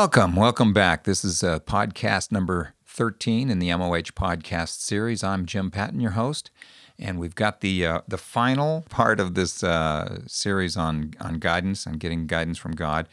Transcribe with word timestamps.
Welcome, 0.00 0.36
welcome 0.36 0.72
back. 0.72 1.02
This 1.02 1.24
is 1.24 1.42
uh, 1.42 1.58
podcast 1.58 2.30
number 2.30 2.72
13 2.86 3.50
in 3.50 3.58
the 3.58 3.74
MOH 3.74 4.14
podcast 4.14 4.78
series. 4.78 5.24
I'm 5.24 5.44
Jim 5.44 5.72
Patton, 5.72 5.98
your 5.98 6.12
host, 6.12 6.52
and 7.00 7.18
we've 7.18 7.34
got 7.34 7.62
the 7.62 7.84
uh, 7.84 8.00
the 8.06 8.16
final 8.16 8.84
part 8.90 9.18
of 9.18 9.34
this 9.34 9.64
uh, 9.64 10.20
series 10.28 10.76
on 10.76 11.14
on 11.20 11.40
guidance 11.40 11.84
and 11.84 11.98
getting 11.98 12.28
guidance 12.28 12.58
from 12.58 12.76
God. 12.76 13.08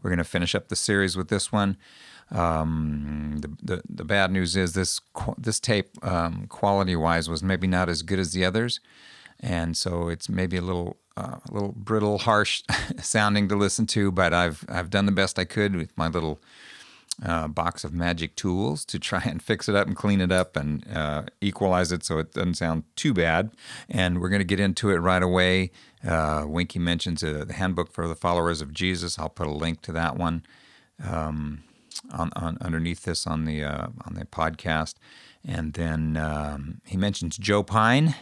We're 0.00 0.10
going 0.10 0.18
to 0.18 0.24
finish 0.24 0.54
up 0.54 0.68
the 0.68 0.76
series 0.76 1.16
with 1.16 1.30
this 1.30 1.50
one. 1.50 1.76
Um, 2.30 3.38
the, 3.40 3.48
the, 3.60 3.82
the 3.88 4.04
bad 4.04 4.30
news 4.30 4.56
is 4.56 4.74
this 4.74 5.00
this 5.36 5.58
tape 5.58 5.88
um, 6.06 6.46
quality 6.46 6.94
wise 6.94 7.28
was 7.28 7.42
maybe 7.42 7.66
not 7.66 7.88
as 7.88 8.02
good 8.02 8.20
as 8.20 8.32
the 8.34 8.44
others, 8.44 8.78
and 9.40 9.76
so 9.76 10.08
it's 10.08 10.28
maybe 10.28 10.56
a 10.56 10.62
little 10.62 10.99
uh, 11.16 11.36
a 11.48 11.52
little 11.52 11.72
brittle, 11.72 12.18
harsh 12.18 12.62
sounding 13.00 13.48
to 13.48 13.56
listen 13.56 13.86
to. 13.88 14.10
But 14.10 14.32
I've 14.32 14.64
I've 14.68 14.90
done 14.90 15.06
the 15.06 15.12
best 15.12 15.38
I 15.38 15.44
could 15.44 15.76
with 15.76 15.96
my 15.96 16.08
little 16.08 16.40
uh, 17.24 17.48
box 17.48 17.84
of 17.84 17.92
magic 17.92 18.34
tools 18.34 18.84
to 18.86 18.98
try 18.98 19.22
and 19.24 19.42
fix 19.42 19.68
it 19.68 19.74
up 19.74 19.86
and 19.86 19.96
clean 19.96 20.20
it 20.20 20.32
up 20.32 20.56
and 20.56 20.86
uh, 20.92 21.22
equalize 21.40 21.92
it 21.92 22.04
so 22.04 22.18
it 22.18 22.32
doesn't 22.32 22.54
sound 22.54 22.84
too 22.96 23.12
bad. 23.12 23.50
And 23.88 24.20
we're 24.20 24.30
going 24.30 24.40
to 24.40 24.44
get 24.44 24.60
into 24.60 24.90
it 24.90 24.96
right 24.96 25.22
away. 25.22 25.70
Uh, 26.06 26.44
Winky 26.46 26.78
mentions 26.78 27.22
uh, 27.22 27.44
the 27.46 27.54
handbook 27.54 27.92
for 27.92 28.08
the 28.08 28.14
followers 28.14 28.62
of 28.62 28.72
Jesus. 28.72 29.18
I'll 29.18 29.28
put 29.28 29.46
a 29.46 29.52
link 29.52 29.82
to 29.82 29.92
that 29.92 30.16
one 30.16 30.44
um, 31.06 31.64
on, 32.10 32.30
on, 32.36 32.56
underneath 32.60 33.02
this 33.02 33.26
on 33.26 33.44
the 33.44 33.64
on 33.64 34.14
the 34.14 34.24
podcast. 34.24 34.94
And 35.46 35.72
then 35.72 36.16
um, 36.16 36.80
he 36.86 36.96
mentions 36.96 37.36
Joe 37.36 37.62
Pyne. 37.62 38.14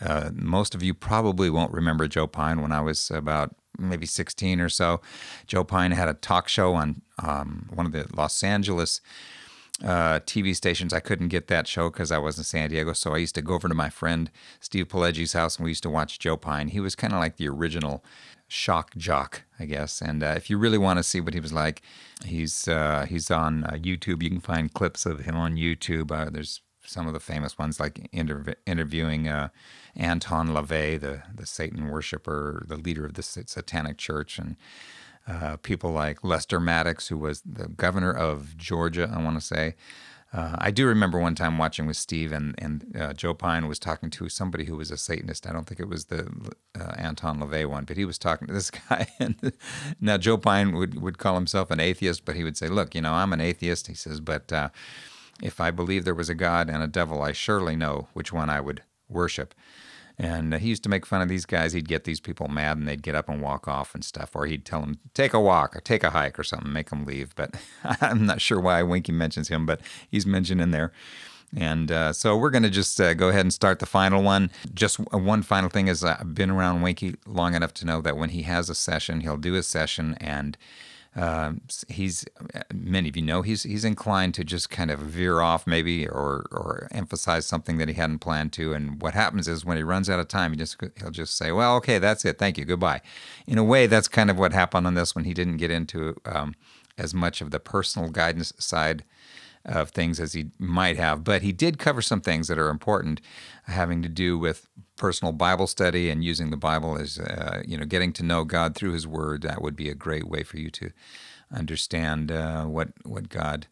Uh, 0.00 0.30
most 0.34 0.74
of 0.74 0.82
you 0.82 0.94
probably 0.94 1.50
won't 1.50 1.72
remember 1.72 2.08
Joe 2.08 2.26
Pyne 2.26 2.60
when 2.60 2.72
I 2.72 2.80
was 2.80 3.10
about 3.10 3.54
maybe 3.78 4.06
16 4.06 4.60
or 4.60 4.68
so. 4.68 5.00
Joe 5.46 5.64
Pyne 5.64 5.92
had 5.92 6.08
a 6.08 6.14
talk 6.14 6.48
show 6.48 6.74
on 6.74 7.02
um, 7.22 7.68
one 7.72 7.86
of 7.86 7.92
the 7.92 8.06
Los 8.14 8.42
Angeles 8.42 9.00
uh, 9.82 10.20
TV 10.20 10.54
stations. 10.54 10.92
I 10.92 11.00
couldn't 11.00 11.28
get 11.28 11.46
that 11.48 11.66
show 11.66 11.90
because 11.90 12.10
I 12.10 12.18
was 12.18 12.38
in 12.38 12.44
San 12.44 12.70
Diego. 12.70 12.92
So 12.92 13.14
I 13.14 13.18
used 13.18 13.34
to 13.36 13.42
go 13.42 13.54
over 13.54 13.68
to 13.68 13.74
my 13.74 13.90
friend 13.90 14.30
Steve 14.60 14.88
Pileggi's 14.88 15.32
house 15.32 15.56
and 15.56 15.64
we 15.64 15.70
used 15.70 15.84
to 15.84 15.90
watch 15.90 16.18
Joe 16.18 16.36
Pyne. 16.36 16.68
He 16.68 16.80
was 16.80 16.94
kind 16.94 17.12
of 17.12 17.20
like 17.20 17.36
the 17.36 17.48
original 17.48 18.04
shock 18.48 18.96
jock, 18.96 19.42
I 19.60 19.66
guess. 19.66 20.00
And 20.00 20.22
uh, 20.22 20.34
if 20.36 20.50
you 20.50 20.58
really 20.58 20.78
want 20.78 20.98
to 20.98 21.02
see 21.02 21.20
what 21.20 21.34
he 21.34 21.40
was 21.40 21.52
like, 21.52 21.82
he's 22.24 22.66
uh, 22.66 23.06
he's 23.08 23.30
on 23.30 23.64
uh, 23.64 23.72
YouTube. 23.72 24.22
You 24.22 24.30
can 24.30 24.40
find 24.40 24.72
clips 24.72 25.06
of 25.06 25.20
him 25.20 25.36
on 25.36 25.56
YouTube. 25.56 26.10
Uh, 26.10 26.30
there's 26.30 26.60
some 26.88 27.06
of 27.06 27.12
the 27.12 27.20
famous 27.20 27.58
ones 27.58 27.78
like 27.78 28.08
inter- 28.12 28.54
interviewing 28.66 29.28
uh, 29.28 29.48
Anton 29.96 30.48
LaVey, 30.48 31.00
the 31.00 31.22
the 31.34 31.46
Satan 31.46 31.88
worshiper, 31.88 32.64
the 32.66 32.76
leader 32.76 33.04
of 33.04 33.14
the 33.14 33.22
Satanic 33.22 33.98
Church, 33.98 34.38
and 34.38 34.56
uh, 35.26 35.56
people 35.58 35.90
like 35.90 36.24
Lester 36.24 36.58
Maddox, 36.58 37.08
who 37.08 37.18
was 37.18 37.42
the 37.42 37.68
governor 37.68 38.12
of 38.12 38.56
Georgia, 38.56 39.12
I 39.14 39.22
want 39.22 39.38
to 39.38 39.44
say. 39.44 39.74
Uh, 40.30 40.56
I 40.58 40.70
do 40.70 40.86
remember 40.86 41.18
one 41.18 41.34
time 41.34 41.56
watching 41.56 41.86
with 41.86 41.96
Steve, 41.96 42.32
and 42.32 42.54
and 42.58 42.94
uh, 42.98 43.12
Joe 43.14 43.32
Pyne 43.32 43.66
was 43.66 43.78
talking 43.78 44.10
to 44.10 44.28
somebody 44.28 44.66
who 44.66 44.76
was 44.76 44.90
a 44.90 44.98
Satanist. 44.98 45.46
I 45.46 45.52
don't 45.52 45.66
think 45.66 45.80
it 45.80 45.88
was 45.88 46.06
the 46.06 46.28
uh, 46.78 46.92
Anton 46.98 47.40
LaVey 47.40 47.66
one, 47.66 47.84
but 47.84 47.96
he 47.96 48.04
was 48.04 48.18
talking 48.18 48.46
to 48.46 48.52
this 48.52 48.70
guy. 48.88 49.08
And 49.18 49.54
now 50.00 50.18
Joe 50.18 50.36
Pyne 50.36 50.74
would 50.76 51.00
would 51.00 51.16
call 51.16 51.34
himself 51.34 51.70
an 51.70 51.80
atheist, 51.80 52.26
but 52.26 52.36
he 52.36 52.44
would 52.44 52.58
say, 52.58 52.68
"Look, 52.68 52.94
you 52.94 53.00
know, 53.00 53.14
I'm 53.14 53.32
an 53.32 53.40
atheist." 53.40 53.86
He 53.86 53.94
says, 53.94 54.20
"But 54.20 54.52
uh, 54.52 54.68
if 55.42 55.60
I 55.60 55.70
believe 55.70 56.04
there 56.04 56.14
was 56.14 56.28
a 56.28 56.34
God 56.34 56.68
and 56.68 56.82
a 56.82 56.88
devil, 56.88 57.22
I 57.22 57.32
surely 57.32 57.76
know 57.76 58.08
which 58.12 58.32
one 58.32 58.50
I 58.50 58.60
would 58.60 58.82
worship." 59.08 59.54
And 60.20 60.52
he 60.54 60.70
used 60.70 60.82
to 60.82 60.88
make 60.88 61.06
fun 61.06 61.22
of 61.22 61.28
these 61.28 61.46
guys. 61.46 61.72
He'd 61.72 61.88
get 61.88 62.02
these 62.02 62.18
people 62.18 62.48
mad 62.48 62.76
and 62.76 62.88
they'd 62.88 63.02
get 63.02 63.14
up 63.14 63.28
and 63.28 63.40
walk 63.40 63.68
off 63.68 63.94
and 63.94 64.04
stuff. 64.04 64.34
Or 64.34 64.46
he'd 64.46 64.64
tell 64.64 64.80
them, 64.80 64.98
take 65.14 65.32
a 65.32 65.40
walk 65.40 65.76
or 65.76 65.80
take 65.80 66.02
a 66.02 66.10
hike 66.10 66.38
or 66.38 66.42
something, 66.42 66.72
make 66.72 66.90
them 66.90 67.04
leave. 67.04 67.36
But 67.36 67.54
I'm 68.00 68.26
not 68.26 68.40
sure 68.40 68.58
why 68.58 68.82
Winky 68.82 69.12
mentions 69.12 69.46
him, 69.46 69.64
but 69.64 69.80
he's 70.10 70.26
mentioned 70.26 70.60
in 70.60 70.72
there. 70.72 70.92
And 71.56 71.90
uh, 71.90 72.12
so 72.12 72.36
we're 72.36 72.50
going 72.50 72.64
to 72.64 72.70
just 72.70 73.00
uh, 73.00 73.14
go 73.14 73.28
ahead 73.28 73.40
and 73.42 73.52
start 73.52 73.78
the 73.78 73.86
final 73.86 74.22
one. 74.22 74.50
Just 74.74 74.98
one 75.12 75.42
final 75.42 75.70
thing 75.70 75.88
is 75.88 76.04
I've 76.04 76.34
been 76.34 76.50
around 76.50 76.82
Winky 76.82 77.14
long 77.24 77.54
enough 77.54 77.72
to 77.74 77.86
know 77.86 78.00
that 78.02 78.16
when 78.16 78.30
he 78.30 78.42
has 78.42 78.68
a 78.68 78.74
session, 78.74 79.20
he'll 79.20 79.38
do 79.38 79.54
a 79.54 79.62
session 79.62 80.16
and 80.20 80.58
um, 81.16 81.62
he's 81.88 82.24
many 82.72 83.08
of 83.08 83.16
you 83.16 83.22
know 83.22 83.42
he's 83.42 83.62
he's 83.62 83.84
inclined 83.84 84.34
to 84.34 84.44
just 84.44 84.70
kind 84.70 84.90
of 84.90 85.00
veer 85.00 85.40
off 85.40 85.66
maybe 85.66 86.06
or 86.06 86.46
or 86.52 86.88
emphasize 86.92 87.46
something 87.46 87.78
that 87.78 87.88
he 87.88 87.94
hadn't 87.94 88.20
planned 88.20 88.52
to. 88.54 88.74
And 88.74 89.00
what 89.00 89.14
happens 89.14 89.48
is 89.48 89.64
when 89.64 89.76
he 89.76 89.82
runs 89.82 90.08
out 90.08 90.20
of 90.20 90.28
time 90.28 90.52
he 90.52 90.56
just 90.56 90.76
he'll 91.00 91.10
just 91.10 91.36
say 91.36 91.50
well 91.50 91.76
okay 91.76 91.98
that's 91.98 92.24
it. 92.24 92.38
Thank 92.38 92.58
you. 92.58 92.64
Goodbye. 92.64 93.00
In 93.46 93.58
a 93.58 93.64
way 93.64 93.86
that's 93.86 94.08
kind 94.08 94.30
of 94.30 94.38
what 94.38 94.52
happened 94.52 94.86
on 94.86 94.94
this 94.94 95.14
one 95.14 95.24
he 95.24 95.34
didn't 95.34 95.56
get 95.56 95.70
into 95.70 96.16
um, 96.24 96.54
as 96.96 97.14
much 97.14 97.40
of 97.40 97.50
the 97.50 97.60
personal 97.60 98.10
guidance 98.10 98.52
side 98.58 99.04
of 99.64 99.90
things 99.90 100.18
as 100.20 100.32
he 100.32 100.46
might 100.58 100.96
have, 100.96 101.24
but 101.24 101.42
he 101.42 101.52
did 101.52 101.78
cover 101.78 102.00
some 102.00 102.20
things 102.20 102.48
that 102.48 102.58
are 102.58 102.70
important, 102.70 103.20
having 103.66 104.02
to 104.02 104.08
do 104.08 104.38
with 104.38 104.66
personal 104.98 105.32
Bible 105.32 105.66
study 105.66 106.10
and 106.10 106.22
using 106.22 106.50
the 106.50 106.56
Bible 106.56 106.98
as 106.98 107.18
uh, 107.18 107.62
you 107.66 107.78
know, 107.78 107.86
getting 107.86 108.12
to 108.14 108.22
know 108.22 108.44
God 108.44 108.74
through 108.74 108.92
His 108.92 109.06
Word. 109.06 109.42
That 109.42 109.62
would 109.62 109.76
be 109.76 109.88
a 109.88 109.94
great 109.94 110.28
way 110.28 110.42
for 110.42 110.58
you 110.58 110.70
to 110.70 110.90
understand 111.54 112.30
uh, 112.30 112.64
what 112.64 112.88
what 113.04 113.28
God 113.28 113.66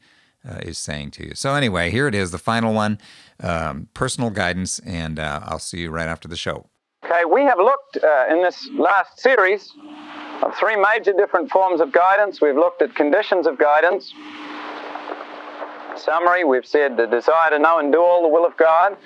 uh, 0.48 0.58
is 0.62 0.78
saying 0.78 1.10
to 1.12 1.26
you. 1.26 1.34
So 1.34 1.54
anyway, 1.54 1.90
here 1.90 2.06
it 2.06 2.14
is, 2.14 2.30
the 2.30 2.38
final 2.38 2.72
one, 2.72 2.98
um, 3.40 3.88
personal 3.92 4.30
guidance, 4.30 4.78
and 4.80 5.18
uh, 5.18 5.40
I'll 5.44 5.58
see 5.58 5.80
you 5.80 5.90
right 5.90 6.08
after 6.08 6.28
the 6.28 6.36
show. 6.36 6.66
Okay, 7.04 7.24
we 7.24 7.42
have 7.42 7.58
looked 7.58 7.98
uh, 8.02 8.26
in 8.30 8.42
this 8.42 8.68
last 8.72 9.20
series 9.20 9.72
of 10.42 10.54
three 10.56 10.76
major 10.76 11.12
different 11.12 11.50
forms 11.50 11.80
of 11.80 11.92
guidance. 11.92 12.40
We've 12.40 12.56
looked 12.56 12.82
at 12.82 12.94
conditions 12.94 13.46
of 13.46 13.58
guidance 13.58 14.12
summary, 15.98 16.44
we've 16.44 16.66
said 16.66 16.96
the 16.96 17.06
desire 17.06 17.50
to 17.50 17.58
know 17.58 17.78
and 17.78 17.92
do 17.92 18.00
all 18.00 18.22
the 18.22 18.28
will 18.28 18.44
of 18.44 18.56
God, 18.56 18.96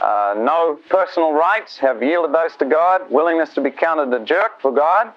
uh, 0.00 0.34
no 0.36 0.78
personal 0.88 1.32
rights, 1.32 1.78
have 1.78 2.02
yielded 2.02 2.34
those 2.34 2.56
to 2.56 2.64
God, 2.64 3.10
willingness 3.10 3.54
to 3.54 3.60
be 3.60 3.70
counted 3.70 4.12
a 4.14 4.24
jerk 4.24 4.60
for 4.60 4.72
God, 4.72 5.12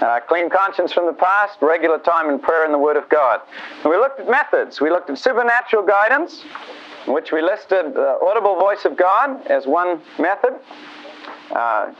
uh, 0.00 0.20
clean 0.28 0.48
conscience 0.50 0.92
from 0.92 1.06
the 1.06 1.12
past, 1.12 1.58
regular 1.60 1.98
time 1.98 2.30
in 2.30 2.38
prayer 2.38 2.64
and 2.64 2.72
the 2.72 2.78
Word 2.78 2.96
of 2.96 3.08
God. 3.08 3.40
And 3.82 3.90
we 3.90 3.96
looked 3.96 4.20
at 4.20 4.28
methods. 4.28 4.80
We 4.80 4.90
looked 4.90 5.10
at 5.10 5.18
supernatural 5.18 5.84
guidance, 5.84 6.44
in 7.06 7.12
which 7.12 7.32
we 7.32 7.42
listed 7.42 7.94
the 7.94 8.18
audible 8.22 8.56
voice 8.56 8.84
of 8.84 8.96
God 8.96 9.46
as 9.46 9.66
one 9.66 10.00
method. 10.18 10.54
Uh, 11.50 11.92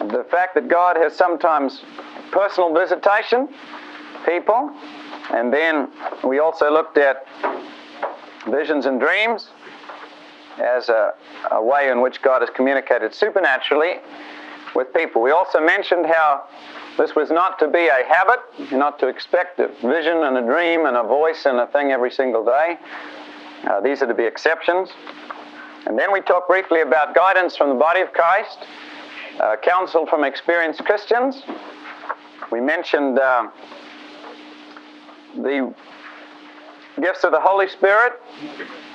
the 0.00 0.26
fact 0.30 0.54
that 0.54 0.68
God 0.68 0.96
has 0.96 1.14
sometimes 1.14 1.82
personal 2.32 2.74
visitation, 2.74 3.48
people, 4.26 4.72
and 5.30 5.52
then 5.52 5.88
we 6.24 6.38
also 6.38 6.70
looked 6.70 6.98
at 6.98 7.26
visions 8.46 8.86
and 8.86 9.00
dreams 9.00 9.48
as 10.58 10.88
a, 10.88 11.14
a 11.50 11.62
way 11.62 11.90
in 11.90 12.00
which 12.00 12.22
God 12.22 12.40
has 12.40 12.50
communicated 12.50 13.14
supernaturally 13.14 13.94
with 14.74 14.92
people. 14.92 15.22
We 15.22 15.30
also 15.30 15.60
mentioned 15.60 16.06
how 16.06 16.44
this 16.96 17.14
was 17.14 17.30
not 17.30 17.58
to 17.58 17.68
be 17.68 17.88
a 17.88 18.04
habit, 18.06 18.40
not 18.72 18.98
to 19.00 19.08
expect 19.08 19.58
a 19.58 19.68
vision 19.82 20.22
and 20.24 20.36
a 20.38 20.42
dream 20.42 20.86
and 20.86 20.96
a 20.96 21.02
voice 21.02 21.44
and 21.46 21.58
a 21.58 21.66
thing 21.68 21.90
every 21.90 22.10
single 22.10 22.44
day. 22.44 22.78
Uh, 23.64 23.80
these 23.80 24.02
are 24.02 24.06
to 24.06 24.14
be 24.14 24.24
exceptions. 24.24 24.90
And 25.86 25.98
then 25.98 26.12
we 26.12 26.20
talked 26.20 26.48
briefly 26.48 26.80
about 26.80 27.14
guidance 27.14 27.56
from 27.56 27.68
the 27.68 27.74
body 27.74 28.00
of 28.00 28.12
Christ, 28.12 28.58
uh, 29.40 29.56
counsel 29.62 30.06
from 30.06 30.24
experienced 30.24 30.84
Christians. 30.84 31.42
We 32.50 32.60
mentioned 32.60 33.18
uh, 33.18 33.48
the 35.34 35.74
gifts 37.00 37.24
of 37.24 37.32
the 37.32 37.40
Holy 37.40 37.68
Spirit, 37.68 38.12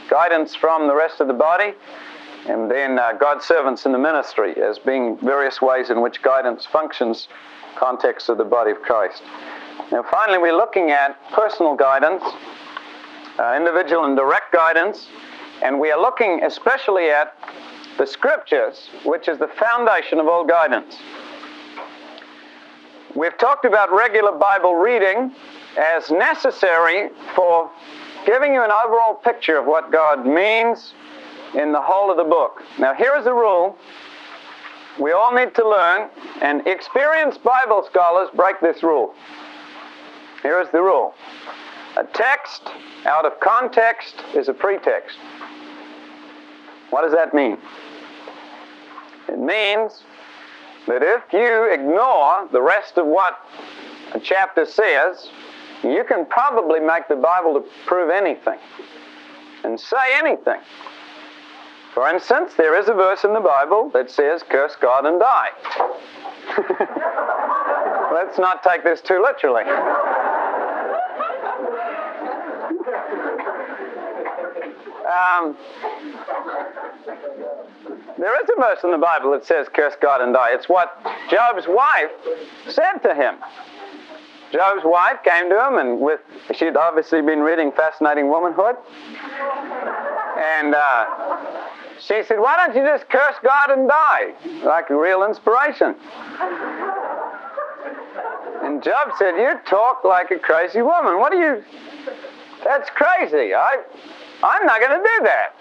guidance 0.09 0.56
from 0.56 0.88
the 0.88 0.95
rest 0.95 1.19
of 1.19 1.27
the 1.27 1.33
body, 1.33 1.73
and 2.47 2.69
then 2.69 2.97
uh, 2.97 3.13
God's 3.13 3.45
servants 3.45 3.85
in 3.85 3.91
the 3.91 4.00
ministry 4.00 4.56
as 4.62 4.79
being 4.79 5.18
various 5.18 5.62
ways 5.62 5.89
in 5.89 6.01
which 6.01 6.21
guidance 6.21 6.65
functions, 6.65 7.27
context 7.75 8.29
of 8.29 8.38
the 8.38 8.44
body 8.44 8.71
of 8.71 8.81
Christ. 8.81 9.21
Now, 9.91 10.03
finally, 10.03 10.38
we're 10.38 10.56
looking 10.56 10.91
at 10.91 11.18
personal 11.31 11.75
guidance, 11.75 12.23
uh, 13.38 13.56
individual 13.56 14.06
and 14.06 14.15
direct 14.15 14.53
guidance, 14.53 15.07
and 15.62 15.79
we 15.79 15.91
are 15.91 16.00
looking 16.00 16.44
especially 16.44 17.09
at 17.09 17.35
the 17.97 18.07
scriptures, 18.07 18.89
which 19.03 19.27
is 19.27 19.38
the 19.39 19.47
foundation 19.47 20.19
of 20.19 20.27
all 20.27 20.45
guidance. 20.45 20.97
We've 23.15 23.38
talked 23.38 23.65
about 23.65 23.91
regular 23.91 24.31
Bible 24.31 24.75
reading 24.75 25.33
as 25.77 26.09
necessary 26.09 27.09
for 27.35 27.69
giving 28.25 28.54
you 28.54 28.63
an 28.63 28.71
overall 28.71 29.16
picture 29.16 29.57
of 29.57 29.66
what 29.66 29.92
God 29.92 30.25
means 30.25 30.94
in 31.56 31.71
the 31.71 31.81
whole 31.81 32.12
of 32.12 32.18
the 32.18 32.24
book. 32.24 32.62
Now, 32.77 32.94
here 32.94 33.16
is 33.18 33.25
a 33.25 33.33
rule 33.33 33.77
we 35.00 35.13
all 35.13 35.33
need 35.33 35.56
to 35.56 35.68
learn, 35.68 36.10
and 36.42 36.68
experienced 36.68 37.42
Bible 37.42 37.88
scholars 37.89 38.30
break 38.36 38.60
this 38.60 38.83
rule. 38.83 39.13
Here 40.44 40.60
is 40.62 40.69
the 40.71 40.81
rule 40.81 41.13
a 41.98 42.04
text 42.04 42.62
out 43.06 43.25
of 43.25 43.39
context 43.39 44.16
is 44.36 44.48
a 44.48 44.54
pretext. 44.54 45.18
What 46.92 47.01
does 47.01 47.12
that 47.13 47.33
mean? 47.33 47.57
It 49.27 49.39
means 49.39 50.04
that 50.88 51.01
if 51.04 51.21
you 51.33 51.71
ignore 51.71 52.48
the 52.51 52.62
rest 52.62 52.98
of 52.98 53.06
what 53.06 53.39
a 54.13 54.19
chapter 54.19 54.66
says 54.66 55.30
You 55.83 56.03
can 56.07 56.25
probably 56.25 56.79
make 56.79 57.07
the 57.07 57.15
Bible 57.15 57.53
to 57.53 57.65
prove 57.85 58.09
anything 58.09 58.59
and 59.63 59.79
say 59.79 60.15
anything. 60.15 60.59
For 61.93 62.07
instance, 62.07 62.53
there 62.55 62.79
is 62.79 62.87
a 62.87 62.93
verse 62.93 63.23
in 63.23 63.33
the 63.33 63.39
Bible 63.39 63.89
that 63.93 64.11
says, 64.11 64.43
curse 64.43 64.75
God 64.79 65.05
and 65.05 65.19
die. 65.19 65.49
Let's 68.13 68.37
not 68.37 68.63
take 68.63 68.83
this 68.83 69.01
too 69.01 69.21
literally. 69.21 69.63
Um, 75.09 75.57
there 78.17 78.43
is 78.43 78.49
a 78.55 78.59
verse 78.59 78.83
in 78.83 78.91
the 78.91 78.97
Bible 78.97 79.31
that 79.31 79.45
says, 79.45 79.67
curse 79.73 79.95
God 79.99 80.21
and 80.21 80.33
die. 80.33 80.49
It's 80.51 80.69
what 80.69 81.01
Job's 81.29 81.65
wife 81.67 82.11
said 82.67 82.99
to 83.03 83.15
him. 83.15 83.35
Job's 84.51 84.81
wife 84.83 85.17
came 85.23 85.49
to 85.49 85.67
him, 85.67 85.77
and 85.77 85.99
with 85.99 86.21
she'd 86.55 86.75
obviously 86.75 87.21
been 87.21 87.39
reading 87.41 87.71
Fascinating 87.71 88.29
Womanhood. 88.29 88.75
And 90.37 90.73
uh, 90.73 91.05
she 91.99 92.23
said, 92.23 92.39
Why 92.39 92.57
don't 92.57 92.75
you 92.75 92.83
just 92.83 93.07
curse 93.09 93.35
God 93.43 93.77
and 93.77 93.87
die? 93.87 94.33
Like 94.63 94.89
a 94.89 94.95
real 94.95 95.23
inspiration. 95.23 95.95
And 98.63 98.83
Job 98.83 99.11
said, 99.17 99.35
You 99.35 99.59
talk 99.67 100.03
like 100.03 100.31
a 100.31 100.39
crazy 100.39 100.81
woman. 100.81 101.19
What 101.19 101.33
are 101.33 101.55
you? 101.55 101.63
That's 102.63 102.89
crazy. 102.89 103.53
I, 103.53 103.83
I'm 104.43 104.65
not 104.65 104.79
going 104.79 104.91
to 104.91 105.07
do 105.17 105.25
that. 105.25 105.55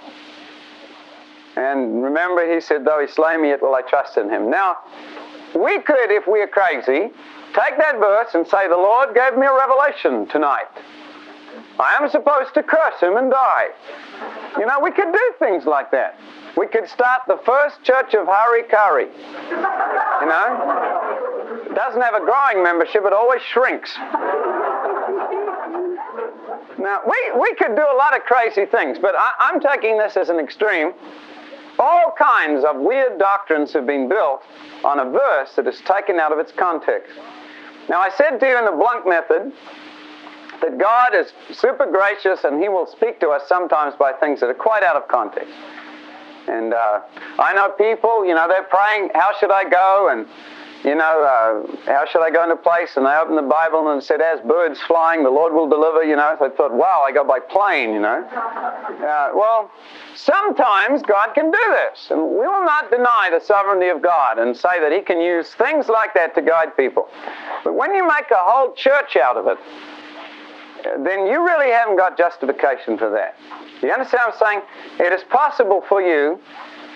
And 1.56 2.02
remember, 2.02 2.52
he 2.52 2.61
said, 2.61 2.85
Though 2.85 3.00
he 3.00 3.12
slay 3.12 3.37
me, 3.37 3.49
yet 3.49 3.62
will 3.62 3.75
I 3.75 3.82
trust 3.82 4.17
in 4.17 4.31
him. 4.31 4.49
Now, 4.49 4.79
we 5.55 5.81
could, 5.81 6.11
if 6.11 6.26
we 6.26 6.40
are 6.40 6.46
crazy, 6.46 7.11
take 7.55 7.77
that 7.79 7.97
verse 7.99 8.35
and 8.35 8.47
say, 8.47 8.69
The 8.69 8.77
Lord 8.77 9.15
gave 9.15 9.37
me 9.39 9.47
a 9.47 9.55
revelation 9.55 10.27
tonight. 10.29 10.69
I 11.79 11.97
am 12.00 12.09
supposed 12.11 12.55
to 12.55 12.62
curse 12.62 13.00
him 13.00 13.17
and 13.17 13.31
die. 13.31 13.69
You 14.59 14.67
know, 14.67 14.81
we 14.83 14.91
could 14.91 15.12
do 15.12 15.35
things 15.39 15.65
like 15.65 15.91
that. 15.93 16.19
We 16.56 16.67
could 16.67 16.89
start 16.89 17.23
the 17.29 17.39
first 17.47 17.83
church 17.85 18.15
of 18.15 18.27
Hari 18.27 18.65
Kari. 18.65 19.05
You 19.05 20.27
know? 20.27 21.69
It 21.71 21.75
doesn't 21.75 22.00
have 22.00 22.15
a 22.15 22.25
growing 22.25 22.65
membership, 22.65 23.05
it 23.05 23.12
always 23.12 23.43
shrinks. 23.43 23.95
Now, 26.79 27.00
we, 27.06 27.41
we 27.41 27.55
could 27.55 27.77
do 27.77 27.83
a 27.83 27.97
lot 27.97 28.17
of 28.17 28.25
crazy 28.25 28.67
things, 28.67 28.99
but 28.99 29.15
I, 29.17 29.31
I'm 29.39 29.61
taking 29.61 29.99
this 29.99 30.17
as 30.17 30.29
an 30.29 30.41
extreme. 30.41 30.93
All 31.79 32.12
kinds 32.19 32.65
of 32.65 32.77
weird 32.77 33.19
doctrines 33.19 33.73
have 33.73 33.87
been 33.87 34.09
built 34.09 34.43
on 34.85 34.99
a 34.99 35.11
verse 35.11 35.55
that 35.55 35.67
is 35.67 35.81
taken 35.83 36.19
out 36.19 36.33
of 36.33 36.39
its 36.39 36.50
context. 36.50 37.12
Now, 37.88 38.00
I 38.00 38.11
said 38.11 38.38
to 38.38 38.46
you 38.46 38.58
in 38.58 38.64
the 38.64 38.73
Blunk 38.73 39.06
method 39.06 39.52
that 40.61 40.79
God 40.79 41.14
is 41.14 41.32
super 41.56 41.87
gracious 41.90 42.44
and 42.44 42.61
He 42.61 42.69
will 42.69 42.87
speak 42.87 43.20
to 43.20 43.31
us 43.31 43.43
sometimes 43.49 43.94
by 43.96 44.12
things 44.12 44.40
that 44.40 44.50
are 44.50 44.55
quite 44.55 44.82
out 44.82 44.96
of 44.96 45.08
context. 45.08 45.52
And 46.49 46.75
uh, 46.75 47.00
I 47.38 47.52
know 47.55 47.70
people, 47.70 48.26
you 48.26 48.35
know, 48.35 48.49
they're 48.49 48.64
praying, 48.64 49.11
How 49.14 49.31
should 49.38 49.50
I 49.50 49.69
go? 49.69 50.08
And, 50.11 50.26
you 50.85 50.95
know, 50.95 51.23
uh, 51.25 51.77
how 51.87 52.07
should 52.07 52.23
I 52.23 52.31
go 52.31 52.45
into 52.45 52.57
place? 52.57 52.91
And 52.97 53.05
they 53.05 53.11
opened 53.11 53.37
the 53.37 53.43
Bible 53.43 53.91
and 53.91 54.03
said, 54.03 54.21
As 54.21 54.41
birds 54.41 54.81
flying, 54.83 55.25
the 55.25 55.31
Lord 55.31 55.53
will 55.53 55.69
deliver, 55.69 56.05
you 56.05 56.15
know. 56.15 56.37
So 56.39 56.47
I 56.47 56.51
thought, 56.51 56.73
Wow, 56.73 57.05
I 57.07 57.13
go 57.13 57.25
by 57.25 57.41
plane, 57.41 57.93
you 57.93 58.01
know. 58.01 58.25
Uh, 58.25 59.31
well, 59.35 59.71
sometimes 60.15 61.03
God 61.03 61.35
can 61.35 61.51
do 61.51 61.77
this. 61.91 62.09
And 62.11 62.21
we 62.21 62.47
will 62.47 62.65
not 62.65 62.91
deny 62.91 63.29
the 63.33 63.41
sovereignty 63.41 63.89
of 63.89 64.03
God 64.03 64.39
and 64.39 64.57
say 64.57 64.81
that 64.81 64.93
He 64.93 65.01
can 65.01 65.21
use 65.21 65.49
things 65.55 65.89
like 65.89 66.15
that 66.15 66.35
to 66.37 66.43
guide 66.43 66.77
people. 66.77 67.09
But 67.65 67.75
when 67.75 67.95
you 67.95 68.07
make 68.07 68.31
a 68.31 68.39
whole 68.39 68.73
church 68.75 69.17
out 69.17 69.37
of 69.37 69.47
it, 69.49 69.59
then 71.05 71.27
you 71.27 71.45
really 71.45 71.73
haven't 71.73 71.97
got 71.97 72.17
justification 72.17 72.97
for 72.97 73.11
that. 73.11 73.35
You 73.83 73.91
understand 73.91 74.23
what 74.27 74.43
I'm 74.43 74.63
saying? 74.63 74.63
It 75.01 75.13
is 75.13 75.25
possible 75.25 75.85
for 75.89 76.01
you 76.01 76.41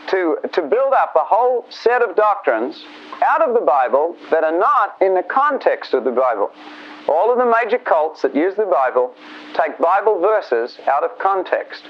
to, 0.09 0.37
to 0.53 0.63
build 0.63 0.93
up 0.93 1.13
a 1.17 1.25
whole 1.25 1.65
set 1.71 2.03
of 2.03 2.17
doctrines 2.17 2.85
out 3.25 3.47
of 3.47 3.55
the 3.55 3.65
Bible 3.65 4.17
that 4.31 4.45
are 4.45 4.57
not 4.59 4.97
in 5.01 5.15
the 5.15 5.23
context 5.23 5.95
of 5.95 6.05
the 6.05 6.11
Bible. 6.11 6.51
All 7.09 7.33
of 7.33 7.39
the 7.39 7.47
major 7.47 7.79
cults 7.79 8.23
that 8.23 8.35
use 8.35 8.55
the 8.55 8.67
Bible 8.67 9.15
take 9.55 9.79
Bible 9.79 10.21
verses 10.21 10.79
out 10.87 11.05
of 11.05 11.19
context. 11.19 11.85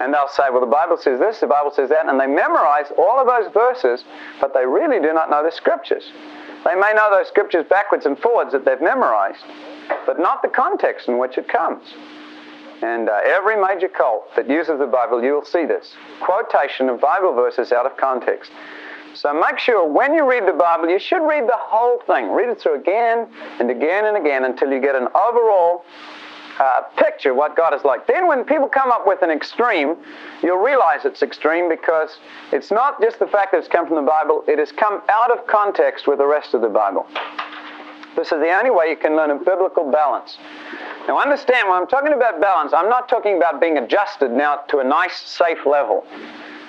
And 0.00 0.14
they'll 0.14 0.28
say, 0.28 0.44
well, 0.50 0.60
the 0.60 0.66
Bible 0.66 0.96
says 0.96 1.20
this, 1.20 1.40
the 1.40 1.46
Bible 1.46 1.72
says 1.74 1.90
that, 1.90 2.08
and 2.08 2.18
they 2.18 2.26
memorize 2.26 2.86
all 2.96 3.20
of 3.20 3.26
those 3.26 3.52
verses, 3.52 4.04
but 4.40 4.54
they 4.54 4.64
really 4.64 4.98
do 4.98 5.12
not 5.12 5.28
know 5.28 5.44
the 5.44 5.52
scriptures. 5.52 6.10
They 6.64 6.74
may 6.74 6.92
know 6.94 7.10
those 7.10 7.28
scriptures 7.28 7.66
backwards 7.68 8.06
and 8.06 8.18
forwards 8.18 8.52
that 8.52 8.64
they've 8.64 8.80
memorized, 8.80 9.44
but 10.06 10.18
not 10.18 10.42
the 10.42 10.48
context 10.48 11.08
in 11.08 11.18
which 11.18 11.36
it 11.36 11.48
comes. 11.48 11.82
And 12.82 13.08
uh, 13.08 13.20
every 13.24 13.60
major 13.60 13.88
cult 13.88 14.34
that 14.36 14.48
uses 14.48 14.78
the 14.78 14.86
Bible, 14.86 15.22
you 15.22 15.34
will 15.34 15.44
see 15.44 15.66
this 15.66 15.94
quotation 16.20 16.88
of 16.88 17.00
Bible 17.00 17.34
verses 17.34 17.72
out 17.72 17.86
of 17.86 17.96
context. 17.96 18.50
So 19.14 19.34
make 19.34 19.58
sure 19.58 19.86
when 19.86 20.14
you 20.14 20.28
read 20.28 20.46
the 20.46 20.52
Bible, 20.52 20.88
you 20.88 20.98
should 20.98 21.26
read 21.26 21.44
the 21.44 21.56
whole 21.56 22.00
thing. 22.06 22.30
Read 22.30 22.48
it 22.48 22.60
through 22.60 22.80
again 22.80 23.28
and 23.58 23.70
again 23.70 24.06
and 24.06 24.16
again 24.16 24.44
until 24.44 24.72
you 24.72 24.80
get 24.80 24.94
an 24.94 25.08
overall 25.14 25.84
uh, 26.58 26.82
picture 26.96 27.34
what 27.34 27.56
God 27.56 27.74
is 27.74 27.84
like. 27.84 28.06
Then 28.06 28.28
when 28.28 28.44
people 28.44 28.68
come 28.68 28.90
up 28.92 29.06
with 29.06 29.22
an 29.22 29.30
extreme, 29.30 29.96
you'll 30.42 30.62
realize 30.62 31.04
it's 31.04 31.22
extreme 31.22 31.68
because 31.68 32.18
it's 32.52 32.70
not 32.70 33.00
just 33.00 33.18
the 33.18 33.26
fact 33.26 33.52
that 33.52 33.58
it's 33.58 33.68
come 33.68 33.86
from 33.86 33.96
the 33.96 34.08
Bible, 34.08 34.44
it 34.46 34.58
has 34.58 34.70
come 34.70 35.02
out 35.08 35.36
of 35.36 35.46
context 35.46 36.06
with 36.06 36.18
the 36.18 36.26
rest 36.26 36.54
of 36.54 36.60
the 36.60 36.68
Bible. 36.68 37.06
This 38.16 38.32
is 38.32 38.40
the 38.40 38.50
only 38.50 38.70
way 38.70 38.90
you 38.90 38.96
can 38.96 39.16
learn 39.16 39.30
a 39.30 39.36
biblical 39.36 39.90
balance. 39.90 40.36
Now 41.06 41.18
understand, 41.18 41.68
when 41.68 41.80
I'm 41.80 41.86
talking 41.86 42.12
about 42.12 42.40
balance, 42.40 42.72
I'm 42.72 42.88
not 42.88 43.08
talking 43.08 43.36
about 43.36 43.60
being 43.60 43.78
adjusted 43.78 44.30
now 44.30 44.56
to 44.68 44.78
a 44.78 44.84
nice, 44.84 45.16
safe 45.22 45.64
level. 45.64 46.04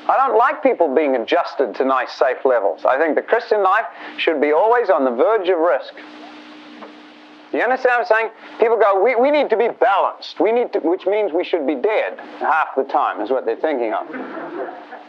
I 0.08 0.18
don't 0.18 0.38
like 0.38 0.64
people 0.64 0.94
being 0.94 1.16
adjusted 1.16 1.76
to 1.76 1.86
nice, 1.86 2.12
safe 2.14 2.44
levels. 2.44 2.86
I 2.86 2.98
think 2.98 3.16
the 3.16 3.22
Christian 3.22 3.64
life 3.64 3.86
should 4.18 4.42
be 4.42 4.52
always 4.52 4.90
on 4.90 5.06
the 5.06 5.12
verge 5.12 5.48
of 5.50 5.60
risk. 5.60 5.94
Do 7.52 7.58
you 7.58 7.64
understand 7.64 8.00
what 8.00 8.12
I'm 8.12 8.18
saying? 8.18 8.32
People 8.60 8.78
go, 8.78 9.04
we, 9.04 9.16
we 9.16 9.30
need 9.30 9.50
to 9.50 9.58
be 9.58 9.68
balanced, 9.68 10.40
we 10.40 10.52
need 10.54 10.72
to, 10.74 10.80
which 10.80 11.06
means 11.06 11.34
we 11.34 11.44
should 11.44 11.68
be 11.68 11.76
dead 11.76 12.18
half 12.40 12.70
the 12.78 12.84
time, 12.84 13.20
is 13.20 13.30
what 13.30 13.46
they're 13.46 13.58
thinking 13.58 13.94
of. 13.94 14.08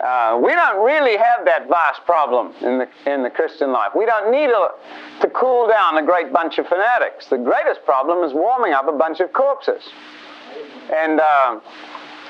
Uh, 0.02 0.37
we 0.42 0.50
don't 0.50 0.85
really 0.85 1.16
have 1.16 1.44
that 1.44 1.68
vast 1.68 2.04
problem 2.04 2.52
in 2.61 2.78
the, 2.78 2.88
in 3.06 3.23
the 3.23 3.30
Christian 3.30 3.71
life. 3.71 3.92
We 3.97 4.04
don't 4.04 4.32
need 4.32 4.50
a, 4.50 4.71
to 5.21 5.30
cool 5.30 5.68
down 5.68 5.97
a 5.97 6.02
great 6.02 6.32
bunch 6.32 6.59
of 6.59 6.66
fanatics. 6.66 7.28
The 7.28 7.38
greatest 7.38 7.85
problem 7.85 8.25
is 8.25 8.35
warming 8.35 8.73
up 8.73 8.88
a 8.88 8.92
bunch 8.92 9.21
of 9.21 9.32
corpses. 9.32 9.82
And 10.92 11.21
uh, 11.21 11.61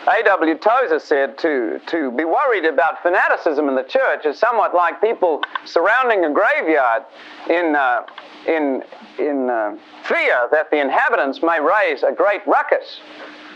A.W. 0.07 0.59
Tozer 0.59 0.99
said 0.99 1.39
to, 1.39 1.81
to 1.87 2.11
be 2.11 2.25
worried 2.25 2.67
about 2.67 3.03
fanaticism 3.03 3.67
in 3.71 3.75
the 3.75 3.85
church 3.85 4.27
is 4.27 4.39
somewhat 4.39 4.75
like 4.75 5.01
people 5.01 5.41
surrounding 5.65 6.27
a 6.27 6.31
graveyard 6.31 7.05
in, 7.49 7.75
uh, 7.75 8.03
in, 8.47 8.83
in 9.19 9.49
uh, 9.49 9.79
fear 10.05 10.47
that 10.51 10.71
the 10.71 10.79
inhabitants 10.79 11.41
may 11.43 11.59
raise 11.59 12.03
a 12.03 12.13
great 12.13 12.47
ruckus. 12.47 13.01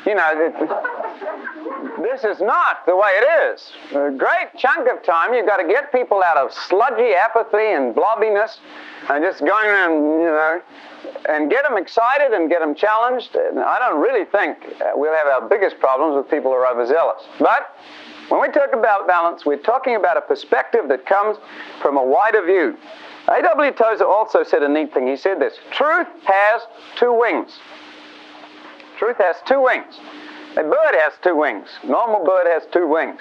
You 0.07 0.15
know, 0.15 1.06
this 2.03 2.25
is 2.25 2.41
not 2.41 2.85
the 2.87 2.97
way 2.97 3.11
it 3.15 3.53
is. 3.53 3.73
A 3.93 4.11
great 4.11 4.49
chunk 4.57 4.89
of 4.89 5.03
time, 5.03 5.35
you've 5.35 5.47
got 5.47 5.59
to 5.59 5.67
get 5.67 5.93
people 5.93 6.23
out 6.23 6.37
of 6.37 6.53
sludgy 6.53 7.15
apathy 7.15 7.73
and 7.73 7.95
blobbiness 7.95 8.59
and 9.09 9.25
just 9.25 9.41
going 9.41 9.67
around, 9.67 9.93
you 9.93 10.27
know, 10.27 10.63
and 11.29 11.51
get 11.51 11.65
them 11.69 11.79
excited 11.79 12.33
and 12.33 12.51
get 12.51 12.61
them 12.61 12.75
challenged. 12.75 13.35
And 13.35 13.61
I 13.61 13.79
don't 13.79 14.01
really 14.01 14.25
think 14.25 14.59
uh, 14.81 14.93
we'll 14.95 15.15
have 15.15 15.27
our 15.27 15.49
biggest 15.49 15.79
problems 15.79 16.17
with 16.17 16.31
people 16.31 16.51
who 16.51 16.57
are 16.57 16.67
overzealous. 16.67 17.23
But 17.39 17.75
when 18.29 18.41
we 18.41 18.49
talk 18.49 18.73
about 18.73 19.07
balance, 19.07 19.47
we're 19.47 19.59
talking 19.63 19.97
about 19.97 20.17
a 20.17 20.21
perspective 20.21 20.89
that 20.89 21.07
comes 21.07 21.39
from 21.81 21.97
a 21.97 22.05
wider 22.05 22.45
view. 22.45 22.77
A.W. 23.29 23.73
Tozer 23.73 24.05
also 24.05 24.45
said 24.45 24.63
a 24.63 24.69
neat 24.69 24.95
thing. 24.95 25.07
He 25.07 25.17
said 25.17 25.41
this 25.41 25.55
Truth 25.73 26.09
has 26.25 26.63
two 26.97 27.13
wings. 27.13 27.59
Truth 28.99 29.17
has 29.19 29.37
two 29.47 29.63
wings. 29.63 29.99
A 30.57 30.63
bird 30.63 30.95
has 30.95 31.13
two 31.23 31.37
wings. 31.37 31.69
Normal 31.85 32.25
bird 32.25 32.47
has 32.47 32.63
two 32.73 32.89
wings. 32.89 33.21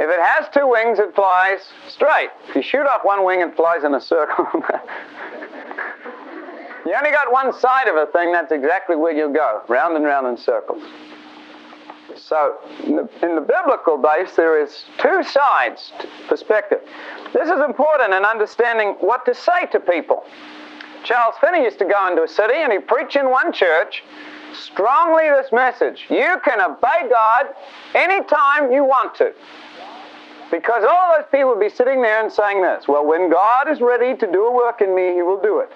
If 0.00 0.08
it 0.10 0.20
has 0.20 0.48
two 0.52 0.66
wings, 0.66 0.98
it 0.98 1.14
flies 1.14 1.60
straight. 1.88 2.30
If 2.48 2.56
you 2.56 2.62
shoot 2.62 2.86
off 2.86 3.02
one 3.04 3.24
wing, 3.24 3.40
it 3.40 3.54
flies 3.54 3.84
in 3.84 3.94
a 3.94 4.00
circle. 4.00 4.46
you 6.86 6.94
only 6.94 7.10
got 7.12 7.30
one 7.30 7.52
side 7.52 7.86
of 7.86 7.94
a 7.96 8.06
thing, 8.06 8.32
that's 8.32 8.50
exactly 8.50 8.96
where 8.96 9.12
you'll 9.12 9.32
go, 9.32 9.62
round 9.68 9.94
and 9.94 10.04
round 10.04 10.26
in 10.26 10.36
circles. 10.36 10.82
So, 12.16 12.56
in 12.84 12.96
the, 12.96 13.08
in 13.22 13.36
the, 13.36 13.40
biblical 13.40 13.96
base, 13.96 14.34
there 14.36 14.60
is 14.60 14.84
two 14.98 15.22
sides 15.22 15.92
to 16.00 16.08
perspective. 16.28 16.80
This 17.32 17.48
is 17.48 17.60
important 17.60 18.12
in 18.12 18.24
understanding 18.24 18.96
what 19.00 19.24
to 19.26 19.34
say 19.34 19.66
to 19.70 19.78
people. 19.78 20.24
Charles 21.04 21.36
Finney 21.40 21.62
used 21.62 21.78
to 21.78 21.84
go 21.84 22.08
into 22.08 22.22
a 22.22 22.28
city 22.28 22.56
and 22.56 22.72
he'd 22.72 22.88
preach 22.88 23.16
in 23.16 23.30
one 23.30 23.52
church 23.52 24.02
strongly 24.54 25.28
this 25.30 25.52
message. 25.52 26.06
You 26.08 26.36
can 26.44 26.60
obey 26.60 27.08
God 27.08 27.46
anytime 27.94 28.72
you 28.72 28.84
want 28.84 29.14
to. 29.16 29.32
Because 30.50 30.82
all 30.84 31.14
those 31.16 31.26
people 31.30 31.50
would 31.50 31.60
be 31.60 31.68
sitting 31.68 32.02
there 32.02 32.22
and 32.22 32.32
saying 32.32 32.60
this 32.60 32.88
Well, 32.88 33.06
when 33.06 33.30
God 33.30 33.68
is 33.70 33.80
ready 33.80 34.16
to 34.16 34.26
do 34.30 34.46
a 34.46 34.52
work 34.52 34.80
in 34.80 34.94
me, 34.94 35.14
He 35.14 35.22
will 35.22 35.40
do 35.40 35.60
it. 35.60 35.70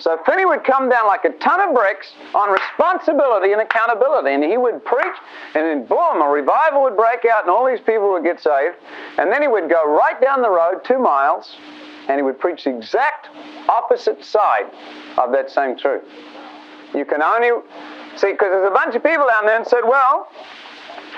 So 0.00 0.18
Finney 0.26 0.44
would 0.44 0.64
come 0.64 0.88
down 0.88 1.06
like 1.06 1.24
a 1.24 1.30
ton 1.38 1.60
of 1.60 1.74
bricks 1.74 2.12
on 2.34 2.50
responsibility 2.50 3.52
and 3.52 3.60
accountability. 3.60 4.34
And 4.34 4.44
he 4.44 4.56
would 4.56 4.84
preach, 4.84 5.16
and 5.54 5.64
then 5.64 5.86
boom, 5.86 6.20
a 6.20 6.28
revival 6.28 6.82
would 6.82 6.96
break 6.96 7.24
out, 7.24 7.42
and 7.42 7.50
all 7.50 7.66
these 7.66 7.80
people 7.80 8.10
would 8.12 8.24
get 8.24 8.40
saved. 8.40 8.76
And 9.18 9.32
then 9.32 9.40
he 9.40 9.48
would 9.48 9.70
go 9.70 9.88
right 9.88 10.20
down 10.20 10.42
the 10.42 10.50
road, 10.50 10.84
two 10.84 10.98
miles, 10.98 11.56
and 12.08 12.18
he 12.18 12.22
would 12.22 12.38
preach 12.38 12.64
the 12.64 12.76
exact 12.76 13.28
opposite 13.68 14.24
side 14.24 14.66
of 15.16 15.32
that 15.32 15.50
same 15.50 15.76
truth. 15.76 16.02
You 16.94 17.04
can 17.04 17.22
only 17.22 17.50
see, 18.16 18.32
because 18.32 18.50
there's 18.50 18.70
a 18.70 18.74
bunch 18.74 18.94
of 18.94 19.02
people 19.02 19.26
down 19.26 19.46
there 19.46 19.56
and 19.56 19.66
said, 19.66 19.82
well, 19.82 20.28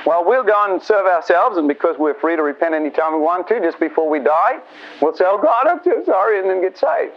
well, 0.06 0.24
we'll 0.24 0.44
go 0.44 0.72
and 0.72 0.80
serve 0.80 1.06
ourselves, 1.06 1.58
and 1.58 1.66
because 1.66 1.96
we're 1.98 2.14
free 2.14 2.36
to 2.36 2.42
repent 2.42 2.74
anytime 2.74 3.12
we 3.12 3.18
want 3.18 3.48
to, 3.48 3.60
just 3.60 3.80
before 3.80 4.08
we 4.08 4.20
die, 4.20 4.60
we'll 5.02 5.16
say, 5.16 5.24
Oh 5.26 5.36
God, 5.42 5.66
I'm 5.66 5.80
so 5.82 6.04
sorry, 6.04 6.38
and 6.38 6.48
then 6.48 6.60
get 6.60 6.78
saved. 6.78 7.12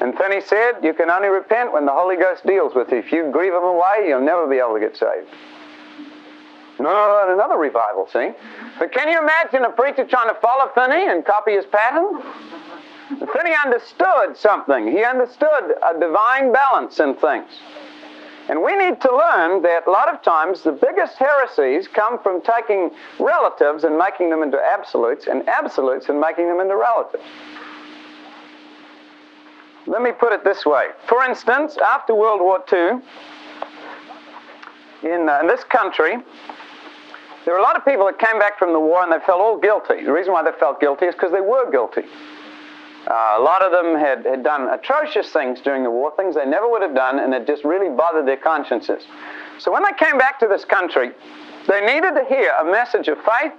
And 0.00 0.16
Finney 0.16 0.40
said, 0.40 0.82
You 0.82 0.94
can 0.94 1.10
only 1.10 1.28
repent 1.28 1.72
when 1.72 1.84
the 1.84 1.92
Holy 1.92 2.16
Ghost 2.16 2.46
deals 2.46 2.74
with 2.74 2.90
you. 2.90 2.98
If 2.98 3.12
you 3.12 3.30
grieve 3.30 3.52
him 3.52 3.62
away, 3.62 4.06
you'll 4.08 4.24
never 4.24 4.46
be 4.48 4.56
able 4.56 4.72
to 4.72 4.80
get 4.80 4.96
saved. 4.96 5.28
No, 6.80 7.32
another 7.32 7.56
revival, 7.56 8.08
see? 8.10 8.30
But 8.78 8.90
can 8.90 9.08
you 9.08 9.20
imagine 9.20 9.64
a 9.64 9.70
preacher 9.70 10.06
trying 10.06 10.32
to 10.32 10.40
follow 10.40 10.70
Finney 10.74 11.06
and 11.06 11.24
copy 11.24 11.52
his 11.52 11.66
pattern? 11.66 12.22
Finney 13.08 13.54
understood 13.64 14.36
something. 14.36 14.88
He 14.88 15.04
understood 15.04 15.76
a 15.82 16.00
divine 16.00 16.52
balance 16.52 16.98
in 16.98 17.14
things. 17.16 17.50
And 18.48 18.62
we 18.62 18.76
need 18.76 19.00
to 19.00 19.10
learn 19.10 19.62
that 19.62 19.86
a 19.86 19.90
lot 19.90 20.12
of 20.12 20.22
times 20.22 20.62
the 20.62 20.72
biggest 20.72 21.16
heresies 21.16 21.88
come 21.88 22.18
from 22.22 22.42
taking 22.42 22.90
relatives 23.18 23.84
and 23.84 23.96
making 23.96 24.28
them 24.30 24.42
into 24.42 24.60
absolutes, 24.60 25.26
and 25.26 25.48
absolutes 25.48 26.08
and 26.08 26.20
making 26.20 26.48
them 26.48 26.60
into 26.60 26.76
relatives. 26.76 27.22
Let 29.86 30.02
me 30.02 30.12
put 30.12 30.32
it 30.32 30.44
this 30.44 30.64
way. 30.64 30.88
For 31.06 31.24
instance, 31.24 31.76
after 31.78 32.14
World 32.14 32.40
War 32.40 32.62
II, 32.72 33.00
in, 35.10 35.28
uh, 35.28 35.40
in 35.40 35.46
this 35.46 35.64
country, 35.64 36.16
there 37.44 37.54
were 37.54 37.60
a 37.60 37.62
lot 37.62 37.76
of 37.76 37.84
people 37.84 38.06
that 38.06 38.18
came 38.18 38.38
back 38.38 38.58
from 38.58 38.72
the 38.72 38.80
war 38.80 39.02
and 39.02 39.12
they 39.12 39.24
felt 39.24 39.40
all 39.40 39.58
guilty. 39.58 40.04
The 40.04 40.12
reason 40.12 40.32
why 40.32 40.42
they 40.42 40.56
felt 40.58 40.80
guilty 40.80 41.06
is 41.06 41.14
because 41.14 41.32
they 41.32 41.42
were 41.42 41.70
guilty. 41.70 42.02
Uh, 43.06 43.36
a 43.38 43.42
lot 43.42 43.62
of 43.62 43.70
them 43.70 43.98
had, 43.98 44.24
had 44.24 44.42
done 44.42 44.68
atrocious 44.72 45.30
things 45.30 45.60
during 45.60 45.82
the 45.82 45.90
war, 45.90 46.12
things 46.16 46.34
they 46.34 46.46
never 46.46 46.68
would 46.68 46.82
have 46.82 46.94
done, 46.94 47.18
and 47.18 47.34
it 47.34 47.46
just 47.46 47.64
really 47.64 47.94
bothered 47.94 48.26
their 48.26 48.36
consciences. 48.36 49.02
So 49.58 49.72
when 49.72 49.82
they 49.82 49.92
came 49.98 50.16
back 50.16 50.40
to 50.40 50.46
this 50.46 50.64
country, 50.64 51.12
they 51.68 51.80
needed 51.80 52.14
to 52.14 52.24
hear 52.28 52.50
a 52.52 52.64
message 52.64 53.08
of 53.08 53.18
faith 53.18 53.52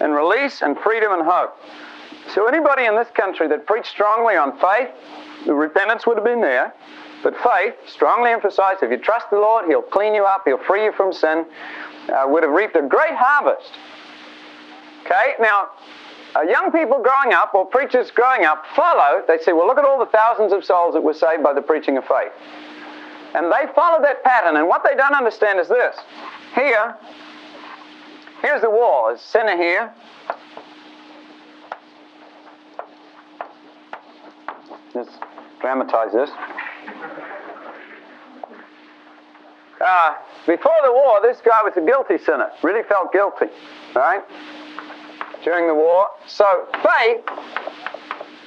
and 0.00 0.14
release 0.14 0.62
and 0.62 0.78
freedom 0.78 1.12
and 1.12 1.22
hope. 1.22 1.56
So 2.34 2.46
anybody 2.46 2.84
in 2.84 2.94
this 2.96 3.08
country 3.14 3.48
that 3.48 3.66
preached 3.66 3.88
strongly 3.88 4.36
on 4.36 4.58
faith, 4.58 4.88
the 5.46 5.54
repentance 5.54 6.06
would 6.06 6.16
have 6.16 6.24
been 6.24 6.40
there, 6.40 6.72
but 7.22 7.34
faith, 7.38 7.74
strongly 7.86 8.30
emphasized, 8.30 8.82
if 8.82 8.90
you 8.90 8.98
trust 8.98 9.30
the 9.30 9.36
Lord, 9.36 9.66
He'll 9.66 9.82
clean 9.82 10.14
you 10.14 10.24
up, 10.24 10.42
He'll 10.44 10.62
free 10.62 10.84
you 10.84 10.92
from 10.92 11.12
sin, 11.12 11.44
uh, 12.08 12.24
would 12.26 12.42
have 12.42 12.52
reaped 12.52 12.76
a 12.76 12.82
great 12.82 13.14
harvest. 13.14 13.70
Okay, 15.04 15.34
now 15.40 15.70
uh, 16.36 16.42
young 16.42 16.70
people 16.70 17.02
growing 17.02 17.32
up 17.34 17.54
or 17.54 17.64
preachers 17.64 18.10
growing 18.10 18.44
up 18.44 18.64
follow, 18.74 19.22
they 19.26 19.38
say, 19.38 19.52
well, 19.52 19.66
look 19.66 19.78
at 19.78 19.84
all 19.84 19.98
the 19.98 20.10
thousands 20.10 20.52
of 20.52 20.64
souls 20.64 20.92
that 20.94 21.02
were 21.02 21.14
saved 21.14 21.42
by 21.42 21.52
the 21.52 21.62
preaching 21.62 21.96
of 21.96 22.04
faith. 22.04 22.32
And 23.34 23.46
they 23.46 23.72
follow 23.74 24.02
that 24.02 24.22
pattern. 24.22 24.56
And 24.56 24.68
what 24.68 24.82
they 24.84 24.96
don't 24.96 25.14
understand 25.14 25.60
is 25.60 25.68
this. 25.68 25.96
Here, 26.54 26.96
here's 28.42 28.60
the 28.62 28.70
wall. 28.70 29.06
There's 29.08 29.20
sinner 29.20 29.56
here. 29.56 29.92
Let's 34.94 35.10
dramatize 35.60 36.12
this. 36.12 36.30
Uh, 39.84 40.14
before 40.46 40.72
the 40.84 40.92
war, 40.92 41.20
this 41.22 41.38
guy 41.44 41.60
was 41.62 41.74
a 41.76 41.82
guilty 41.82 42.18
sinner. 42.24 42.50
Really 42.62 42.82
felt 42.82 43.12
guilty. 43.12 43.46
Right? 43.94 44.22
During 45.46 45.68
the 45.68 45.74
war. 45.74 46.08
So 46.26 46.44
faith, 46.82 47.24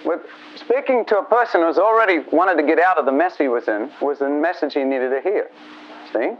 with 0.06 0.20
speaking 0.58 1.06
to 1.06 1.20
a 1.20 1.24
person 1.24 1.62
who's 1.62 1.78
already 1.78 2.20
wanted 2.32 2.62
to 2.62 2.68
get 2.68 2.78
out 2.78 2.98
of 2.98 3.06
the 3.06 3.12
mess 3.12 3.38
he 3.38 3.48
was 3.48 3.70
in, 3.70 3.90
was 4.02 4.20
the 4.20 4.30
message 4.30 4.74
he 4.74 4.84
needed 4.84 5.10
to 5.10 5.22
hear. 5.22 5.50
See? 6.12 6.36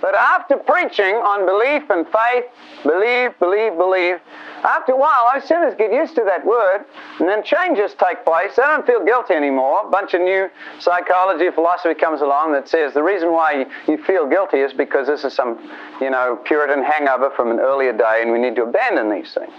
But 0.00 0.14
after 0.14 0.56
preaching 0.56 1.14
on 1.14 1.46
belief 1.46 1.88
and 1.88 2.06
faith, 2.06 2.44
believe, 2.82 3.38
believe, 3.38 3.76
believe, 3.76 4.20
after 4.62 4.92
a 4.92 4.96
while, 4.96 5.30
those 5.32 5.46
sinners 5.46 5.74
get 5.78 5.92
used 5.92 6.14
to 6.16 6.24
that 6.24 6.44
word, 6.44 6.84
and 7.18 7.28
then 7.28 7.42
changes 7.42 7.94
take 7.98 8.24
place. 8.24 8.56
They 8.56 8.62
don't 8.62 8.86
feel 8.86 9.04
guilty 9.04 9.34
anymore. 9.34 9.86
A 9.86 9.90
bunch 9.90 10.12
of 10.14 10.20
new 10.20 10.50
psychology, 10.80 11.50
philosophy 11.50 11.94
comes 11.94 12.20
along 12.20 12.52
that 12.52 12.68
says 12.68 12.92
the 12.94 13.02
reason 13.02 13.32
why 13.32 13.66
you 13.86 14.02
feel 14.04 14.26
guilty 14.26 14.58
is 14.58 14.72
because 14.72 15.06
this 15.06 15.24
is 15.24 15.32
some, 15.32 15.58
you 16.00 16.10
know, 16.10 16.38
Puritan 16.44 16.82
hangover 16.82 17.30
from 17.30 17.50
an 17.50 17.60
earlier 17.60 17.92
day, 17.92 18.20
and 18.22 18.32
we 18.32 18.38
need 18.38 18.56
to 18.56 18.64
abandon 18.64 19.10
these 19.10 19.32
things. 19.32 19.52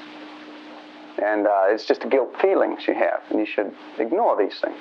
And 1.24 1.48
uh, 1.48 1.65
it's 1.70 1.86
just 1.86 2.03
a 2.03 2.08
guilt 2.08 2.36
feelings 2.39 2.88
you 2.88 2.94
have, 2.94 3.22
and 3.29 3.39
you 3.39 3.46
should 3.46 3.74
ignore 3.98 4.38
these 4.38 4.60
things. 4.60 4.79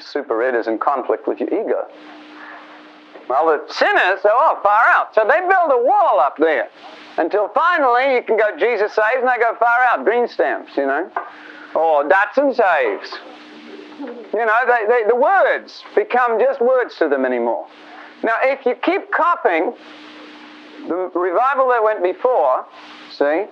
Super 0.00 0.42
id 0.42 0.54
is 0.54 0.66
in 0.66 0.78
conflict 0.78 1.28
with 1.28 1.38
your 1.38 1.48
ego. 1.48 1.86
Well, 3.28 3.46
the 3.46 3.72
sinners 3.72 4.24
are 4.24 4.32
all 4.32 4.60
far 4.62 4.84
out. 4.86 5.14
So 5.14 5.22
they 5.22 5.40
build 5.40 5.70
a 5.70 5.82
wall 5.84 6.18
up 6.18 6.36
there 6.38 6.68
until 7.18 7.48
finally 7.48 8.14
you 8.14 8.22
can 8.22 8.36
go, 8.36 8.56
Jesus 8.56 8.94
saves, 8.94 9.20
and 9.20 9.28
they 9.28 9.38
go 9.38 9.54
far 9.58 9.82
out, 9.92 10.04
green 10.04 10.28
stamps, 10.28 10.76
you 10.76 10.86
know. 10.86 11.10
Or 11.74 12.04
Datsun 12.04 12.54
saves. 12.54 13.12
You 14.32 14.46
know, 14.46 14.60
they, 14.66 14.86
they, 14.86 15.08
the 15.08 15.16
words 15.16 15.82
become 15.94 16.38
just 16.38 16.60
words 16.60 16.96
to 16.98 17.08
them 17.08 17.24
anymore. 17.24 17.66
Now, 18.22 18.36
if 18.42 18.64
you 18.64 18.74
keep 18.76 19.10
copying 19.10 19.74
the 20.86 21.10
revival 21.14 21.68
that 21.68 21.82
went 21.82 22.02
before, 22.02 22.64
see, 23.10 23.44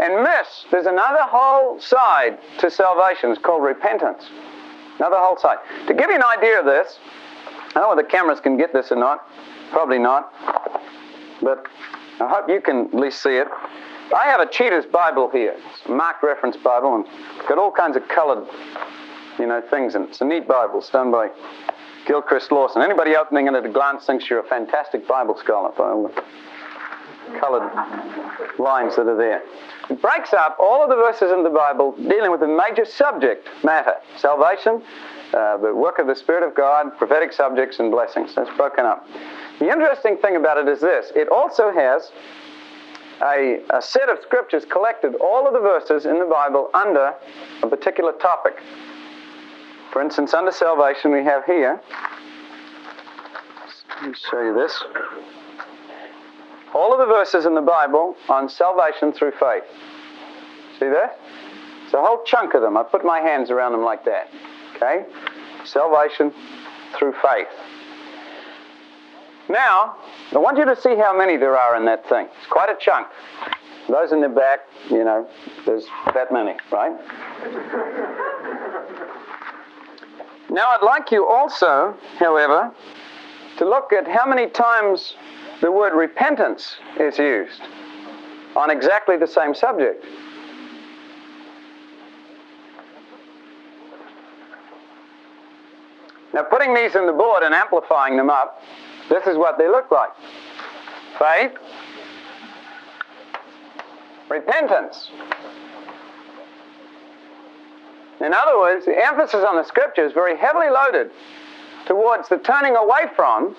and 0.00 0.22
miss, 0.22 0.64
there's 0.70 0.86
another 0.86 1.22
whole 1.22 1.78
side 1.80 2.38
to 2.58 2.70
salvation. 2.70 3.30
It's 3.30 3.40
called 3.40 3.62
repentance. 3.62 4.24
Another 4.98 5.16
whole 5.18 5.36
side. 5.36 5.58
To 5.86 5.94
give 5.94 6.08
you 6.08 6.16
an 6.16 6.24
idea 6.24 6.58
of 6.60 6.64
this, 6.64 6.98
I 7.72 7.80
don't 7.80 7.84
know 7.84 7.88
whether 7.90 8.02
the 8.02 8.08
cameras 8.08 8.38
can 8.40 8.58
get 8.58 8.72
this 8.72 8.92
or 8.92 8.96
not. 8.96 9.26
Probably 9.70 9.98
not. 9.98 10.30
But 11.40 11.66
I 12.20 12.28
hope 12.28 12.48
you 12.48 12.60
can 12.60 12.86
at 12.86 12.94
least 12.94 13.22
see 13.22 13.36
it. 13.36 13.48
I 14.14 14.26
have 14.26 14.40
a 14.40 14.46
Cheetah's 14.46 14.84
Bible 14.84 15.30
here. 15.30 15.54
It's 15.56 15.86
a 15.86 15.90
Mark 15.90 16.22
reference 16.22 16.56
Bible 16.58 16.94
and 16.96 17.06
it's 17.38 17.48
got 17.48 17.56
all 17.56 17.72
kinds 17.72 17.96
of 17.96 18.06
colored, 18.08 18.46
you 19.38 19.46
know, 19.46 19.62
things 19.70 19.94
in 19.94 20.02
it. 20.02 20.10
It's 20.10 20.20
a 20.20 20.26
neat 20.26 20.46
Bible. 20.46 20.80
It's 20.80 20.90
done 20.90 21.10
by 21.10 21.30
Gilchrist 22.06 22.52
Lawson. 22.52 22.82
Anybody 22.82 23.16
opening 23.16 23.46
it 23.46 23.54
at 23.54 23.64
a 23.64 23.70
glance 23.70 24.04
thinks 24.04 24.28
you're 24.28 24.40
a 24.40 24.48
fantastic 24.48 25.08
Bible 25.08 25.38
scholar 25.38 25.70
by 25.78 25.84
all 25.84 26.08
the 26.08 26.22
colored 27.40 27.72
lines 28.58 28.96
that 28.96 29.08
are 29.08 29.16
there. 29.16 29.42
It 29.88 30.02
breaks 30.02 30.34
up 30.34 30.56
all 30.60 30.82
of 30.82 30.90
the 30.90 30.96
verses 30.96 31.32
in 31.32 31.42
the 31.42 31.50
Bible 31.50 31.92
dealing 31.96 32.30
with 32.30 32.40
the 32.40 32.48
major 32.48 32.84
subject 32.84 33.48
matter 33.64 33.94
salvation, 34.18 34.82
uh, 35.34 35.56
the 35.58 35.74
work 35.74 35.98
of 35.98 36.06
the 36.06 36.14
Spirit 36.14 36.46
of 36.46 36.54
God, 36.54 36.96
prophetic 36.98 37.32
subjects, 37.32 37.78
and 37.78 37.90
blessings. 37.90 38.34
That's 38.34 38.54
broken 38.56 38.84
up. 38.84 39.06
The 39.58 39.70
interesting 39.70 40.16
thing 40.18 40.36
about 40.36 40.58
it 40.58 40.68
is 40.68 40.80
this 40.80 41.12
it 41.14 41.28
also 41.28 41.72
has 41.72 42.10
a, 43.22 43.60
a, 43.70 43.80
set 43.80 44.08
of 44.08 44.18
scriptures 44.22 44.64
collected, 44.64 45.14
all 45.16 45.46
of 45.46 45.52
the 45.52 45.60
verses 45.60 46.06
in 46.06 46.18
the 46.18 46.24
Bible 46.26 46.70
under 46.74 47.14
a 47.62 47.68
particular 47.68 48.12
topic. 48.12 48.54
For 49.92 50.02
instance, 50.02 50.34
under 50.34 50.50
salvation, 50.50 51.12
we 51.12 51.22
have 51.22 51.44
here, 51.44 51.80
let 54.00 54.10
me 54.10 54.14
show 54.30 54.42
you 54.42 54.54
this. 54.54 54.82
All 56.74 56.92
of 56.92 56.98
the 56.98 57.06
verses 57.06 57.44
in 57.44 57.54
the 57.54 57.60
Bible 57.60 58.16
on 58.28 58.48
salvation 58.48 59.12
through 59.12 59.32
faith. 59.32 59.64
See 60.80 60.88
that? 60.88 61.18
It's 61.84 61.94
a 61.94 62.00
whole 62.00 62.24
chunk 62.24 62.54
of 62.54 62.62
them. 62.62 62.76
I 62.76 62.82
put 62.82 63.04
my 63.04 63.20
hands 63.20 63.50
around 63.50 63.72
them 63.72 63.82
like 63.82 64.04
that. 64.06 64.28
Okay? 64.82 65.04
Salvation 65.64 66.32
through 66.98 67.12
faith. 67.22 67.48
Now, 69.48 69.96
I 70.32 70.38
want 70.38 70.58
you 70.58 70.64
to 70.64 70.76
see 70.80 70.96
how 70.96 71.16
many 71.16 71.36
there 71.36 71.56
are 71.56 71.76
in 71.76 71.84
that 71.86 72.08
thing. 72.08 72.26
It's 72.38 72.50
quite 72.50 72.68
a 72.68 72.76
chunk. 72.80 73.06
Those 73.88 74.12
in 74.12 74.20
the 74.20 74.28
back, 74.28 74.60
you 74.90 75.04
know, 75.04 75.28
there's 75.66 75.86
that 76.14 76.32
many, 76.32 76.54
right? 76.70 76.92
now, 80.50 80.68
I'd 80.70 80.82
like 80.82 81.10
you 81.10 81.26
also, 81.26 81.96
however, 82.18 82.72
to 83.58 83.68
look 83.68 83.92
at 83.92 84.06
how 84.08 84.26
many 84.26 84.48
times 84.48 85.14
the 85.60 85.70
word 85.70 85.94
repentance 85.94 86.76
is 86.98 87.18
used 87.18 87.60
on 88.56 88.70
exactly 88.70 89.16
the 89.16 89.26
same 89.26 89.54
subject. 89.54 90.04
Now, 96.34 96.42
putting 96.42 96.74
these 96.74 96.94
in 96.94 97.06
the 97.06 97.12
board 97.12 97.42
and 97.42 97.54
amplifying 97.54 98.16
them 98.16 98.30
up, 98.30 98.60
this 99.08 99.26
is 99.26 99.36
what 99.36 99.58
they 99.58 99.68
look 99.68 99.90
like 99.90 100.10
faith, 101.18 101.52
repentance. 104.28 105.10
In 108.20 108.32
other 108.32 108.58
words, 108.58 108.86
the 108.86 108.96
emphasis 108.96 109.44
on 109.46 109.56
the 109.56 109.64
scripture 109.64 110.04
is 110.04 110.12
very 110.12 110.36
heavily 110.36 110.68
loaded 110.70 111.10
towards 111.86 112.28
the 112.28 112.38
turning 112.38 112.76
away 112.76 113.02
from, 113.14 113.54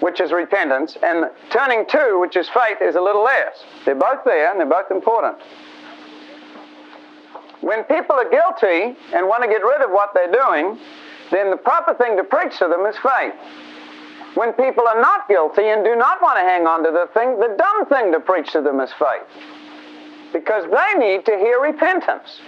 which 0.00 0.20
is 0.20 0.32
repentance, 0.32 0.96
and 1.02 1.26
turning 1.50 1.84
to, 1.86 2.18
which 2.20 2.36
is 2.36 2.48
faith, 2.48 2.78
is 2.80 2.94
a 2.94 3.00
little 3.00 3.22
less. 3.24 3.64
They're 3.84 3.94
both 3.94 4.24
there 4.24 4.50
and 4.50 4.58
they're 4.58 4.66
both 4.66 4.90
important. 4.90 5.36
When 7.60 7.84
people 7.84 8.16
are 8.16 8.28
guilty 8.28 8.96
and 9.14 9.28
want 9.28 9.42
to 9.42 9.48
get 9.48 9.62
rid 9.62 9.82
of 9.82 9.90
what 9.90 10.10
they're 10.14 10.32
doing, 10.32 10.78
then 11.32 11.50
the 11.50 11.56
proper 11.56 11.94
thing 11.94 12.16
to 12.16 12.24
preach 12.24 12.58
to 12.58 12.68
them 12.68 12.84
is 12.86 12.96
faith. 13.02 13.34
When 14.34 14.52
people 14.52 14.86
are 14.86 15.00
not 15.00 15.28
guilty 15.28 15.64
and 15.68 15.84
do 15.84 15.96
not 15.96 16.22
want 16.22 16.36
to 16.36 16.42
hang 16.42 16.66
on 16.66 16.84
to 16.84 16.90
the 16.90 17.08
thing, 17.12 17.40
the 17.40 17.54
dumb 17.56 17.86
thing 17.86 18.12
to 18.12 18.20
preach 18.20 18.52
to 18.52 18.60
them 18.60 18.80
is 18.80 18.92
faith. 18.92 19.26
Because 20.32 20.64
they 20.70 20.98
need 20.98 21.26
to 21.26 21.32
hear 21.36 21.60
repentance. 21.60 22.40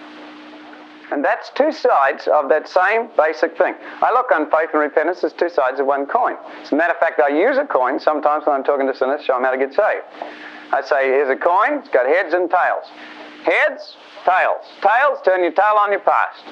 And 1.13 1.25
that's 1.25 1.51
two 1.51 1.73
sides 1.73 2.27
of 2.29 2.49
that 2.49 2.69
same 2.69 3.09
basic 3.17 3.57
thing. 3.59 3.75
I 4.01 4.11
look 4.13 4.33
on 4.33 4.51
faith 4.51 4.71
and 4.73 4.81
repentance 4.81 5.23
as 5.23 5.35
two 5.35 5.51
sides 5.51 5.79
of 5.79 5.87
one 5.87 6.07
coin. 6.07 6.37
As 6.63 6.73
a 6.73 6.77
matter 6.77 6.95
of 6.95 6.99
fact, 6.99 7.21
I 7.21 7.29
use 7.29 7.59
a 7.59 7.67
coin 7.67 8.01
sometimes 8.01 8.47
when 8.47 8.57
I'm 8.57 8.65
talking 8.65 8.87
to 8.87 8.95
sinners, 8.97 9.23
show 9.25 9.35
them 9.35 9.45
how 9.45 9.51
to 9.51 9.59
get 9.59 9.75
saved. 9.75 10.05
I 10.73 10.81
say, 10.83 11.09
here's 11.09 11.29
a 11.29 11.37
coin, 11.37 11.81
it's 11.81 11.91
got 11.91 12.07
heads 12.07 12.33
and 12.33 12.49
tails. 12.49 12.89
Heads, 13.45 13.97
tails. 14.25 14.65
Tails, 14.81 15.19
turn 15.25 15.43
your 15.43 15.53
tail 15.53 15.77
on 15.79 15.93
your 15.93 16.01
past. 16.01 16.43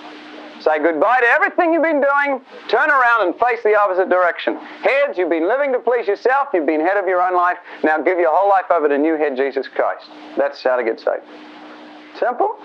Say 0.63 0.79
goodbye 0.79 1.21
to 1.21 1.27
everything 1.27 1.73
you've 1.73 1.83
been 1.83 2.01
doing, 2.01 2.41
turn 2.69 2.89
around 2.89 3.27
and 3.27 3.35
face 3.35 3.63
the 3.65 3.75
opposite 3.75 4.09
direction. 4.09 4.57
Heads, 4.57 5.19
you've 5.19 5.29
been 5.29 5.49
living 5.49 5.73
to 5.73 5.81
please 5.81 6.07
yourself, 6.07 6.49
you've 6.55 6.67
been 6.67 6.81
head 6.81 6.97
of 6.97 7.07
your 7.09 7.21
own 7.21 7.35
life, 7.35 7.59
now 7.83 7.99
give 7.99 8.19
your 8.19 8.31
whole 8.31 8.49
life 8.49 8.71
over 8.71 8.89
to 8.89 8.97
new 8.97 9.17
head 9.17 9.37
Jesus 9.37 9.67
Christ. 9.67 10.07
That's 10.37 10.63
how 10.63 10.77
to 10.77 10.85
get 10.85 11.01
saved. 11.01 11.25
Simple, 12.19 12.57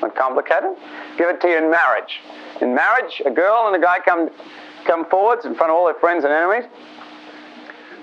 not 0.00 0.16
complicated. 0.16 0.70
Give 1.18 1.28
it 1.28 1.40
to 1.42 1.48
you 1.48 1.58
in 1.58 1.70
marriage. 1.70 2.20
In 2.62 2.74
marriage, 2.74 3.20
a 3.26 3.30
girl 3.30 3.64
and 3.66 3.76
a 3.76 3.84
guy 3.84 3.98
come, 4.00 4.30
come 4.86 5.04
forwards 5.10 5.44
in 5.44 5.54
front 5.54 5.70
of 5.70 5.76
all 5.76 5.84
their 5.84 6.00
friends 6.00 6.24
and 6.24 6.32
enemies 6.32 6.64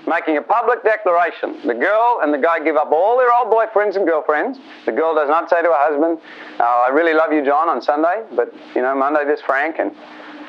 making 0.06 0.36
a 0.36 0.42
public 0.42 0.82
declaration. 0.82 1.56
The 1.66 1.74
girl 1.74 2.20
and 2.22 2.32
the 2.32 2.38
guy 2.38 2.58
give 2.62 2.76
up 2.76 2.90
all 2.90 3.16
their 3.16 3.32
old 3.32 3.52
boyfriends 3.52 3.96
and 3.96 4.06
girlfriends. 4.06 4.58
The 4.86 4.92
girl 4.92 5.14
does 5.14 5.28
not 5.28 5.48
say 5.48 5.62
to 5.62 5.68
her 5.68 5.74
husband, 5.90 6.18
oh, 6.58 6.84
I 6.86 6.90
really 6.90 7.14
love 7.14 7.32
you, 7.32 7.44
John, 7.44 7.68
on 7.68 7.80
Sunday, 7.80 8.22
but, 8.34 8.52
you 8.74 8.82
know, 8.82 8.94
Monday 8.94 9.24
this 9.24 9.40
Frank, 9.40 9.78
and 9.78 9.92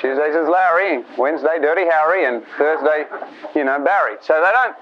Tuesday 0.01 0.31
says 0.33 0.49
Larry, 0.49 1.03
Wednesday 1.17 1.59
Dirty 1.61 1.85
Harry, 1.85 2.25
and 2.25 2.43
Thursday, 2.57 3.05
you 3.55 3.63
know, 3.63 3.79
Barry. 3.83 4.17
So 4.21 4.33
they 4.33 4.51
don't 4.51 4.75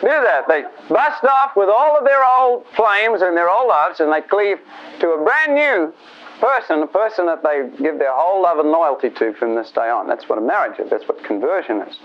do 0.00 0.06
that. 0.06 0.46
They 0.46 0.62
bust 0.88 1.24
off 1.24 1.56
with 1.56 1.68
all 1.68 1.96
of 1.96 2.04
their 2.04 2.24
old 2.24 2.64
flames 2.76 3.22
and 3.22 3.36
their 3.36 3.50
old 3.50 3.68
loves, 3.68 4.00
and 4.00 4.12
they 4.12 4.20
cleave 4.20 4.58
to 5.00 5.10
a 5.10 5.24
brand 5.24 5.54
new 5.54 5.92
person, 6.40 6.82
a 6.82 6.86
person 6.86 7.26
that 7.26 7.42
they 7.42 7.68
give 7.82 7.98
their 7.98 8.12
whole 8.12 8.42
love 8.42 8.58
and 8.58 8.70
loyalty 8.70 9.10
to 9.10 9.32
from 9.34 9.56
this 9.56 9.70
day 9.72 9.88
on. 9.88 10.06
That's 10.06 10.28
what 10.28 10.38
a 10.38 10.42
marriage 10.42 10.78
is. 10.78 10.88
That's 10.90 11.08
what 11.08 11.24
conversion 11.24 11.80
is. 11.82 11.96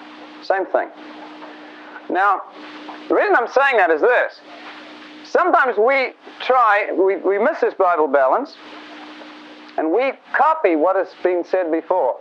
Same 0.42 0.66
thing. 0.68 0.90
Now, 2.14 2.42
the 3.10 3.16
reason 3.16 3.36
I'm 3.36 3.48
saying 3.48 3.78
that 3.78 3.90
is 3.90 4.02
this. 4.02 4.40
Sometimes 5.26 5.78
we 5.78 6.14
try, 6.42 6.92
we, 6.94 7.18
we 7.18 7.40
miss 7.40 7.60
this 7.60 7.74
Bible 7.74 8.08
balance, 8.08 8.56
and 9.78 9.92
we 9.92 10.14
copy 10.36 10.76
what 10.76 10.96
has 10.96 11.10
been 11.24 11.44
said 11.44 11.72
before. 11.72 12.20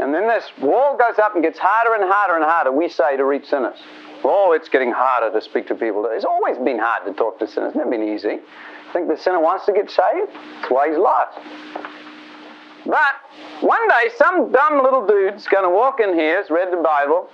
And 0.00 0.12
then 0.12 0.26
this 0.26 0.44
wall 0.60 0.96
goes 0.98 1.18
up 1.18 1.34
and 1.34 1.42
gets 1.42 1.58
harder 1.58 1.94
and 1.94 2.12
harder 2.12 2.34
and 2.34 2.44
harder, 2.44 2.72
we 2.72 2.88
say, 2.88 3.16
to 3.16 3.24
reach 3.24 3.46
sinners. 3.46 3.78
Oh, 4.24 4.52
it's 4.52 4.68
getting 4.68 4.90
harder 4.90 5.32
to 5.32 5.44
speak 5.44 5.68
to 5.68 5.74
people. 5.74 6.06
It's 6.10 6.24
always 6.24 6.58
been 6.58 6.78
hard 6.78 7.06
to 7.06 7.12
talk 7.12 7.38
to 7.38 7.46
sinners. 7.46 7.68
It's 7.68 7.76
never 7.76 7.90
been 7.90 8.02
easy. 8.02 8.40
I 8.88 8.92
think 8.92 9.08
the 9.08 9.16
sinner 9.16 9.40
wants 9.40 9.66
to 9.66 9.72
get 9.72 9.88
saved. 9.88 10.32
That's 10.32 10.70
why 10.70 10.88
he's 10.88 10.98
lost. 10.98 11.38
But 12.86 13.62
one 13.62 13.88
day, 13.88 14.10
some 14.16 14.52
dumb 14.52 14.82
little 14.82 15.06
dude's 15.06 15.46
going 15.48 15.64
to 15.64 15.70
walk 15.70 16.00
in 16.00 16.14
here, 16.14 16.36
has 16.36 16.50
read 16.50 16.72
the 16.72 16.76
Bible, 16.76 17.28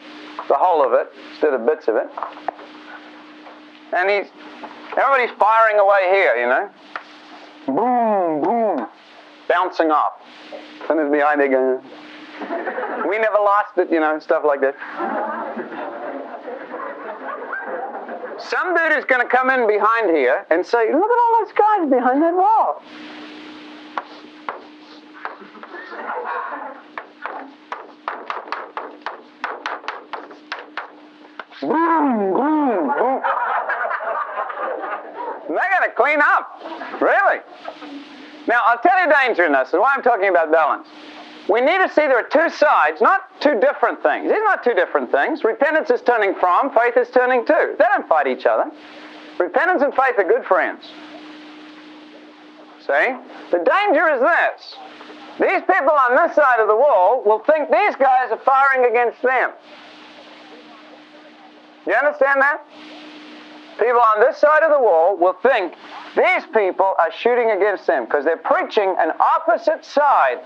the 0.48 0.54
whole 0.54 0.84
of 0.84 0.92
it, 0.92 1.08
instead 1.32 1.52
of 1.52 1.66
bits 1.66 1.88
of 1.88 1.96
it. 1.96 2.08
And 3.92 4.08
he's, 4.08 4.32
everybody's 4.96 5.36
firing 5.38 5.78
away 5.78 6.08
here, 6.10 6.34
you 6.36 6.46
know. 6.46 6.70
Boom, 7.66 8.42
boom, 8.42 8.88
bouncing 9.48 9.90
off. 9.90 10.12
Someone's 10.88 11.12
behind 11.12 11.40
there 11.40 11.48
going, 11.48 11.80
we 13.08 13.18
never 13.18 13.36
lost 13.36 13.76
it, 13.76 13.90
you 13.90 14.00
know, 14.00 14.18
stuff 14.18 14.42
like 14.44 14.60
that. 14.62 14.74
Some 18.40 18.74
dude 18.74 18.98
is 18.98 19.04
going 19.04 19.20
to 19.20 19.28
come 19.28 19.50
in 19.50 19.68
behind 19.68 20.10
here 20.16 20.46
and 20.50 20.64
say, 20.64 20.92
look 20.92 21.10
at 21.10 21.18
all 21.18 21.44
those 21.44 21.52
guys 21.52 21.90
behind 21.90 22.22
that 22.22 22.34
wall. 22.34 22.82
Boom, 31.60 32.34
boom, 32.34 32.88
boom. 32.98 33.22
They 35.48 35.54
got 35.54 35.84
to 35.84 35.92
clean 35.96 36.20
up. 36.20 37.00
Really. 37.00 37.38
Now, 38.48 38.60
I'll 38.66 38.78
tell 38.78 38.98
you 39.00 39.06
the 39.08 39.14
danger 39.14 39.44
in 39.44 39.52
this, 39.52 39.72
and 39.72 39.80
why 39.80 39.94
I'm 39.96 40.02
talking 40.02 40.28
about 40.28 40.50
balance. 40.50 40.88
We 41.48 41.60
need 41.60 41.78
to 41.78 41.88
see 41.88 42.02
there 42.02 42.18
are 42.18 42.28
two 42.28 42.50
sides, 42.50 43.00
not 43.00 43.22
two 43.40 43.60
different 43.60 44.02
things. 44.02 44.24
These 44.24 44.38
are 44.38 44.44
not 44.44 44.64
two 44.64 44.74
different 44.74 45.10
things. 45.10 45.44
Repentance 45.44 45.90
is 45.90 46.00
turning 46.02 46.34
from, 46.34 46.70
faith 46.74 46.96
is 46.96 47.10
turning 47.10 47.44
to. 47.46 47.74
They 47.78 47.84
don't 47.84 48.08
fight 48.08 48.26
each 48.26 48.46
other. 48.46 48.70
Repentance 49.38 49.82
and 49.82 49.92
faith 49.94 50.18
are 50.18 50.24
good 50.24 50.44
friends. 50.44 50.84
See? 52.80 53.14
The 53.50 53.58
danger 53.58 54.08
is 54.08 54.20
this. 54.20 54.76
These 55.40 55.62
people 55.62 55.92
on 56.08 56.16
this 56.16 56.36
side 56.36 56.60
of 56.60 56.68
the 56.68 56.76
wall 56.76 57.22
will 57.24 57.40
think 57.40 57.70
these 57.70 57.96
guys 57.96 58.30
are 58.30 58.40
firing 58.44 58.90
against 58.90 59.22
them. 59.22 59.50
You 61.86 61.94
understand 61.94 62.40
that? 62.40 62.60
People 63.78 64.00
on 64.14 64.20
this 64.20 64.36
side 64.36 64.62
of 64.62 64.70
the 64.70 64.78
wall 64.78 65.16
will 65.16 65.32
think 65.42 65.74
these 66.14 66.44
people 66.52 66.94
are 66.98 67.10
shooting 67.10 67.50
against 67.50 67.86
them 67.86 68.04
because 68.04 68.24
they're 68.24 68.36
preaching 68.36 68.94
an 68.98 69.12
opposite 69.18 69.84
side. 69.84 70.40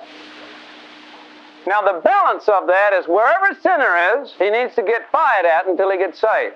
Now, 1.66 1.82
the 1.82 2.00
balance 2.00 2.48
of 2.48 2.68
that 2.68 2.92
is 2.92 3.06
wherever 3.08 3.52
sinner 3.60 4.22
is, 4.22 4.32
he 4.38 4.50
needs 4.50 4.76
to 4.76 4.82
get 4.82 5.10
fired 5.10 5.44
at 5.44 5.66
until 5.66 5.90
he 5.90 5.98
gets 5.98 6.20
saved. 6.20 6.54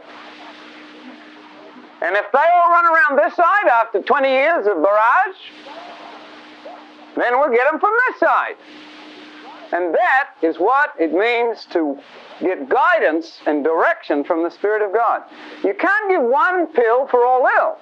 And 2.00 2.16
if 2.16 2.30
they 2.32 2.38
all 2.38 2.70
run 2.70 2.86
around 2.86 3.18
this 3.18 3.34
side 3.34 3.68
after 3.68 4.00
20 4.00 4.28
years 4.28 4.66
of 4.68 4.80
barrage, 4.82 5.36
then 7.20 7.38
we'll 7.38 7.50
get 7.50 7.70
them 7.70 7.80
from 7.80 7.92
this 8.08 8.20
side. 8.20 8.56
And 9.72 9.94
that 9.94 10.30
is 10.42 10.56
what 10.58 10.94
it 10.98 11.12
means 11.12 11.64
to 11.72 11.98
get 12.40 12.68
guidance 12.68 13.40
and 13.46 13.62
direction 13.62 14.24
from 14.24 14.42
the 14.42 14.50
Spirit 14.50 14.82
of 14.82 14.92
God. 14.92 15.22
You 15.62 15.74
can't 15.74 16.10
give 16.10 16.22
one 16.22 16.66
pill 16.68 17.06
for 17.06 17.24
all 17.24 17.46
ills. 17.46 17.78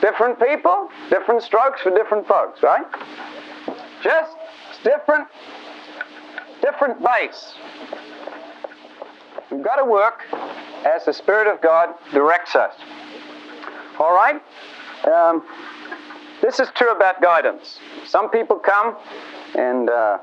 Different 0.00 0.38
people, 0.38 0.88
different 1.10 1.42
strokes 1.42 1.80
for 1.80 1.90
different 1.90 2.26
folks, 2.26 2.62
right? 2.62 2.84
Just 4.02 4.36
different, 4.82 5.28
different 6.60 7.02
base. 7.02 7.54
We've 9.50 9.62
got 9.62 9.76
to 9.76 9.84
work 9.84 10.22
as 10.84 11.04
the 11.04 11.12
Spirit 11.12 11.46
of 11.46 11.60
God 11.62 11.90
directs 12.12 12.56
us. 12.56 12.74
All 13.98 14.12
right? 14.12 14.42
Um, 15.06 15.44
this 16.42 16.60
is 16.60 16.68
true 16.74 16.92
about 16.94 17.22
guidance. 17.22 17.78
Some 18.04 18.28
people 18.28 18.58
come 18.58 18.96
and 19.54 19.88
uh, 19.88 20.18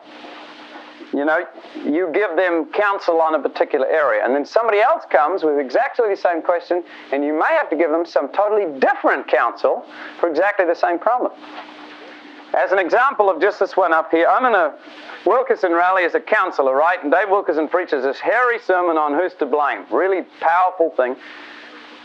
you 1.13 1.25
know, 1.25 1.39
you 1.75 2.11
give 2.13 2.35
them 2.35 2.71
counsel 2.71 3.19
on 3.19 3.33
a 3.33 3.39
particular 3.39 3.87
area, 3.87 4.23
and 4.23 4.35
then 4.35 4.45
somebody 4.45 4.79
else 4.79 5.03
comes 5.09 5.43
with 5.43 5.57
exactly 5.57 6.07
the 6.07 6.15
same 6.15 6.41
question, 6.41 6.83
and 7.11 7.23
you 7.23 7.33
may 7.33 7.47
have 7.49 7.69
to 7.71 7.75
give 7.75 7.89
them 7.89 8.05
some 8.05 8.31
totally 8.31 8.79
different 8.79 9.27
counsel 9.27 9.85
for 10.19 10.29
exactly 10.29 10.65
the 10.65 10.75
same 10.75 10.99
problem. 10.99 11.31
As 12.55 12.71
an 12.71 12.79
example 12.79 13.29
of 13.29 13.41
just 13.41 13.59
this 13.59 13.75
one 13.75 13.93
up 13.93 14.11
here, 14.11 14.27
I'm 14.27 14.45
in 14.45 14.53
a 14.53 14.75
Wilkerson 15.25 15.71
rally 15.73 16.03
as 16.03 16.15
a 16.15 16.19
counselor, 16.19 16.75
right? 16.75 17.01
And 17.03 17.11
Dave 17.11 17.29
Wilkerson 17.29 17.67
preaches 17.67 18.03
this 18.03 18.19
hairy 18.19 18.59
sermon 18.59 18.97
on 18.97 19.13
who's 19.13 19.33
to 19.35 19.45
blame. 19.45 19.85
Really 19.91 20.23
powerful 20.39 20.91
thing. 20.91 21.15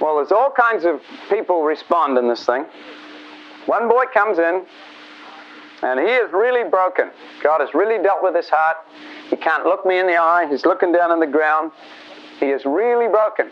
Well, 0.00 0.16
there's 0.16 0.32
all 0.32 0.50
kinds 0.50 0.84
of 0.84 1.00
people 1.30 1.62
respond 1.62 2.18
in 2.18 2.28
this 2.28 2.44
thing. 2.44 2.64
One 3.66 3.88
boy 3.88 4.04
comes 4.12 4.38
in, 4.38 4.64
and 5.82 6.00
he 6.00 6.06
is 6.06 6.32
really 6.32 6.68
broken. 6.68 7.10
God 7.42 7.60
has 7.60 7.74
really 7.74 8.02
dealt 8.02 8.22
with 8.22 8.34
his 8.34 8.48
heart. 8.48 8.76
He 9.28 9.36
can't 9.36 9.64
look 9.64 9.84
me 9.86 9.98
in 9.98 10.06
the 10.06 10.16
eye. 10.16 10.46
He's 10.50 10.64
looking 10.64 10.92
down 10.92 11.10
on 11.10 11.20
the 11.20 11.26
ground. 11.26 11.72
He 12.40 12.46
is 12.46 12.64
really 12.64 13.08
broken. 13.08 13.50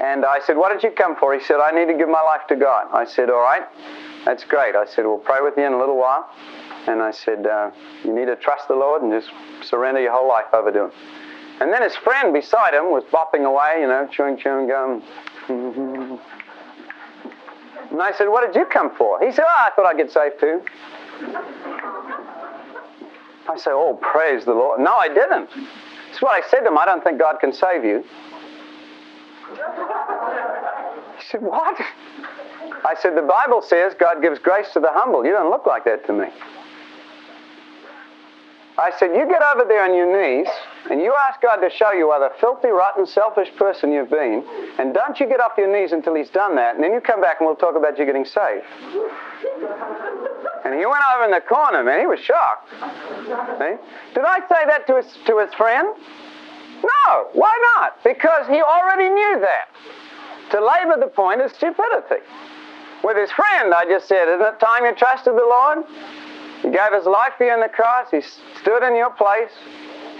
And 0.00 0.24
I 0.24 0.40
said, 0.46 0.56
What 0.56 0.72
did 0.72 0.82
you 0.82 0.90
come 0.96 1.16
for? 1.16 1.34
He 1.34 1.44
said, 1.44 1.56
I 1.60 1.70
need 1.72 1.90
to 1.92 1.98
give 1.98 2.08
my 2.08 2.22
life 2.22 2.46
to 2.48 2.56
God. 2.56 2.88
I 2.92 3.04
said, 3.04 3.30
All 3.30 3.40
right, 3.40 3.62
that's 4.24 4.44
great. 4.44 4.74
I 4.74 4.86
said, 4.86 5.04
We'll 5.04 5.18
pray 5.18 5.38
with 5.42 5.54
you 5.56 5.64
in 5.64 5.72
a 5.72 5.78
little 5.78 5.98
while. 5.98 6.28
And 6.86 7.02
I 7.02 7.10
said, 7.10 7.46
uh, 7.46 7.70
You 8.04 8.14
need 8.14 8.26
to 8.26 8.36
trust 8.36 8.68
the 8.68 8.74
Lord 8.74 9.02
and 9.02 9.12
just 9.12 9.30
surrender 9.68 10.00
your 10.00 10.12
whole 10.12 10.28
life 10.28 10.52
over 10.52 10.72
to 10.72 10.84
Him. 10.84 10.92
And 11.60 11.70
then 11.70 11.82
his 11.82 11.94
friend 11.96 12.32
beside 12.32 12.72
him 12.72 12.90
was 12.90 13.04
bopping 13.12 13.44
away, 13.44 13.82
you 13.82 13.86
know, 13.86 14.08
chewing 14.10 14.38
chewing 14.38 14.66
gum. 14.66 16.18
and 17.90 18.00
I 18.00 18.12
said, 18.12 18.28
What 18.28 18.46
did 18.46 18.58
you 18.58 18.66
come 18.66 18.94
for? 18.96 19.24
He 19.24 19.32
said, 19.32 19.44
Oh, 19.46 19.66
I 19.66 19.70
thought 19.74 19.86
I'd 19.86 19.96
get 19.96 20.10
saved 20.10 20.40
too. 20.40 20.62
I 23.48 23.56
said, 23.56 23.72
Oh, 23.72 23.98
praise 24.00 24.44
the 24.44 24.54
Lord. 24.54 24.80
No, 24.80 24.94
I 24.94 25.08
didn't. 25.08 25.50
Is 26.12 26.20
what 26.20 26.42
I 26.42 26.48
said 26.48 26.60
to 26.60 26.68
him. 26.68 26.78
I 26.78 26.84
don't 26.84 27.02
think 27.02 27.18
God 27.18 27.40
can 27.40 27.52
save 27.52 27.84
you. 27.84 28.04
He 31.18 31.24
said, 31.30 31.42
What? 31.42 31.80
I 32.84 32.94
said, 33.00 33.16
The 33.16 33.22
Bible 33.22 33.62
says 33.62 33.94
God 33.98 34.22
gives 34.22 34.38
grace 34.38 34.72
to 34.74 34.80
the 34.80 34.90
humble. 34.90 35.24
You 35.24 35.32
don't 35.32 35.50
look 35.50 35.66
like 35.66 35.84
that 35.84 36.06
to 36.06 36.12
me. 36.12 36.26
I 38.78 38.92
said, 38.98 39.10
You 39.14 39.26
get 39.26 39.42
over 39.42 39.64
there 39.66 39.84
on 39.84 39.94
your 39.94 40.06
knees 40.10 40.48
and 40.88 41.00
you 41.00 41.14
ask 41.28 41.40
God 41.42 41.56
to 41.56 41.70
show 41.70 41.92
you 41.92 42.08
what 42.08 42.22
a 42.22 42.30
filthy, 42.40 42.68
rotten, 42.68 43.06
selfish 43.06 43.48
person 43.56 43.92
you've 43.92 44.10
been, 44.10 44.44
and 44.78 44.94
don't 44.94 45.18
you 45.20 45.26
get 45.26 45.40
off 45.40 45.52
your 45.58 45.70
knees 45.70 45.92
until 45.92 46.14
He's 46.14 46.30
done 46.30 46.56
that, 46.56 46.74
and 46.74 46.84
then 46.84 46.92
you 46.92 47.00
come 47.00 47.20
back 47.20 47.40
and 47.40 47.46
we'll 47.46 47.56
talk 47.56 47.76
about 47.76 47.98
you 47.98 48.06
getting 48.06 48.24
saved. 48.24 48.64
And 50.64 50.78
he 50.78 50.86
went 50.86 51.02
over 51.14 51.24
in 51.24 51.30
the 51.30 51.40
corner, 51.40 51.82
man. 51.82 52.00
He 52.00 52.06
was 52.06 52.20
shocked. 52.20 52.68
See? 52.70 53.76
Did 54.14 54.24
I 54.24 54.38
say 54.48 54.62
that 54.66 54.86
to 54.86 54.96
his, 54.96 55.06
to 55.26 55.38
his 55.38 55.52
friend? 55.54 55.88
No. 56.82 57.28
Why 57.32 57.52
not? 57.76 57.96
Because 58.04 58.46
he 58.46 58.60
already 58.60 59.08
knew 59.08 59.40
that. 59.40 59.68
To 60.52 60.60
labor 60.60 61.00
the 61.00 61.10
point 61.10 61.40
is 61.40 61.52
stupidity. 61.52 62.22
With 63.02 63.16
his 63.16 63.30
friend, 63.30 63.72
I 63.72 63.84
just 63.84 64.08
said, 64.08 64.28
Isn't 64.28 64.42
it 64.42 64.60
time 64.60 64.84
you 64.84 64.94
trusted 64.94 65.34
the 65.34 65.46
Lord? 65.46 65.84
He 66.62 66.68
gave 66.70 66.92
his 66.92 67.06
life 67.06 67.32
for 67.38 67.44
you 67.44 67.52
on 67.52 67.60
the 67.60 67.68
cross. 67.68 68.10
He 68.10 68.20
stood 68.60 68.82
in 68.82 68.94
your 68.94 69.10
place. 69.10 69.50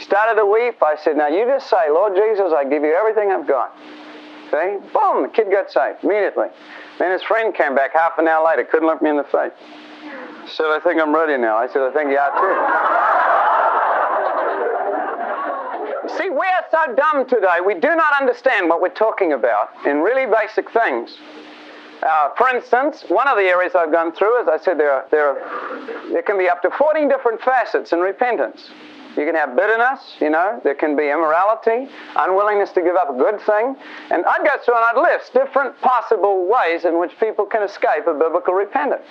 Started 0.00 0.40
to 0.40 0.46
weep. 0.46 0.82
I 0.82 0.96
said, 1.02 1.16
Now 1.16 1.28
you 1.28 1.44
just 1.44 1.68
say, 1.68 1.90
Lord 1.90 2.14
Jesus, 2.14 2.52
I 2.56 2.64
give 2.64 2.82
you 2.82 2.94
everything 2.94 3.30
I've 3.30 3.46
got. 3.46 3.76
See? 4.50 4.78
Boom, 4.92 5.22
the 5.22 5.30
kid 5.32 5.50
got 5.50 5.70
saved 5.70 6.02
immediately. 6.02 6.48
Then 6.98 7.12
his 7.12 7.22
friend 7.22 7.54
came 7.54 7.74
back 7.74 7.92
half 7.92 8.18
an 8.18 8.26
hour 8.26 8.44
later, 8.44 8.64
couldn't 8.64 8.88
look 8.88 9.00
me 9.00 9.10
in 9.10 9.16
the 9.16 9.24
face. 9.24 9.52
Said, 10.48 10.66
I 10.66 10.80
think 10.82 11.00
I'm 11.00 11.14
ready 11.14 11.36
now. 11.40 11.56
I 11.56 11.68
said, 11.68 11.82
I 11.82 11.92
think 11.92 12.10
you 12.10 12.18
are 12.18 12.32
too. 12.34 12.56
See, 16.18 16.30
we 16.30 16.46
are 16.46 16.64
so 16.70 16.94
dumb 16.94 17.28
today, 17.28 17.60
we 17.64 17.74
do 17.74 17.94
not 17.94 18.12
understand 18.20 18.68
what 18.68 18.80
we're 18.80 18.88
talking 18.88 19.32
about 19.32 19.70
in 19.86 20.00
really 20.00 20.26
basic 20.26 20.70
things. 20.72 21.16
Uh, 22.02 22.30
for 22.36 22.48
instance, 22.48 23.04
one 23.08 23.28
of 23.28 23.36
the 23.36 23.44
areas 23.44 23.74
I've 23.74 23.92
gone 23.92 24.12
through, 24.12 24.42
as 24.42 24.48
I 24.48 24.58
said, 24.58 24.78
there, 24.78 24.90
are, 24.90 25.04
there, 25.10 25.28
are, 25.28 26.10
there 26.10 26.22
can 26.22 26.38
be 26.38 26.48
up 26.48 26.62
to 26.62 26.70
14 26.70 27.08
different 27.08 27.40
facets 27.42 27.92
in 27.92 28.00
repentance. 28.00 28.70
You 29.16 29.26
can 29.26 29.34
have 29.34 29.56
bitterness, 29.56 30.00
you 30.20 30.30
know, 30.30 30.60
there 30.62 30.74
can 30.74 30.94
be 30.94 31.10
immorality, 31.10 31.88
unwillingness 32.14 32.70
to 32.72 32.82
give 32.82 32.94
up 32.94 33.10
a 33.10 33.18
good 33.18 33.40
thing. 33.40 33.74
And 34.10 34.24
I'd 34.24 34.44
go 34.44 34.52
through 34.64 34.76
and 34.76 34.84
I'd 34.84 35.02
list 35.02 35.32
different 35.32 35.78
possible 35.80 36.46
ways 36.46 36.84
in 36.84 36.98
which 36.98 37.18
people 37.18 37.44
can 37.44 37.62
escape 37.62 38.06
a 38.06 38.14
biblical 38.14 38.54
repentance. 38.54 39.02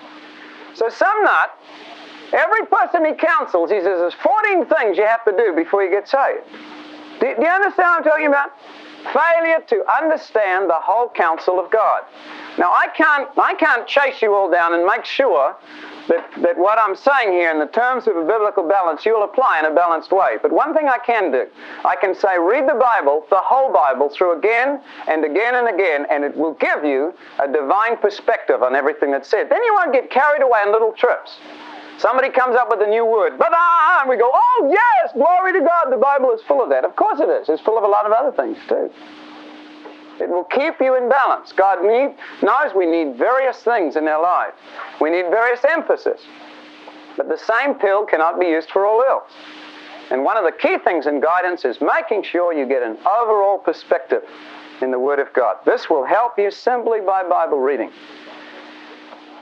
So 0.76 0.88
some 0.90 1.24
not. 1.24 1.52
every 2.32 2.66
person 2.68 3.04
he 3.06 3.14
counsels, 3.14 3.70
he 3.70 3.78
says 3.78 4.00
there's 4.00 4.14
14 4.14 4.66
things 4.68 4.98
you 4.98 5.06
have 5.06 5.26
to 5.26 5.36
do 5.36 5.54
before 5.54 5.84
you 5.84 5.90
get 5.90 6.08
saved. 6.08 6.46
Do, 7.20 7.36
do 7.36 7.42
you 7.42 7.48
understand 7.48 7.90
what 7.90 7.98
I'm 7.98 8.04
talking 8.04 8.28
about? 8.28 8.52
Failure 9.12 9.60
to 9.68 9.84
understand 10.02 10.70
the 10.70 10.80
whole 10.80 11.10
counsel 11.10 11.60
of 11.60 11.72
God. 11.72 12.04
Now 12.60 12.74
I 12.74 12.88
can't 12.94 13.30
I 13.38 13.54
can't 13.56 13.88
chase 13.88 14.22
you 14.22 14.36
all 14.36 14.52
down 14.52 14.74
and 14.74 14.86
make 14.86 15.06
sure 15.06 15.56
that, 16.10 16.30
that 16.42 16.58
what 16.58 16.78
I'm 16.78 16.96
saying 16.96 17.32
here 17.32 17.52
in 17.52 17.60
the 17.60 17.68
terms 17.68 18.06
of 18.06 18.18
a 18.18 18.26
biblical 18.26 18.68
balance 18.68 19.06
you 19.06 19.14
will 19.16 19.24
apply 19.24 19.60
in 19.60 19.66
a 19.66 19.74
balanced 19.74 20.12
way. 20.12 20.38
But 20.42 20.52
one 20.52 20.74
thing 20.74 20.90
I 20.90 20.98
can 20.98 21.32
do, 21.32 21.48
I 21.86 21.96
can 21.96 22.14
say 22.14 22.38
read 22.38 22.68
the 22.68 22.76
Bible, 22.76 23.26
the 23.30 23.40
whole 23.40 23.72
Bible, 23.72 24.10
through 24.10 24.38
again 24.38 24.82
and 25.08 25.24
again 25.24 25.56
and 25.56 25.74
again, 25.74 26.06
and 26.12 26.26
it 26.26 26.36
will 26.36 26.56
give 26.56 26.84
you 26.84 27.14
a 27.42 27.48
divine 27.48 27.96
perspective 27.96 28.62
on 28.62 28.76
everything 28.76 29.12
that's 29.12 29.30
said. 29.30 29.50
Then 29.50 29.64
you 29.64 29.74
won't 29.76 29.94
get 29.94 30.12
carried 30.12 30.42
away 30.42 30.60
in 30.66 30.74
little 30.74 30.92
trips. 30.92 31.38
Somebody 31.98 32.30
comes 32.30 32.56
up 32.56 32.70
with 32.70 32.82
a 32.82 32.88
new 32.88 33.06
word, 33.06 33.38
but 33.38 33.52
ah, 33.54 34.02
and 34.02 34.10
we 34.10 34.18
go, 34.18 34.30
oh 34.34 34.70
yes, 34.72 35.14
glory 35.14 35.54
to 35.54 35.60
God. 35.60 35.92
The 35.92 35.98
Bible 35.98 36.32
is 36.32 36.42
full 36.42 36.62
of 36.62 36.70
that. 36.70 36.84
Of 36.84 36.96
course 36.98 37.20
it 37.22 37.30
is. 37.30 37.48
It's 37.48 37.62
full 37.62 37.78
of 37.78 37.84
a 37.86 37.88
lot 37.88 38.06
of 38.06 38.12
other 38.12 38.36
things 38.36 38.58
too. 38.68 38.92
It 40.20 40.30
will 40.30 40.44
keep 40.46 40.80
you 40.80 40.96
in 40.96 41.10
balance. 41.10 41.54
God 41.54 41.84
need, 41.84 42.16
knows 42.42 42.74
we 42.76 42.86
need 42.86 43.16
various 43.16 43.58
things 43.58 43.96
in 43.96 44.08
our 44.08 44.22
life. 44.22 44.54
We 45.00 45.10
need 45.10 45.26
various 45.30 45.62
emphasis. 45.68 46.22
But 47.18 47.30
the 47.30 47.38
same 47.38 47.76
pill 47.76 48.06
cannot 48.06 48.40
be 48.40 48.48
used 48.48 48.70
for 48.70 48.86
all 48.86 49.04
else. 49.04 49.32
And 50.12 50.24
one 50.24 50.38
of 50.38 50.44
the 50.44 50.52
key 50.52 50.78
things 50.84 51.06
in 51.06 51.22
guidance 51.22 51.66
is 51.66 51.78
making 51.82 52.24
sure 52.24 52.54
you 52.54 52.66
get 52.66 52.82
an 52.82 52.98
overall 53.06 53.60
perspective 53.60 54.24
in 54.82 54.92
the 54.92 55.00
Word 55.00 55.20
of 55.20 55.32
God. 55.34 55.58
This 55.66 55.90
will 55.90 56.06
help 56.06 56.38
you 56.38 56.52
simply 56.52 57.00
by 57.02 57.24
Bible 57.24 57.60
reading. 57.60 57.92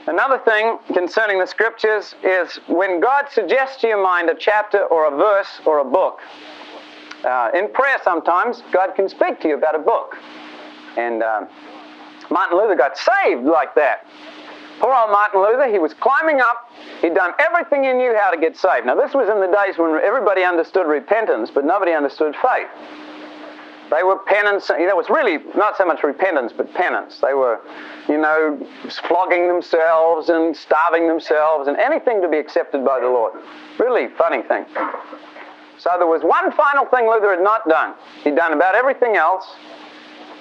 Another 0.06 0.38
thing 0.38 0.78
concerning 0.94 1.38
the 1.38 1.46
scriptures 1.46 2.14
is 2.22 2.56
when 2.66 3.00
God 3.00 3.26
suggests 3.30 3.80
to 3.82 3.88
your 3.88 4.02
mind 4.02 4.30
a 4.30 4.34
chapter 4.34 4.84
or 4.86 5.06
a 5.06 5.16
verse 5.16 5.60
or 5.66 5.80
a 5.80 5.84
book, 5.84 6.20
uh, 7.24 7.50
in 7.54 7.70
prayer 7.72 7.98
sometimes, 8.02 8.62
God 8.72 8.94
can 8.94 9.08
speak 9.08 9.40
to 9.40 9.48
you 9.48 9.54
about 9.56 9.74
a 9.74 9.80
book. 9.80 10.16
And 10.98 11.22
uh, 11.22 11.46
Martin 12.28 12.58
Luther 12.58 12.74
got 12.74 12.98
saved 12.98 13.44
like 13.44 13.74
that. 13.76 14.04
Poor 14.80 14.94
old 14.94 15.10
Martin 15.10 15.40
Luther, 15.40 15.70
he 15.70 15.78
was 15.78 15.94
climbing 15.94 16.40
up. 16.40 16.70
He'd 17.00 17.14
done 17.14 17.32
everything 17.38 17.84
he 17.84 17.92
knew 17.92 18.16
how 18.18 18.30
to 18.30 18.38
get 18.38 18.56
saved. 18.56 18.86
Now, 18.86 18.94
this 18.94 19.14
was 19.14 19.28
in 19.28 19.40
the 19.40 19.46
days 19.46 19.78
when 19.78 20.00
everybody 20.02 20.44
understood 20.44 20.86
repentance, 20.86 21.50
but 21.52 21.64
nobody 21.64 21.92
understood 21.92 22.34
faith. 22.34 22.68
They 23.90 24.02
were 24.02 24.18
penance. 24.18 24.68
You 24.68 24.86
know, 24.86 24.90
it 24.90 24.96
was 24.96 25.08
really 25.08 25.38
not 25.56 25.76
so 25.76 25.86
much 25.86 26.04
repentance, 26.04 26.52
but 26.54 26.72
penance. 26.74 27.18
They 27.20 27.32
were, 27.32 27.60
you 28.08 28.18
know, 28.18 28.58
flogging 29.06 29.48
themselves 29.48 30.28
and 30.28 30.54
starving 30.56 31.08
themselves 31.08 31.68
and 31.68 31.76
anything 31.78 32.20
to 32.22 32.28
be 32.28 32.36
accepted 32.36 32.84
by 32.84 33.00
the 33.00 33.08
Lord. 33.08 33.32
Really 33.78 34.08
funny 34.18 34.42
thing. 34.42 34.66
So 35.78 35.90
there 35.96 36.06
was 36.06 36.22
one 36.22 36.52
final 36.52 36.84
thing 36.86 37.06
Luther 37.08 37.30
had 37.30 37.42
not 37.42 37.66
done. 37.68 37.94
He'd 38.24 38.36
done 38.36 38.52
about 38.52 38.74
everything 38.74 39.16
else. 39.16 39.46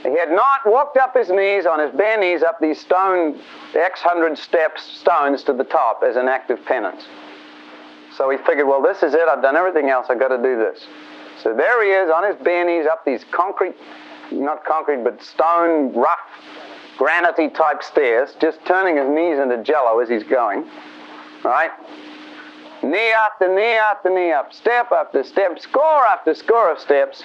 He 0.08 0.18
had 0.18 0.32
not 0.32 0.62
walked 0.66 0.96
up 0.96 1.14
his 1.14 1.30
knees 1.30 1.66
on 1.66 1.80
his 1.80 1.92
bare 1.92 2.18
knees 2.18 2.42
up 2.42 2.62
these 2.62 2.80
stone, 2.80 3.42
X 3.76 4.00
hundred 4.00 4.38
steps, 4.38 4.82
stones 4.84 5.44
to 5.44 5.54
the 5.54 5.66
top 5.66 6.02
as 6.02 6.16
an 6.16 6.30
act 6.30 6.50
of 6.50 6.64
penance. 6.64 7.06
So 8.16 8.30
he 8.30 8.38
figured, 8.38 8.68
well, 8.68 8.82
this 8.82 9.04
is 9.04 9.14
it. 9.14 9.28
I've 9.28 9.42
done 9.42 9.58
everything 9.58 9.90
else. 9.90 10.08
I've 10.10 10.20
got 10.20 10.30
to 10.30 10.38
do 10.38 10.56
this. 10.58 10.88
So 11.44 11.54
there 11.54 11.84
he 11.84 11.92
is 11.92 12.10
on 12.10 12.26
his 12.26 12.42
bare 12.42 12.66
knees 12.66 12.88
up 12.88 13.04
these 13.04 13.26
concrete, 13.32 13.76
not 14.32 14.64
concrete, 14.64 15.04
but 15.04 15.22
stone, 15.22 15.94
rough, 15.94 16.18
granity 16.98 17.50
type 17.50 17.84
stairs, 17.84 18.34
just 18.40 18.66
turning 18.66 18.96
his 18.96 19.10
knees 19.10 19.40
into 19.40 19.62
jello 19.62 20.00
as 20.00 20.08
he's 20.08 20.24
going. 20.24 20.66
Right? 21.44 21.72
Knee 22.82 23.12
after 23.12 23.54
knee 23.54 23.76
after 23.76 24.10
knee 24.10 24.32
up, 24.32 24.54
step 24.54 24.92
after 24.92 25.24
step, 25.24 25.60
score 25.60 26.06
after 26.06 26.34
score 26.34 26.72
of 26.72 26.80
steps, 26.80 27.24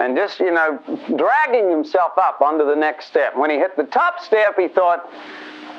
and 0.00 0.16
just, 0.16 0.40
you 0.40 0.52
know, 0.52 0.80
dragging 1.16 1.70
himself 1.70 2.12
up 2.16 2.40
onto 2.40 2.66
the 2.66 2.76
next 2.76 3.06
step. 3.06 3.36
When 3.36 3.50
he 3.50 3.56
hit 3.56 3.76
the 3.76 3.84
top 3.84 4.20
step, 4.20 4.56
he 4.58 4.68
thought, 4.68 5.08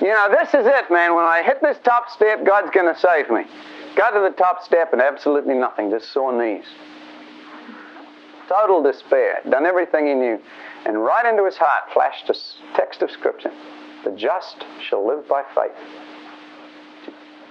you 0.02 0.08
know, 0.08 0.30
this 0.30 0.50
is 0.50 0.66
it, 0.66 0.92
man. 0.92 1.16
When 1.16 1.26
I 1.26 1.44
hit 1.44 1.62
this 1.62 1.78
top 1.84 2.10
step, 2.10 2.46
God's 2.46 2.72
going 2.72 2.94
to 2.94 3.00
save 3.00 3.30
me. 3.30 3.44
Got 3.96 4.12
to 4.12 4.22
the 4.22 4.36
top 4.36 4.64
step 4.64 4.94
and 4.94 5.02
absolutely 5.02 5.54
nothing, 5.54 5.92
just 5.92 6.12
sore 6.12 6.34
knees 6.34 6.66
total 8.48 8.84
despair, 8.84 9.42
done 9.50 9.66
everything 9.66 10.08
he 10.08 10.14
knew, 10.14 10.40
and 10.86 11.04
right 11.04 11.26
into 11.26 11.46
his 11.46 11.58
heart 11.58 11.92
flashed 11.94 12.30
a 12.30 12.36
text 12.76 13.02
of 13.02 13.12
Scripture 13.12 13.52
The 14.04 14.12
just 14.12 14.64
shall 14.88 15.06
live 15.08 15.28
by 15.28 15.44
faith. 15.56 15.72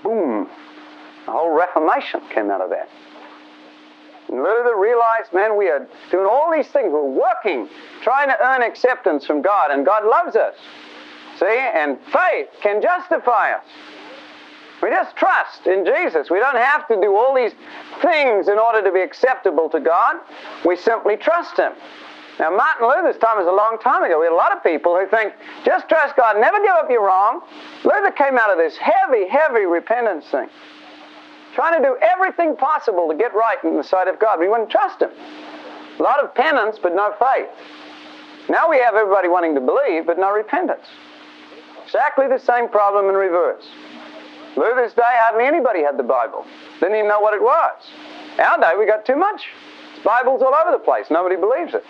Boom! 0.03 0.49
The 1.27 1.33
whole 1.33 1.57
Reformation 1.57 2.21
came 2.33 2.51
out 2.51 2.61
of 2.61 2.71
that. 2.71 2.89
Luther 4.37 4.77
realized, 4.77 5.33
man, 5.33 5.57
we 5.57 5.69
are 5.69 5.87
doing 6.11 6.27
all 6.27 6.51
these 6.53 6.69
things. 6.69 6.93
We're 6.93 7.05
working, 7.05 7.69
trying 8.03 8.29
to 8.29 8.37
earn 8.41 8.63
acceptance 8.63 9.27
from 9.27 9.43
God, 9.43 9.71
and 9.71 9.85
God 9.85 10.05
loves 10.05 10.37
us. 10.37 10.55
See? 11.39 11.59
And 11.75 11.99
faith 12.13 12.49
can 12.63 12.81
justify 12.81 13.53
us. 13.53 13.65
We 14.83 14.91
just 14.91 15.15
trust 15.17 15.67
in 15.67 15.85
Jesus. 15.85 16.29
We 16.29 16.41
don't 16.41 16.57
have 16.57 16.89
to 16.89 17.01
do 17.01 17.15
all 17.15 17.35
these 17.35 17.53
things 18.01 18.49
in 18.49 18.59
order 18.59 18.83
to 18.83 18.91
be 18.91 19.01
acceptable 19.01 19.71
to 19.71 19.79
God. 19.79 20.17
We 20.65 20.77
simply 20.77 21.17
trust 21.17 21.57
Him. 21.57 21.73
Now, 22.41 22.51
Martin 22.51 22.89
Luther's 22.89 23.21
time 23.21 23.41
is 23.41 23.47
a 23.47 23.53
long 23.53 23.79
time 23.81 24.03
ago. 24.03 24.19
We 24.19 24.27
had 24.27 24.33
a 24.33 24.35
lot 24.35 24.57
of 24.57 24.63
people 24.65 24.99
who 24.99 25.07
think, 25.07 25.35
just 25.65 25.89
trust 25.89 26.17
God, 26.17 26.41
never 26.41 26.59
give 26.59 26.71
up 26.71 26.91
your 26.91 27.05
wrong. 27.05 27.43
Luther 27.85 28.11
came 28.11 28.37
out 28.39 28.51
of 28.51 28.59
this 28.59 28.77
heavy, 28.77 29.29
heavy 29.29 29.67
repentance 29.67 30.27
thing, 30.27 30.49
trying 31.55 31.81
to 31.81 31.87
do 31.87 31.97
everything 32.01 32.57
possible 32.57 33.09
to 33.09 33.17
get 33.17 33.35
right 33.35 33.59
in 33.65 33.77
the 33.77 33.85
sight 33.85 34.09
of 34.09 34.19
God. 34.19 34.41
We 34.41 34.49
wouldn't 34.49 34.71
trust 34.71 35.03
Him. 35.03 35.11
A 35.99 36.03
lot 36.03 36.23
of 36.23 36.35
penance, 36.35 36.79
but 36.83 36.95
no 36.95 37.15
faith. 37.19 37.49
Now 38.49 38.69
we 38.69 38.79
have 38.79 38.95
everybody 38.95 39.29
wanting 39.29 39.55
to 39.55 39.61
believe, 39.61 40.07
but 40.07 40.19
no 40.19 40.33
repentance. 40.33 40.87
Exactly 41.85 42.27
the 42.27 42.39
same 42.39 42.69
problem 42.69 43.09
in 43.09 43.15
reverse. 43.15 43.65
Luther's 44.57 44.93
day, 44.93 45.03
hardly 45.07 45.47
anybody 45.47 45.83
had 45.83 45.97
the 45.97 46.03
Bible. 46.03 46.45
Didn't 46.81 46.97
even 46.97 47.09
know 47.09 47.21
what 47.21 47.35
it 47.35 47.43
was. 47.43 47.77
Our 48.39 48.59
day, 48.61 48.73
we 48.79 48.87
got 48.87 49.05
too 49.05 49.17
much. 49.17 49.47
It's 49.95 50.05
Bibles 50.05 50.43
all 50.43 50.55
over 50.55 50.71
the 50.73 50.83
place. 50.83 51.07
Nobody 51.11 51.37
believes 51.37 51.75
it. 51.75 51.85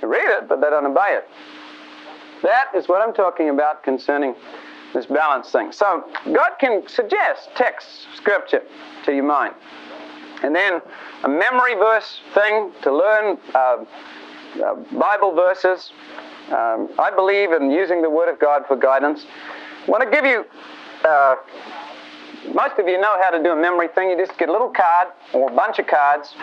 They 0.00 0.06
read 0.06 0.38
it, 0.38 0.48
but 0.48 0.60
they 0.60 0.70
don't 0.70 0.86
obey 0.86 1.18
it. 1.18 1.28
That 2.42 2.70
is 2.74 2.88
what 2.88 3.02
I'm 3.02 3.12
talking 3.12 3.48
about 3.48 3.82
concerning 3.82 4.34
this 4.94 5.06
balance 5.06 5.50
thing. 5.50 5.72
So, 5.72 6.04
God 6.26 6.52
can 6.60 6.86
suggest 6.88 7.50
text, 7.54 8.06
scripture 8.14 8.62
to 9.04 9.14
your 9.14 9.24
mind. 9.24 9.54
And 10.42 10.54
then 10.54 10.80
a 11.24 11.28
memory 11.28 11.74
verse 11.74 12.20
thing 12.34 12.70
to 12.82 12.96
learn 12.96 13.38
uh, 13.54 13.84
uh, 14.64 14.74
Bible 14.98 15.34
verses. 15.34 15.92
Um, 16.48 16.88
I 16.98 17.10
believe 17.14 17.52
in 17.52 17.70
using 17.70 18.02
the 18.02 18.10
Word 18.10 18.32
of 18.32 18.38
God 18.38 18.64
for 18.66 18.76
guidance. 18.76 19.26
I 19.86 19.90
want 19.90 20.02
to 20.04 20.10
give 20.10 20.24
you, 20.24 20.44
uh, 21.04 21.36
most 22.54 22.78
of 22.78 22.86
you 22.88 23.00
know 23.00 23.18
how 23.22 23.30
to 23.30 23.42
do 23.42 23.50
a 23.50 23.56
memory 23.56 23.88
thing. 23.88 24.10
You 24.10 24.16
just 24.16 24.38
get 24.38 24.48
a 24.48 24.52
little 24.52 24.70
card 24.70 25.08
or 25.34 25.50
a 25.50 25.54
bunch 25.54 25.78
of 25.78 25.86
cards, 25.86 26.34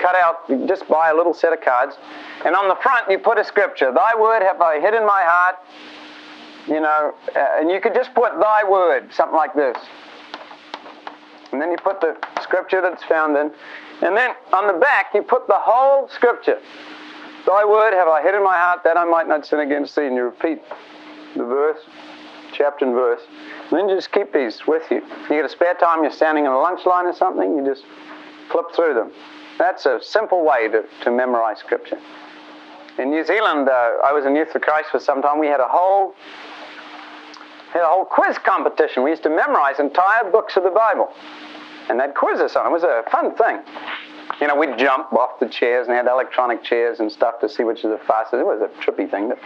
cut 0.00 0.16
out, 0.16 0.40
you 0.48 0.66
just 0.66 0.88
buy 0.88 1.10
a 1.10 1.14
little 1.14 1.34
set 1.34 1.52
of 1.52 1.60
cards, 1.60 1.96
and 2.44 2.56
on 2.56 2.68
the 2.68 2.76
front 2.76 3.10
you 3.10 3.18
put 3.18 3.38
a 3.38 3.44
scripture. 3.44 3.92
Thy 3.92 4.18
Word 4.18 4.42
have 4.42 4.60
I 4.60 4.80
hid 4.80 4.94
in 4.94 5.06
my 5.06 5.22
heart, 5.24 5.56
you 6.66 6.80
know, 6.80 7.14
uh, 7.36 7.46
and 7.58 7.70
you 7.70 7.80
could 7.80 7.94
just 7.94 8.14
put 8.14 8.32
Thy 8.40 8.68
Word, 8.68 9.12
something 9.12 9.36
like 9.36 9.54
this. 9.54 9.76
And 11.54 11.62
then 11.62 11.70
you 11.70 11.76
put 11.76 12.00
the 12.00 12.16
scripture 12.42 12.82
that's 12.82 13.04
found 13.04 13.36
in. 13.36 13.52
And 14.02 14.16
then 14.16 14.34
on 14.52 14.66
the 14.66 14.72
back, 14.72 15.14
you 15.14 15.22
put 15.22 15.46
the 15.46 15.56
whole 15.56 16.08
scripture. 16.08 16.58
Thy 17.46 17.64
word 17.64 17.92
have 17.92 18.08
I 18.08 18.22
hid 18.22 18.34
in 18.34 18.42
my 18.42 18.58
heart 18.58 18.82
that 18.82 18.96
I 18.96 19.04
might 19.04 19.28
not 19.28 19.46
sin 19.46 19.60
against 19.60 19.94
thee. 19.94 20.06
And 20.06 20.16
you 20.16 20.24
repeat 20.24 20.60
the 21.36 21.44
verse, 21.44 21.78
chapter 22.52 22.84
and 22.84 22.94
verse. 22.94 23.20
And 23.70 23.78
then 23.78 23.88
you 23.88 23.94
just 23.94 24.10
keep 24.10 24.32
these 24.32 24.66
with 24.66 24.82
you. 24.90 25.02
You 25.22 25.28
get 25.28 25.44
a 25.44 25.48
spare 25.48 25.74
time, 25.74 26.02
you're 26.02 26.10
standing 26.10 26.44
in 26.44 26.50
a 26.50 26.58
lunch 26.58 26.84
line 26.86 27.06
or 27.06 27.14
something, 27.14 27.56
you 27.56 27.64
just 27.64 27.84
flip 28.50 28.66
through 28.74 28.94
them. 28.94 29.12
That's 29.56 29.86
a 29.86 30.00
simple 30.02 30.44
way 30.44 30.66
to, 30.68 30.84
to 31.02 31.10
memorize 31.12 31.58
scripture. 31.58 32.00
In 32.98 33.10
New 33.10 33.24
Zealand, 33.24 33.68
uh, 33.68 33.92
I 34.04 34.12
was 34.12 34.24
in 34.24 34.34
Youth 34.34 34.50
for 34.50 34.58
Christ 34.58 34.88
for 34.90 34.98
some 34.98 35.22
time. 35.22 35.38
We 35.38 35.46
had 35.46 35.60
a 35.60 35.68
whole 35.68 36.14
a 37.82 37.86
whole 37.86 38.04
quiz 38.04 38.38
competition. 38.38 39.02
We 39.02 39.10
used 39.10 39.22
to 39.24 39.30
memorize 39.30 39.80
entire 39.80 40.30
books 40.30 40.56
of 40.56 40.62
the 40.62 40.70
Bible 40.70 41.08
and 41.88 42.00
they'd 42.00 42.14
quiz 42.14 42.40
us 42.40 42.56
on 42.56 42.66
it. 42.66 42.68
It 42.68 42.72
was 42.72 42.84
a 42.84 43.04
fun 43.10 43.34
thing. 43.34 43.60
You 44.40 44.48
know, 44.48 44.56
we'd 44.56 44.78
jump 44.78 45.12
off 45.12 45.38
the 45.38 45.48
chairs 45.48 45.86
and 45.86 45.92
they 45.92 45.96
had 45.96 46.06
electronic 46.06 46.62
chairs 46.62 47.00
and 47.00 47.10
stuff 47.12 47.40
to 47.40 47.48
see 47.48 47.62
which 47.62 47.78
is 47.78 47.90
the 47.90 48.00
fastest. 48.06 48.40
It 48.40 48.46
was 48.46 48.60
a 48.62 48.68
trippy 48.80 49.10
thing. 49.10 49.28
But, 49.28 49.38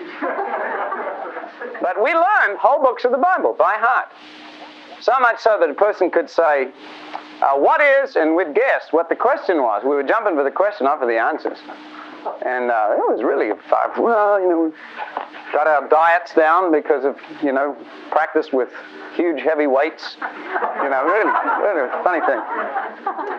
but 1.82 2.02
we 2.02 2.12
learned 2.14 2.58
whole 2.58 2.80
books 2.80 3.04
of 3.04 3.10
the 3.10 3.18
Bible 3.18 3.54
by 3.58 3.74
heart. 3.76 4.08
So 5.00 5.12
much 5.20 5.40
so 5.40 5.56
that 5.60 5.68
a 5.68 5.74
person 5.74 6.10
could 6.10 6.28
say, 6.28 6.68
uh, 7.40 7.54
what 7.54 7.80
is, 7.80 8.16
and 8.16 8.34
we'd 8.34 8.54
guess 8.54 8.88
what 8.90 9.08
the 9.08 9.14
question 9.16 9.62
was. 9.62 9.82
We 9.84 9.90
were 9.90 10.02
jumping 10.02 10.34
for 10.34 10.42
the 10.42 10.50
question, 10.50 10.84
not 10.86 10.98
for 10.98 11.06
the 11.06 11.18
answers. 11.18 11.58
And 12.44 12.70
uh, 12.70 12.90
it 12.92 12.98
was 12.98 13.22
really 13.22 13.50
fun. 13.68 14.02
Well, 14.02 14.40
you 14.40 14.48
know, 14.48 14.72
got 15.52 15.66
our 15.66 15.88
diets 15.88 16.34
down 16.34 16.72
because 16.72 17.04
of, 17.04 17.16
you 17.42 17.52
know, 17.52 17.76
practice 18.10 18.52
with 18.52 18.70
huge, 19.14 19.40
heavy 19.40 19.66
weights. 19.66 20.16
You 20.20 20.90
know, 20.90 21.04
really, 21.04 21.30
really 21.62 21.88
funny 22.02 22.20
thing. 22.26 22.40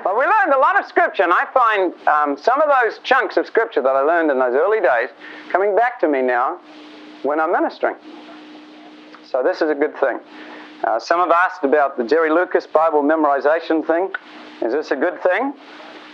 But 0.04 0.18
we 0.18 0.26
learned 0.26 0.54
a 0.54 0.60
lot 0.60 0.80
of 0.80 0.86
scripture, 0.86 1.24
and 1.24 1.34
I 1.34 1.46
find 1.54 1.94
um, 2.08 2.38
some 2.38 2.62
of 2.62 2.70
those 2.70 3.00
chunks 3.04 3.38
of 3.38 3.46
scripture 3.46 3.82
that 3.82 3.96
I 3.96 4.02
learned 4.02 4.32
in 4.32 4.40
those 4.40 4.56
early 4.56 4.82
days 4.82 5.10
coming 5.52 5.76
back 5.76 6.00
to 6.02 6.08
me 6.08 6.22
now 6.22 6.60
when 7.24 7.40
I'm 7.40 7.52
ministering. 7.52 7.96
So 9.30 9.44
this 9.44 9.62
is 9.62 9.70
a 9.70 9.76
good 9.76 9.96
thing. 9.98 10.20
Uh, 10.84 11.00
some 11.00 11.20
have 11.20 11.32
asked 11.32 11.64
about 11.64 11.98
the 11.98 12.04
Jerry 12.04 12.32
Lucas 12.32 12.66
Bible 12.66 13.04
memorization 13.04 13.86
thing. 13.86 14.10
Is 14.62 14.74
this 14.74 14.92
a 14.92 14.96
good 14.96 15.22
thing? 15.22 15.54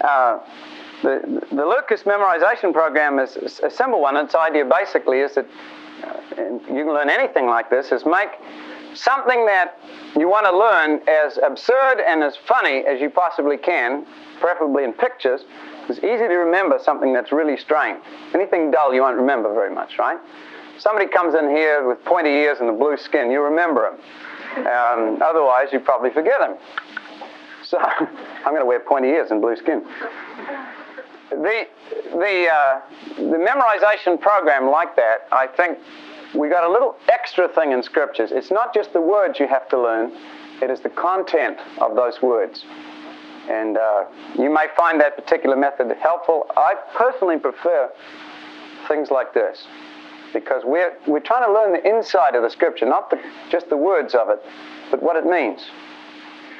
Uh, 0.02 0.40
the, 1.06 1.56
the 1.56 1.66
Lucas 1.66 2.04
memorization 2.04 2.74
program 2.74 3.20
is 3.20 3.60
a 3.64 3.70
simple 3.70 4.02
one. 4.02 4.18
Its 4.18 4.34
idea 4.34 4.66
basically 4.66 5.20
is 5.20 5.36
that 5.36 5.46
uh, 6.04 6.42
you 6.42 6.84
can 6.84 6.94
learn 6.94 7.10
anything 7.10 7.46
like 7.46 7.70
this, 7.70 7.92
is 7.92 8.06
make 8.06 8.30
something 8.96 9.46
that 9.46 9.78
you 10.18 10.28
want 10.28 10.46
to 10.46 10.58
learn 10.58 11.02
as 11.08 11.38
absurd 11.46 12.02
and 12.06 12.24
as 12.24 12.36
funny 12.36 12.84
as 12.88 13.00
you 13.00 13.12
possibly 13.12 13.58
can, 13.58 14.06
preferably 14.40 14.84
in 14.84 14.94
pictures. 14.94 15.42
It's 15.88 16.00
easy 16.00 16.28
to 16.28 16.38
remember 16.42 16.80
something 16.84 17.14
that's 17.14 17.32
really 17.32 17.58
strange. 17.58 18.02
Anything 18.34 18.72
dull 18.72 18.94
you 18.94 19.02
won't 19.02 19.18
remember 19.18 19.54
very 19.54 19.74
much, 19.74 20.00
right? 20.00 20.18
Somebody 20.80 21.08
comes 21.08 21.36
in 21.36 21.50
here 21.50 21.88
with 21.88 22.04
pointy 22.04 22.32
ears 22.32 22.58
and 22.60 22.70
a 22.70 22.74
blue 22.74 22.98
skin, 22.98 23.30
you 23.30 23.42
remember 23.42 23.90
him. 23.90 24.66
Um, 24.66 25.22
otherwise, 25.22 25.68
you 25.72 25.80
probably 25.80 26.10
forget 26.10 26.42
him. 26.42 26.56
So 27.64 27.78
I'm 27.80 28.52
going 28.52 28.62
to 28.62 28.66
wear 28.66 28.80
pointy 28.80 29.10
ears 29.10 29.30
and 29.30 29.40
blue 29.40 29.56
skin. 29.56 29.86
The, 31.30 31.68
the, 32.12 32.48
uh, 32.52 32.82
the 33.18 33.38
memorization 33.38 34.20
program 34.20 34.70
like 34.70 34.96
that, 34.96 35.28
I 35.32 35.48
think 35.48 35.80
we 36.36 36.50
got 36.50 36.64
a 36.64 36.72
little 36.72 36.96
extra 37.10 37.48
thing 37.48 37.72
in 37.72 37.82
scriptures. 37.82 38.32
It's 38.32 38.52
not 38.52 38.74
just 38.74 38.94
the 38.94 39.02
words 39.02 39.40
you 39.40 39.48
have 39.48 39.68
to 39.70 39.80
learn, 39.80 40.12
it 40.62 40.70
is 40.70 40.82
the 40.82 40.90
content 40.90 41.58
of 41.80 41.96
those 41.96 42.22
words. 42.22 42.64
And 43.50 43.78
uh, 43.78 44.06
you 44.38 44.50
may 44.50 44.68
find 44.76 45.00
that 45.02 45.16
particular 45.16 45.56
method 45.56 45.96
helpful. 46.02 46.48
I 46.56 46.76
personally 46.96 47.38
prefer 47.38 47.90
things 48.88 49.12
like 49.12 49.34
this 49.34 49.66
because 50.34 50.64
we're, 50.66 50.94
we're 51.08 51.20
trying 51.20 51.46
to 51.46 51.54
learn 51.54 51.74
the 51.74 51.88
inside 51.88 52.36
of 52.36 52.44
the 52.44 52.50
scripture, 52.50 52.86
not 52.86 53.10
the, 53.10 53.20
just 53.50 53.70
the 53.70 53.78
words 53.78 54.16
of 54.16 54.30
it, 54.30 54.42
but 54.92 55.02
what 55.02 55.16
it 55.16 55.26
means. 55.26 55.62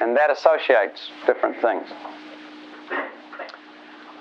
And 0.00 0.16
that 0.16 0.30
associates 0.30 1.10
different 1.26 1.60
things. 1.60 1.88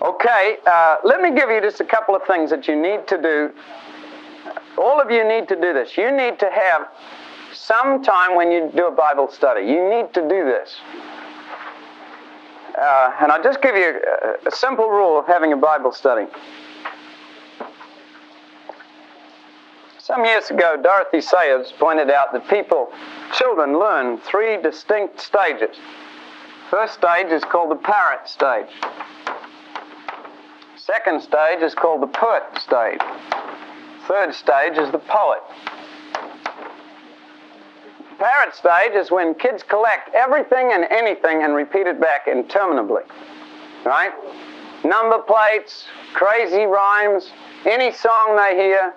Okay, 0.06 0.58
uh, 0.68 0.98
let 1.04 1.22
me 1.22 1.36
give 1.36 1.50
you 1.50 1.62
just 1.62 1.82
a 1.82 1.86
couple 1.86 2.16
of 2.16 2.22
things 2.28 2.50
that 2.52 2.68
you 2.68 2.80
need 2.80 3.08
to 3.08 3.22
do 3.22 3.52
all 4.78 5.02
of 5.02 5.12
you 5.12 5.28
need 5.28 5.48
to 5.48 5.56
do 5.56 5.74
this. 5.74 5.98
You 5.98 6.12
need 6.12 6.40
to 6.40 6.50
have 6.52 6.88
some 7.54 8.04
time 8.04 8.36
when 8.36 8.52
you 8.52 8.72
do 8.76 8.88
a 8.88 8.92
Bible 8.92 9.30
study. 9.32 9.66
You 9.66 9.90
need 9.90 10.14
to 10.14 10.22
do 10.22 10.46
this. 10.46 10.76
Uh, 12.80 13.12
and 13.22 13.32
I'll 13.32 13.44
just 13.44 13.62
give 13.62 13.76
you 13.76 14.02
a, 14.44 14.48
a 14.50 14.52
simple 14.52 14.90
rule 14.90 15.18
of 15.18 15.26
having 15.28 15.54
a 15.54 15.58
Bible 15.58 15.94
study. 15.94 16.28
Some 19.98 20.26
years 20.26 20.52
ago, 20.52 20.78
Dorothy 20.82 21.22
Sayers 21.22 21.74
pointed 21.80 22.12
out 22.12 22.32
that 22.34 22.48
people, 22.48 22.92
children, 23.34 23.80
learn 23.80 24.20
three 24.20 24.62
distinct 24.62 25.20
stages. 25.20 25.78
First 26.70 26.96
stage 26.96 27.28
is 27.28 27.44
called 27.44 27.72
the 27.72 27.76
parrot 27.76 28.28
stage. 28.28 28.70
Second 30.86 31.24
stage 31.24 31.64
is 31.64 31.74
called 31.74 32.04
the 32.04 32.08
pert 32.08 32.44
stage. 32.60 33.00
Third 34.08 34.36
stage 34.36 34.78
is 34.78 34.92
the 34.92 35.00
poet. 35.00 35.42
Parrot 38.20 38.54
stage 38.54 38.94
is 38.94 39.10
when 39.10 39.34
kids 39.34 39.64
collect 39.64 40.14
everything 40.14 40.72
and 40.72 40.86
anything 40.92 41.42
and 41.42 41.56
repeat 41.56 41.88
it 41.88 42.00
back 42.00 42.28
interminably. 42.28 43.02
Right? 43.84 44.12
Number 44.84 45.18
plates, 45.24 45.86
crazy 46.14 46.66
rhymes, 46.66 47.32
any 47.66 47.92
song 47.92 48.38
they 48.38 48.56
hear, 48.56 48.94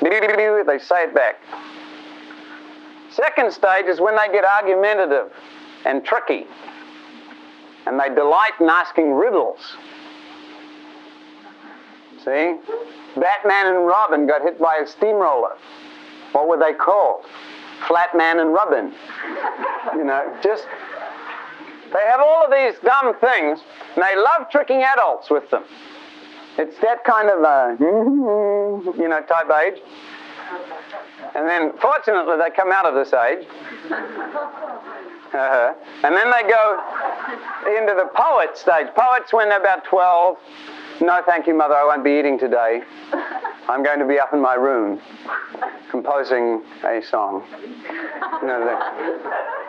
they 0.00 0.78
say 0.78 1.02
it 1.02 1.14
back. 1.16 1.34
Second 3.10 3.52
stage 3.52 3.86
is 3.86 4.00
when 4.00 4.14
they 4.14 4.32
get 4.32 4.44
argumentative 4.44 5.32
and 5.84 6.04
tricky 6.04 6.46
and 7.86 7.98
they 7.98 8.08
delight 8.14 8.52
in 8.60 8.68
asking 8.68 9.12
riddles. 9.14 9.76
See? 12.24 12.56
Batman 13.20 13.74
and 13.74 13.86
Robin 13.86 14.26
got 14.26 14.42
hit 14.42 14.58
by 14.58 14.76
a 14.82 14.86
steamroller. 14.86 15.56
What 16.32 16.48
were 16.48 16.58
they 16.58 16.72
called? 16.72 17.24
Flatman 17.86 18.40
and 18.40 18.52
Robin. 18.52 18.92
You 19.94 20.04
know, 20.04 20.36
just 20.42 20.66
they 21.92 22.00
have 22.10 22.20
all 22.20 22.44
of 22.44 22.50
these 22.50 22.74
dumb 22.82 23.14
things, 23.20 23.60
and 23.94 24.04
they 24.04 24.16
love 24.16 24.50
tricking 24.50 24.82
adults 24.82 25.30
with 25.30 25.48
them. 25.50 25.64
It's 26.58 26.76
that 26.80 27.04
kind 27.04 27.28
of 27.30 27.42
a, 27.42 27.76
you 27.80 29.08
know, 29.08 29.20
type 29.22 29.50
age. 29.62 29.80
And 31.34 31.48
then, 31.48 31.72
fortunately, 31.80 32.36
they 32.36 32.50
come 32.54 32.70
out 32.72 32.86
of 32.86 32.94
this 32.94 33.12
age. 33.12 33.46
Uh-huh. 35.34 35.74
And 36.04 36.14
then 36.14 36.30
they 36.30 36.48
go 36.48 36.80
into 37.78 37.94
the 37.94 38.08
poet 38.14 38.56
stage. 38.56 38.86
Poets, 38.96 39.32
when 39.32 39.48
they're 39.48 39.60
about 39.60 39.84
12, 39.84 40.36
no, 41.00 41.22
thank 41.26 41.46
you, 41.46 41.54
Mother. 41.54 41.74
I 41.74 41.84
won't 41.84 42.04
be 42.04 42.18
eating 42.18 42.38
today. 42.38 42.82
I'm 43.68 43.82
going 43.82 43.98
to 43.98 44.06
be 44.06 44.18
up 44.18 44.32
in 44.32 44.40
my 44.40 44.54
room 44.54 45.00
composing 45.90 46.62
a 46.84 47.00
song. 47.08 47.44
You 48.42 48.48
know, 48.48 48.80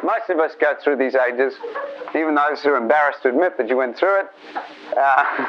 most 0.03 0.29
of 0.29 0.39
us 0.39 0.51
go 0.59 0.75
through 0.83 0.97
these 0.97 1.15
ages, 1.15 1.53
even 2.15 2.35
those 2.35 2.61
who 2.61 2.69
are 2.69 2.77
embarrassed 2.77 3.21
to 3.23 3.29
admit 3.29 3.57
that 3.57 3.69
you 3.69 3.77
went 3.77 3.97
through 3.97 4.21
it. 4.21 4.27
Uh, 4.97 5.47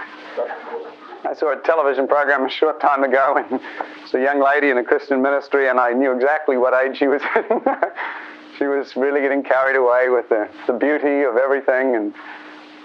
I 1.26 1.34
saw 1.34 1.58
a 1.58 1.60
television 1.62 2.06
program 2.06 2.46
a 2.46 2.50
short 2.50 2.80
time 2.80 3.02
ago, 3.02 3.36
and 3.36 3.60
it's 4.02 4.14
a 4.14 4.20
young 4.20 4.40
lady 4.40 4.70
in 4.70 4.78
a 4.78 4.84
Christian 4.84 5.22
ministry, 5.22 5.68
and 5.68 5.80
I 5.80 5.92
knew 5.92 6.12
exactly 6.12 6.56
what 6.56 6.72
age 6.72 6.98
she 6.98 7.08
was 7.08 7.22
in. 7.34 7.62
she 8.58 8.66
was 8.66 8.94
really 8.96 9.22
getting 9.22 9.42
carried 9.42 9.76
away 9.76 10.08
with 10.08 10.28
the, 10.28 10.48
the 10.66 10.72
beauty 10.72 11.22
of 11.22 11.36
everything 11.36 11.96
and 11.96 12.14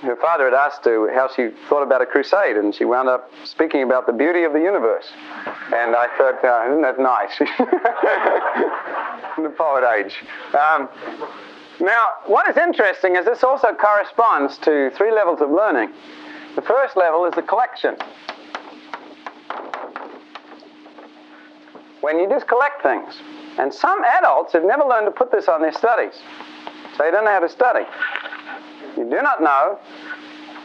her 0.02 0.16
father 0.16 0.46
had 0.46 0.54
asked 0.54 0.86
her 0.86 1.14
how 1.14 1.30
she 1.36 1.50
thought 1.70 1.84
about 1.84 2.02
a 2.02 2.06
crusade, 2.06 2.58
and 2.58 2.74
she 2.74 2.86
wound 2.86 3.08
up 3.10 3.30
speaking 3.44 3.84
about 3.84 4.06
the 4.08 4.14
beauty 4.14 4.44
of 4.44 4.54
the 4.54 4.60
universe. 4.60 5.06
And 5.74 5.96
I 5.96 6.08
thought, 6.18 6.44
uh, 6.44 6.66
isn't 6.70 6.82
that 6.82 7.00
nice? 7.00 7.40
In 9.38 9.44
the 9.44 9.50
poet 9.50 9.84
age. 9.96 10.16
Um, 10.58 10.90
Now, 11.80 12.10
what 12.28 12.48
is 12.48 12.58
interesting 12.58 13.16
is 13.16 13.26
this 13.26 13.44
also 13.44 13.74
corresponds 13.74 14.58
to 14.60 14.92
three 14.92 15.12
levels 15.12 15.42
of 15.42 15.50
learning. 15.50 15.92
The 16.56 16.62
first 16.62 16.96
level 16.96 17.26
is 17.26 17.34
the 17.34 17.42
collection. 17.42 17.96
When 22.02 22.20
you 22.20 22.30
just 22.30 22.48
collect 22.48 22.84
things. 22.84 23.16
And 23.58 23.74
some 23.74 24.04
adults 24.04 24.54
have 24.54 24.64
never 24.64 24.84
learned 24.84 25.08
to 25.08 25.12
put 25.12 25.32
this 25.32 25.48
on 25.48 25.62
their 25.62 25.74
studies. 25.74 26.14
So 26.98 27.04
they 27.04 27.12
don't 27.12 27.26
know 27.26 27.32
how 27.32 27.40
to 27.40 27.50
study. 27.50 27.86
You 29.02 29.10
do 29.10 29.22
not 29.24 29.42
know 29.42 29.80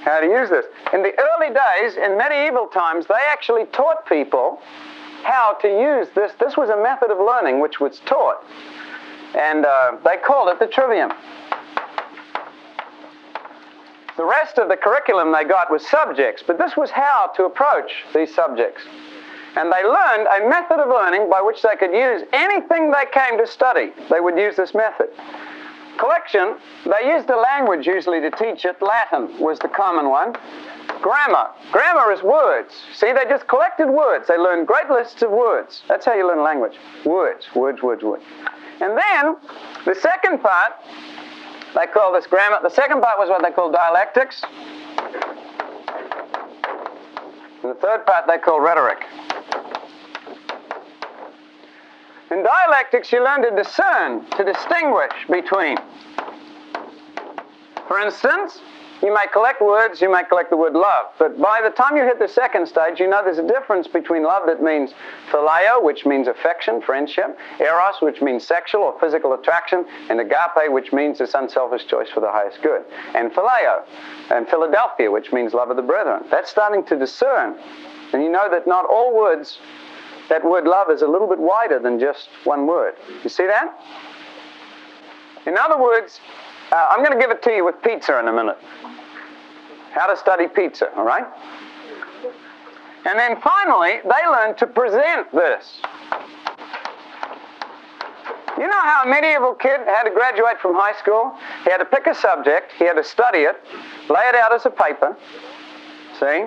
how 0.03 0.21
to 0.21 0.27
use 0.27 0.51
this. 0.51 0.67
In 0.93 1.03
the 1.03 1.13
early 1.19 1.55
days, 1.55 1.97
in 1.97 2.19
medieval 2.19 2.67
times, 2.67 3.07
they 3.07 3.15
actually 3.33 3.65
taught 3.73 4.07
people 4.07 4.61
how 5.23 5.55
to 5.63 5.69
use 5.69 6.09
this. 6.15 6.33
This 6.39 6.55
was 6.55 6.69
a 6.69 6.77
method 6.77 7.11
of 7.11 7.19
learning 7.19 7.61
which 7.61 7.81
was 7.81 8.01
taught. 8.01 8.45
And 9.35 9.65
uh, 9.65 9.97
they 10.05 10.19
called 10.19 10.51
it 10.51 10.59
the 10.59 10.67
trivium. 10.67 11.13
The 14.19 14.25
rest 14.25 14.59
of 14.59 14.69
the 14.69 14.77
curriculum 14.77 15.33
they 15.33 15.45
got 15.45 15.71
was 15.71 15.87
subjects, 15.87 16.43
but 16.47 16.59
this 16.59 16.77
was 16.77 16.91
how 16.91 17.33
to 17.37 17.45
approach 17.45 18.05
these 18.15 18.35
subjects. 18.35 18.83
And 19.57 19.73
they 19.73 19.83
learned 19.83 20.29
a 20.29 20.49
method 20.49 20.79
of 20.79 20.89
learning 20.91 21.31
by 21.31 21.41
which 21.41 21.63
they 21.63 21.77
could 21.77 21.93
use 21.93 22.23
anything 22.35 22.91
they 22.91 23.07
came 23.13 23.39
to 23.39 23.47
study. 23.47 23.93
They 24.11 24.21
would 24.21 24.37
use 24.37 24.57
this 24.57 24.75
method. 24.75 25.09
Collection, 25.99 26.57
they 26.85 27.09
used 27.09 27.29
a 27.31 27.37
language 27.37 27.87
usually 27.87 28.21
to 28.21 28.31
teach 28.31 28.65
it. 28.65 28.77
Latin 28.83 29.39
was 29.41 29.59
the 29.59 29.69
common 29.69 30.09
one. 30.09 30.35
Grammar. 31.01 31.51
Grammar 31.73 32.13
is 32.13 32.23
words. 32.23 32.75
See, 32.95 33.13
they 33.13 33.25
just 33.29 33.47
collected 33.49 33.89
words. 33.89 34.29
They 34.29 34.37
learned 34.37 34.67
great 34.67 34.91
lists 34.91 35.23
of 35.23 35.31
words. 35.31 35.83
That's 35.89 36.05
how 36.05 36.15
you 36.15 36.27
learn 36.27 36.43
language. 36.43 36.77
Words, 37.05 37.47
words, 37.55 37.83
words, 37.83 38.03
words. 38.03 38.23
And 38.81 38.97
then 38.97 39.37
the 39.85 39.95
second 39.95 40.43
part, 40.43 40.73
they 41.75 41.87
call 41.87 42.13
this 42.13 42.27
grammar. 42.27 42.59
The 42.63 42.71
second 42.71 43.01
part 43.01 43.19
was 43.19 43.29
what 43.29 43.43
they 43.43 43.51
call 43.51 43.71
dialectics. 43.71 44.43
And 47.63 47.71
the 47.71 47.79
third 47.81 48.05
part 48.07 48.27
they 48.27 48.39
call 48.39 48.61
rhetoric. 48.61 48.99
In 52.31 52.43
dialectics, 52.43 53.13
you 53.13 53.23
learn 53.23 53.43
to 53.43 53.51
discern, 53.63 54.27
to 54.31 54.45
distinguish 54.45 55.13
between. 55.31 55.77
For 57.87 58.01
instance, 58.01 58.61
you 59.01 59.15
may 59.15 59.27
collect 59.33 59.61
words, 59.61 60.01
you 60.01 60.11
may 60.11 60.25
collect 60.25 60.51
the 60.51 60.57
word 60.57 60.73
love, 60.73 61.07
but 61.19 61.41
by 61.41 61.61
the 61.63 61.71
time 61.71 61.97
you 61.97 62.03
hit 62.03 62.19
the 62.19 62.27
second 62.27 62.67
stage, 62.67 62.99
you 62.99 63.07
know 63.07 63.23
there's 63.23 63.39
a 63.39 63.47
difference 63.47 63.87
between 63.87 64.25
love 64.25 64.45
that 64.47 64.61
means 64.61 64.93
phileo, 65.31 65.83
which 65.83 66.05
means 66.05 66.27
affection, 66.27 66.81
friendship, 66.81 67.39
eros, 67.61 67.97
which 68.01 68.21
means 68.23 68.45
sexual 68.45 68.83
or 68.83 68.99
physical 68.99 69.35
attraction, 69.35 69.85
and 70.09 70.19
agape, 70.19 70.69
which 70.69 70.93
means 70.93 71.19
this 71.19 71.35
unselfish 71.35 71.87
choice 71.87 72.09
for 72.11 72.21
the 72.21 72.31
highest 72.33 72.61
good, 72.63 72.83
and 73.15 73.31
phileo, 73.33 73.85
and 74.31 74.49
Philadelphia, 74.49 75.11
which 75.11 75.31
means 75.31 75.55
love 75.55 75.71
of 75.71 75.77
the 75.77 75.83
brethren. 75.83 76.25
That's 76.31 76.51
starting 76.51 76.83
to 76.87 76.99
discern. 76.99 77.57
And 78.13 78.23
you 78.23 78.31
know 78.31 78.49
that 78.51 78.67
not 78.67 78.87
all 78.87 79.15
words 79.15 79.59
that 80.29 80.45
word 80.45 80.65
love 80.65 80.91
is 80.91 81.03
a 81.03 81.07
little 81.07 81.29
bit 81.29 81.39
wider 81.39 81.79
than 81.79 81.99
just 81.99 82.29
one 82.45 82.67
word. 82.67 82.95
You 83.23 83.31
see 83.31 83.47
that? 83.47 83.79
In 85.47 85.57
other 85.57 85.81
words, 85.81 86.21
uh, 86.73 86.89
I'm 86.91 87.05
going 87.05 87.17
to 87.17 87.21
give 87.21 87.31
it 87.31 87.43
to 87.43 87.51
you 87.51 87.65
with 87.65 87.81
pizza 87.83 88.19
in 88.19 88.29
a 88.29 88.33
minute. 88.33 88.59
How 89.93 90.07
to 90.09 90.17
study 90.17 90.49
pizza, 90.49 90.93
all 90.97 91.05
right? 91.05 91.27
And 93.07 93.19
then 93.19 93.41
finally, 93.41 94.01
they 94.03 94.29
learn 94.29 94.57
to 94.57 94.67
present 94.67 95.31
this. 95.33 95.81
You 98.59 98.67
know 98.67 98.81
how 98.81 99.03
a 99.05 99.09
medieval 99.09 99.55
kid 99.55 99.81
had 99.87 100.05
to 100.05 100.11
graduate 100.11 100.59
from 100.61 100.75
high 100.75 100.99
school? 100.99 101.35
He 101.65 101.71
had 101.71 101.77
to 101.79 101.85
pick 101.85 102.07
a 102.07 102.15
subject, 102.15 102.73
he 102.79 102.85
had 102.85 102.95
to 102.95 103.05
study 103.05 103.41
it, 103.41 103.57
lay 104.09 104.27
it 104.29 104.35
out 104.35 104.53
as 104.53 104.67
a 104.67 104.71
paper, 104.71 105.17
see? 106.19 106.47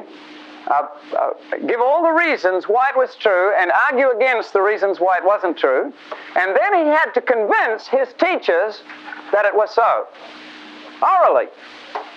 Give 1.67 1.81
all 1.81 2.03
the 2.03 2.11
reasons 2.11 2.65
why 2.65 2.89
it 2.89 2.97
was 2.97 3.15
true 3.15 3.53
and 3.57 3.71
argue 3.89 4.09
against 4.11 4.53
the 4.53 4.61
reasons 4.61 4.99
why 4.99 5.17
it 5.17 5.25
wasn't 5.25 5.57
true. 5.57 5.91
And 6.35 6.55
then 6.55 6.73
he 6.73 6.85
had 6.85 7.11
to 7.13 7.21
convince 7.21 7.87
his 7.87 8.09
teachers 8.19 8.83
that 9.31 9.45
it 9.45 9.55
was 9.55 9.73
so. 9.73 10.07
Orally. 11.01 11.47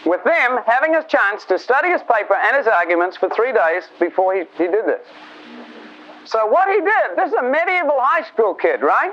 With 0.04 0.22
them 0.24 0.58
having 0.66 0.96
a 0.96 1.04
chance 1.04 1.44
to 1.46 1.58
study 1.58 1.88
his 1.88 2.02
paper 2.02 2.34
and 2.34 2.56
his 2.56 2.66
arguments 2.66 3.16
for 3.16 3.30
three 3.30 3.52
days 3.52 3.84
before 4.00 4.34
he, 4.34 4.42
he 4.58 4.64
did 4.64 4.84
this. 4.86 5.06
So 6.24 6.46
what 6.46 6.68
he 6.68 6.80
did, 6.80 7.16
this 7.16 7.28
is 7.28 7.34
a 7.34 7.42
medieval 7.42 7.98
high 7.98 8.26
school 8.28 8.54
kid, 8.54 8.82
right? 8.82 9.12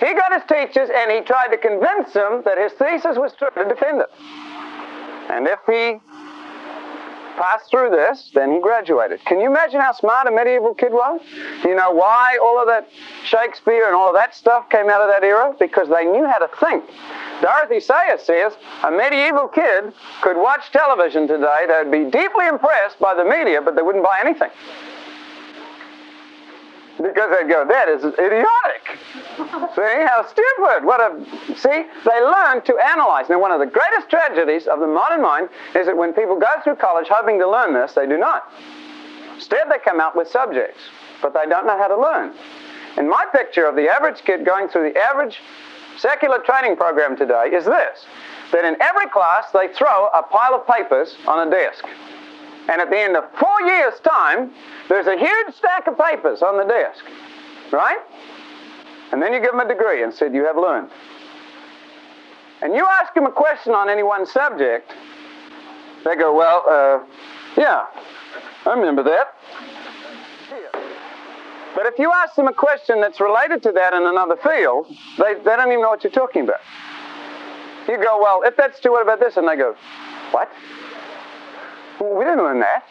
He 0.00 0.12
got 0.14 0.32
his 0.32 0.42
teachers 0.48 0.90
and 0.94 1.10
he 1.10 1.20
tried 1.20 1.48
to 1.48 1.58
convince 1.58 2.12
them 2.12 2.42
that 2.44 2.58
his 2.58 2.72
thesis 2.72 3.16
was 3.16 3.32
true 3.34 3.48
to 3.56 3.64
defend 3.64 4.00
it. 4.02 4.10
And 5.30 5.46
if 5.48 5.58
he 5.66 6.00
passed 7.36 7.70
through 7.70 7.90
this, 7.90 8.30
then 8.34 8.52
he 8.52 8.60
graduated. 8.60 9.24
Can 9.24 9.40
you 9.40 9.46
imagine 9.46 9.80
how 9.80 9.92
smart 9.92 10.26
a 10.26 10.30
medieval 10.30 10.74
kid 10.74 10.92
was? 10.92 11.20
Do 11.62 11.68
you 11.68 11.74
know 11.74 11.90
why 11.90 12.38
all 12.42 12.60
of 12.60 12.66
that 12.66 12.88
Shakespeare 13.24 13.86
and 13.86 13.94
all 13.94 14.08
of 14.08 14.14
that 14.14 14.34
stuff 14.34 14.68
came 14.70 14.88
out 14.88 15.00
of 15.02 15.08
that 15.08 15.24
era? 15.24 15.54
Because 15.58 15.88
they 15.88 16.04
knew 16.04 16.26
how 16.26 16.38
to 16.38 16.48
think. 16.58 16.84
Dorothy 17.42 17.80
Sayers 17.80 18.22
says 18.22 18.54
a 18.82 18.90
medieval 18.90 19.48
kid 19.48 19.92
could 20.22 20.36
watch 20.36 20.70
television 20.72 21.26
today, 21.28 21.66
they'd 21.68 21.90
be 21.90 22.10
deeply 22.10 22.46
impressed 22.46 22.98
by 22.98 23.14
the 23.14 23.24
media, 23.24 23.60
but 23.60 23.76
they 23.76 23.82
wouldn't 23.82 24.04
buy 24.04 24.18
anything. 24.20 24.50
Because 26.96 27.30
they'd 27.36 27.48
go, 27.48 27.66
that 27.66 27.88
is 27.88 28.04
idiotic. 28.04 28.98
see, 29.74 29.94
how 30.06 30.24
stupid. 30.26 30.84
What 30.84 31.00
a, 31.00 31.24
see, 31.56 31.86
they 32.04 32.20
learn 32.22 32.62
to 32.62 32.76
analyze. 32.78 33.28
Now, 33.28 33.40
one 33.40 33.50
of 33.50 33.58
the 33.58 33.66
greatest 33.66 34.08
tragedies 34.08 34.66
of 34.66 34.78
the 34.80 34.86
modern 34.86 35.22
mind 35.22 35.48
is 35.74 35.86
that 35.86 35.96
when 35.96 36.12
people 36.12 36.38
go 36.38 36.60
through 36.62 36.76
college 36.76 37.08
hoping 37.10 37.38
to 37.40 37.50
learn 37.50 37.74
this, 37.74 37.94
they 37.94 38.06
do 38.06 38.16
not. 38.16 38.50
Instead, 39.34 39.68
they 39.70 39.78
come 39.84 40.00
out 40.00 40.14
with 40.14 40.28
subjects, 40.28 40.80
but 41.20 41.34
they 41.34 41.46
don't 41.48 41.66
know 41.66 41.76
how 41.76 41.88
to 41.88 42.00
learn. 42.00 42.32
And 42.96 43.08
my 43.08 43.24
picture 43.32 43.66
of 43.66 43.74
the 43.74 43.88
average 43.88 44.22
kid 44.24 44.44
going 44.44 44.68
through 44.68 44.92
the 44.92 44.98
average 44.98 45.40
secular 45.98 46.38
training 46.38 46.76
program 46.76 47.16
today 47.16 47.50
is 47.52 47.64
this 47.64 48.06
that 48.52 48.64
in 48.64 48.80
every 48.80 49.08
class 49.08 49.46
they 49.52 49.66
throw 49.68 50.08
a 50.14 50.22
pile 50.22 50.54
of 50.54 50.66
papers 50.66 51.16
on 51.26 51.48
a 51.48 51.50
desk. 51.50 51.84
And 52.68 52.80
at 52.80 52.90
the 52.90 52.98
end 52.98 53.16
of 53.16 53.24
four 53.38 53.60
years' 53.66 54.00
time, 54.00 54.50
there's 54.88 55.06
a 55.06 55.16
huge 55.16 55.54
stack 55.54 55.86
of 55.86 55.98
papers 55.98 56.42
on 56.42 56.56
the 56.56 56.64
desk, 56.64 57.04
right? 57.72 57.98
And 59.12 59.22
then 59.22 59.32
you 59.32 59.40
give 59.40 59.50
them 59.50 59.60
a 59.60 59.68
degree 59.68 60.02
and 60.02 60.12
said, 60.12 60.34
You 60.34 60.44
have 60.44 60.56
learned. 60.56 60.90
And 62.62 62.74
you 62.74 62.86
ask 63.00 63.12
them 63.14 63.26
a 63.26 63.30
question 63.30 63.72
on 63.72 63.90
any 63.90 64.02
one 64.02 64.26
subject, 64.26 64.90
they 66.04 66.16
go, 66.16 66.34
Well, 66.34 66.64
uh, 66.68 67.04
yeah, 67.56 67.84
I 68.66 68.74
remember 68.74 69.02
that. 69.02 69.34
But 71.74 71.86
if 71.86 71.98
you 71.98 72.12
ask 72.12 72.36
them 72.36 72.46
a 72.46 72.52
question 72.52 73.00
that's 73.00 73.20
related 73.20 73.62
to 73.64 73.72
that 73.72 73.92
in 73.94 74.04
another 74.04 74.36
field, 74.36 74.86
they, 75.18 75.34
they 75.34 75.56
don't 75.56 75.68
even 75.68 75.82
know 75.82 75.90
what 75.90 76.04
you're 76.04 76.12
talking 76.12 76.44
about. 76.44 76.60
You 77.88 77.98
go, 77.98 78.18
Well, 78.22 78.42
if 78.44 78.56
that's 78.56 78.80
true, 78.80 78.92
what 78.92 79.02
about 79.02 79.20
this? 79.20 79.36
And 79.36 79.46
they 79.46 79.56
go, 79.56 79.74
What? 80.30 80.50
We 82.00 82.24
didn't 82.24 82.44
learn 82.44 82.60
that. 82.60 82.84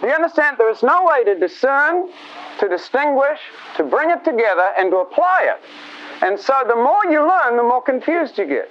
Do 0.00 0.06
you 0.06 0.14
understand? 0.14 0.56
There 0.58 0.70
is 0.70 0.82
no 0.82 1.04
way 1.04 1.24
to 1.24 1.38
discern, 1.38 2.10
to 2.58 2.68
distinguish, 2.68 3.38
to 3.76 3.84
bring 3.84 4.10
it 4.10 4.24
together, 4.24 4.70
and 4.78 4.90
to 4.90 4.98
apply 4.98 5.50
it. 5.54 5.60
And 6.22 6.38
so 6.38 6.54
the 6.66 6.76
more 6.76 7.04
you 7.10 7.20
learn, 7.20 7.56
the 7.56 7.62
more 7.62 7.82
confused 7.82 8.38
you 8.38 8.46
get. 8.46 8.70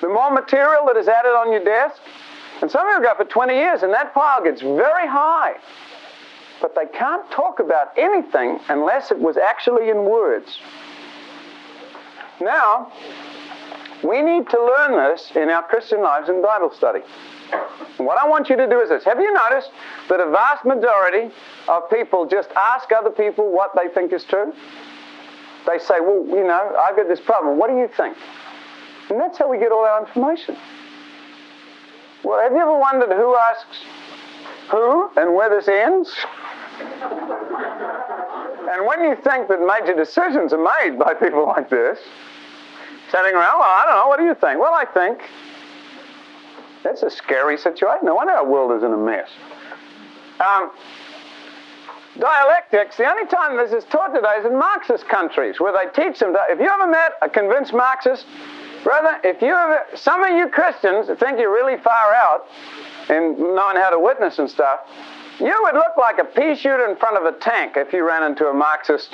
The 0.00 0.08
more 0.08 0.30
material 0.30 0.84
that 0.86 0.96
is 0.96 1.08
added 1.08 1.30
on 1.30 1.52
your 1.52 1.64
desk. 1.64 2.00
And 2.60 2.70
some 2.70 2.86
of 2.86 2.94
you 2.94 3.02
go 3.02 3.14
for 3.14 3.24
20 3.24 3.54
years, 3.54 3.82
and 3.82 3.92
that 3.92 4.14
pile 4.14 4.42
gets 4.42 4.62
very 4.62 5.06
high. 5.06 5.54
But 6.60 6.74
they 6.74 6.86
can't 6.86 7.28
talk 7.30 7.60
about 7.60 7.92
anything 7.96 8.58
unless 8.68 9.10
it 9.10 9.18
was 9.18 9.36
actually 9.36 9.90
in 9.90 10.04
words. 10.04 10.58
Now, 12.40 12.92
we 14.02 14.22
need 14.22 14.48
to 14.50 14.58
learn 14.58 14.92
this 14.92 15.32
in 15.34 15.50
our 15.50 15.62
Christian 15.62 16.02
lives 16.02 16.28
and 16.28 16.42
Bible 16.42 16.72
study. 16.72 17.00
What 17.98 18.18
I 18.18 18.28
want 18.28 18.48
you 18.50 18.56
to 18.56 18.66
do 18.68 18.80
is 18.80 18.88
this. 18.88 19.04
Have 19.04 19.18
you 19.18 19.32
noticed 19.32 19.70
that 20.08 20.20
a 20.20 20.30
vast 20.30 20.64
majority 20.64 21.32
of 21.68 21.88
people 21.90 22.26
just 22.26 22.50
ask 22.50 22.90
other 22.92 23.10
people 23.10 23.50
what 23.50 23.72
they 23.74 23.88
think 23.88 24.12
is 24.12 24.24
true? 24.24 24.52
They 25.66 25.78
say, 25.78 26.00
well, 26.00 26.24
you 26.26 26.44
know, 26.46 26.76
I've 26.78 26.96
got 26.96 27.08
this 27.08 27.20
problem. 27.20 27.58
What 27.58 27.70
do 27.70 27.76
you 27.76 27.88
think? 27.96 28.16
And 29.10 29.20
that's 29.20 29.38
how 29.38 29.48
we 29.48 29.58
get 29.58 29.72
all 29.72 29.84
our 29.84 30.00
information. 30.06 30.56
Well, 32.22 32.40
have 32.40 32.52
you 32.52 32.58
ever 32.58 32.76
wondered 32.78 33.10
who 33.10 33.36
asks 33.36 33.78
who 34.70 35.10
and 35.16 35.34
where 35.34 35.48
this 35.48 35.68
ends? 35.68 36.12
and 38.70 38.86
when 38.86 39.04
you 39.04 39.16
think 39.22 39.48
that 39.48 39.60
major 39.60 39.94
decisions 39.94 40.52
are 40.52 40.62
made 40.82 40.98
by 40.98 41.14
people 41.14 41.46
like 41.46 41.70
this, 41.70 41.98
sitting 43.10 43.34
around, 43.34 43.58
well, 43.58 43.62
I 43.62 43.84
don't 43.86 43.96
know, 43.96 44.08
what 44.08 44.18
do 44.18 44.24
you 44.24 44.34
think? 44.34 44.60
Well, 44.60 44.74
I 44.74 44.84
think 44.84 45.22
that's 46.86 47.02
a 47.02 47.10
scary 47.10 47.58
situation. 47.58 48.06
No 48.06 48.14
wonder 48.14 48.32
our 48.32 48.46
world 48.46 48.72
is 48.72 48.82
in 48.82 48.92
a 48.92 48.96
mess. 48.96 49.28
Um, 50.38 50.70
dialectics, 52.18 52.96
the 52.96 53.10
only 53.10 53.26
time 53.26 53.56
this 53.56 53.72
is 53.72 53.84
taught 53.90 54.14
today 54.14 54.36
is 54.38 54.46
in 54.46 54.56
Marxist 54.56 55.08
countries 55.08 55.58
where 55.58 55.72
they 55.72 55.90
teach 55.90 56.20
them. 56.20 56.32
that 56.34 56.50
If 56.50 56.60
you 56.60 56.68
ever 56.68 56.86
met 56.86 57.14
a 57.22 57.28
convinced 57.28 57.72
Marxist, 57.72 58.24
brother, 58.84 59.18
if 59.24 59.42
you 59.42 59.48
ever, 59.48 59.84
some 59.94 60.22
of 60.22 60.30
you 60.36 60.48
Christians 60.48 61.08
think 61.18 61.38
you're 61.38 61.52
really 61.52 61.76
far 61.82 62.14
out 62.14 62.46
in 63.08 63.36
knowing 63.36 63.76
how 63.76 63.90
to 63.90 63.98
witness 63.98 64.38
and 64.38 64.48
stuff, 64.48 64.80
you 65.40 65.58
would 65.62 65.74
look 65.74 65.96
like 65.98 66.18
a 66.18 66.24
pea 66.24 66.54
shooter 66.54 66.88
in 66.88 66.96
front 66.96 67.16
of 67.16 67.24
a 67.24 67.36
tank 67.40 67.72
if 67.76 67.92
you 67.92 68.06
ran 68.06 68.22
into 68.22 68.46
a 68.46 68.54
Marxist 68.54 69.10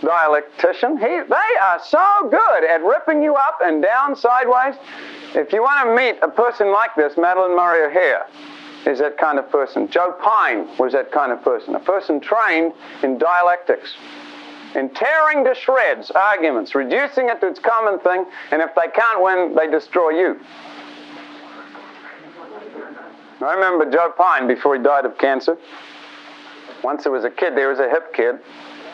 dialectician. 0.00 0.98
He, 0.98 1.28
they 1.28 1.50
are 1.62 1.80
so 1.84 2.28
good 2.30 2.64
at 2.64 2.82
ripping 2.82 3.22
you 3.22 3.34
up 3.34 3.58
and 3.62 3.82
down 3.82 4.16
sideways. 4.16 4.74
If 5.34 5.52
you 5.52 5.62
want 5.62 5.88
to 5.88 5.94
meet 5.94 6.18
a 6.22 6.28
person 6.28 6.72
like 6.72 6.94
this, 6.96 7.14
Madalyn 7.14 7.56
Murray 7.56 7.86
O'Hair 7.86 8.26
is 8.86 8.98
that 8.98 9.18
kind 9.18 9.38
of 9.38 9.50
person. 9.50 9.88
Joe 9.88 10.16
Pyne 10.22 10.66
was 10.78 10.92
that 10.92 11.12
kind 11.12 11.32
of 11.32 11.42
person, 11.42 11.74
a 11.74 11.80
person 11.80 12.20
trained 12.20 12.72
in 13.02 13.18
dialectics, 13.18 13.94
in 14.74 14.88
tearing 14.90 15.44
to 15.44 15.54
shreds 15.54 16.10
arguments, 16.10 16.74
reducing 16.74 17.28
it 17.28 17.40
to 17.40 17.48
its 17.48 17.60
common 17.60 17.98
thing, 18.00 18.24
and 18.50 18.62
if 18.62 18.74
they 18.74 18.88
can't 18.94 19.22
win, 19.22 19.54
they 19.54 19.70
destroy 19.70 20.10
you. 20.10 20.40
I 23.42 23.54
remember 23.54 23.90
Joe 23.90 24.12
Pyne 24.16 24.46
before 24.46 24.76
he 24.76 24.82
died 24.82 25.04
of 25.06 25.16
cancer. 25.18 25.56
Once 26.82 27.04
there 27.04 27.12
was 27.12 27.24
a 27.24 27.30
kid, 27.30 27.56
there 27.56 27.68
was 27.68 27.78
a 27.78 27.88
hip 27.88 28.14
kid, 28.14 28.38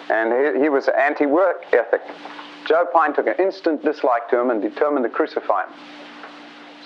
and 0.08 0.56
he, 0.56 0.62
he 0.64 0.68
was 0.68 0.88
anti-work 0.88 1.64
ethic. 1.72 2.02
Joe 2.66 2.86
Pyne 2.92 3.14
took 3.14 3.26
an 3.26 3.34
instant 3.38 3.84
dislike 3.84 4.28
to 4.30 4.38
him 4.38 4.50
and 4.50 4.60
determined 4.60 5.04
to 5.04 5.10
crucify 5.10 5.66
him. 5.66 5.72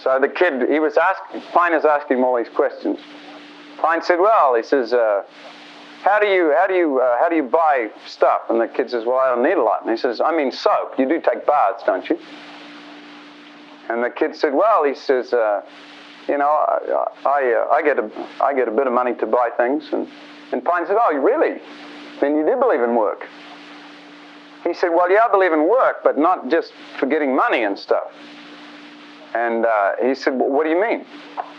So 0.02 0.18
the 0.20 0.28
kid, 0.28 0.68
he 0.70 0.78
was 0.78 0.96
asking, 0.96 1.42
Pyne 1.52 1.74
is 1.74 1.84
asking 1.84 2.18
him 2.18 2.24
all 2.24 2.36
these 2.36 2.48
questions. 2.48 2.98
Pyne 3.80 4.02
said, 4.02 4.18
well, 4.18 4.54
he 4.54 4.62
says, 4.62 4.92
uh, 4.92 5.22
how 6.02 6.18
do 6.18 6.26
you, 6.26 6.54
how 6.56 6.66
do 6.66 6.74
you, 6.74 7.00
uh, 7.00 7.18
how 7.18 7.28
do 7.28 7.36
you 7.36 7.42
buy 7.42 7.90
stuff? 8.06 8.42
And 8.48 8.60
the 8.60 8.68
kid 8.68 8.90
says, 8.90 9.04
well, 9.04 9.18
I 9.18 9.34
don't 9.34 9.42
need 9.42 9.58
a 9.58 9.62
lot. 9.62 9.82
And 9.82 9.90
he 9.90 9.96
says, 9.96 10.20
I 10.20 10.34
mean 10.34 10.52
soap. 10.52 10.98
You 10.98 11.06
do 11.08 11.20
take 11.20 11.46
baths, 11.46 11.82
don't 11.84 12.08
you? 12.08 12.18
And 13.90 14.02
the 14.02 14.10
kid 14.10 14.36
said, 14.36 14.54
well, 14.54 14.84
he 14.84 14.94
says, 14.94 15.32
uh, 15.32 15.62
you 16.28 16.38
know, 16.38 16.48
I, 16.48 17.06
I, 17.26 17.52
uh, 17.52 17.74
I, 17.74 17.82
get 17.82 17.98
a, 17.98 18.10
I 18.42 18.54
get 18.54 18.68
a 18.68 18.70
bit 18.70 18.86
of 18.86 18.92
money 18.92 19.14
to 19.16 19.26
buy 19.26 19.50
things. 19.56 19.88
And, 19.92 20.08
and 20.52 20.64
Pyne 20.64 20.86
said, 20.86 20.96
oh, 20.98 21.14
really? 21.16 21.60
Then 22.20 22.36
you 22.36 22.44
do 22.44 22.56
believe 22.56 22.82
in 22.82 22.94
work. 22.94 23.26
He 24.64 24.74
said, 24.74 24.88
well, 24.88 25.10
yeah, 25.10 25.24
I 25.26 25.30
believe 25.30 25.52
in 25.52 25.68
work, 25.68 26.04
but 26.04 26.18
not 26.18 26.48
just 26.50 26.72
for 26.98 27.06
getting 27.06 27.34
money 27.34 27.64
and 27.64 27.78
stuff. 27.78 28.12
And 29.34 29.64
uh, 29.64 29.92
he 30.02 30.14
said, 30.14 30.38
well, 30.38 30.50
what 30.50 30.64
do 30.64 30.70
you 30.70 30.80
mean? 30.80 31.06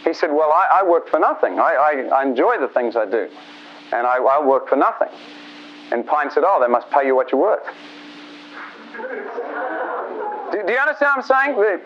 He 0.04 0.14
said, 0.14 0.32
well, 0.32 0.52
I, 0.52 0.82
I 0.82 0.84
work 0.84 1.10
for 1.10 1.20
nothing. 1.20 1.58
I, 1.60 1.74
I, 1.74 2.20
I, 2.20 2.24
enjoy 2.24 2.60
the 2.60 2.68
things 2.68 2.96
I 2.96 3.06
do. 3.06 3.30
And 3.94 4.06
I, 4.06 4.18
I 4.18 4.46
work 4.46 4.68
for 4.68 4.76
nothing. 4.76 5.08
And 5.92 6.06
Pyne 6.06 6.30
said, 6.32 6.44
oh, 6.46 6.60
they 6.62 6.68
must 6.68 6.90
pay 6.92 7.06
you 7.06 7.16
what 7.16 7.32
you're 7.32 7.42
worth. 7.42 7.64
do, 10.52 10.64
do, 10.66 10.74
you 10.74 10.80
understand 10.80 11.12
what 11.16 11.32
I'm 11.32 11.56
saying? 11.56 11.80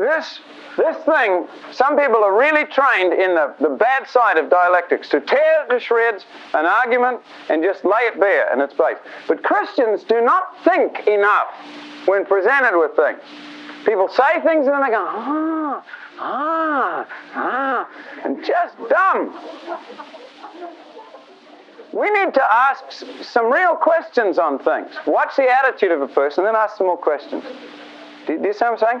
This, 0.00 0.40
this 0.76 0.96
thing, 1.04 1.46
some 1.70 1.98
people 1.98 2.24
are 2.24 2.36
really 2.36 2.64
trained 2.64 3.12
in 3.12 3.34
the, 3.34 3.54
the 3.60 3.68
bad 3.68 4.08
side 4.08 4.38
of 4.38 4.48
dialectics 4.48 5.08
to 5.10 5.20
tear 5.20 5.66
to 5.68 5.78
shreds 5.78 6.24
an 6.54 6.64
argument 6.64 7.20
and 7.48 7.62
just 7.62 7.84
lay 7.84 8.00
it 8.02 8.18
bare 8.18 8.52
in 8.52 8.60
its 8.60 8.72
place. 8.74 8.96
But 9.28 9.42
Christians 9.42 10.02
do 10.04 10.20
not 10.22 10.62
think 10.64 11.06
enough 11.06 11.48
when 12.06 12.24
presented 12.24 12.78
with 12.78 12.96
things. 12.96 13.20
People 13.84 14.08
say 14.08 14.40
things 14.42 14.66
and 14.66 14.74
then 14.74 14.82
they 14.82 14.90
go, 14.90 15.04
ah, 15.06 15.84
ah, 16.18 17.08
ah, 17.34 17.88
and 18.24 18.44
just 18.44 18.76
dumb. 18.88 19.34
We 21.92 22.08
need 22.10 22.32
to 22.32 22.42
ask 22.42 22.84
some 23.22 23.52
real 23.52 23.74
questions 23.74 24.38
on 24.38 24.58
things. 24.58 24.90
Watch 25.06 25.36
the 25.36 25.48
attitude 25.50 25.90
of 25.90 26.00
a 26.00 26.08
person, 26.08 26.44
then 26.44 26.56
ask 26.56 26.78
some 26.78 26.86
more 26.86 26.96
questions. 26.96 27.44
Do, 28.26 28.38
do 28.38 28.46
you 28.46 28.52
see 28.52 28.64
what 28.64 28.82
I'm 28.82 29.00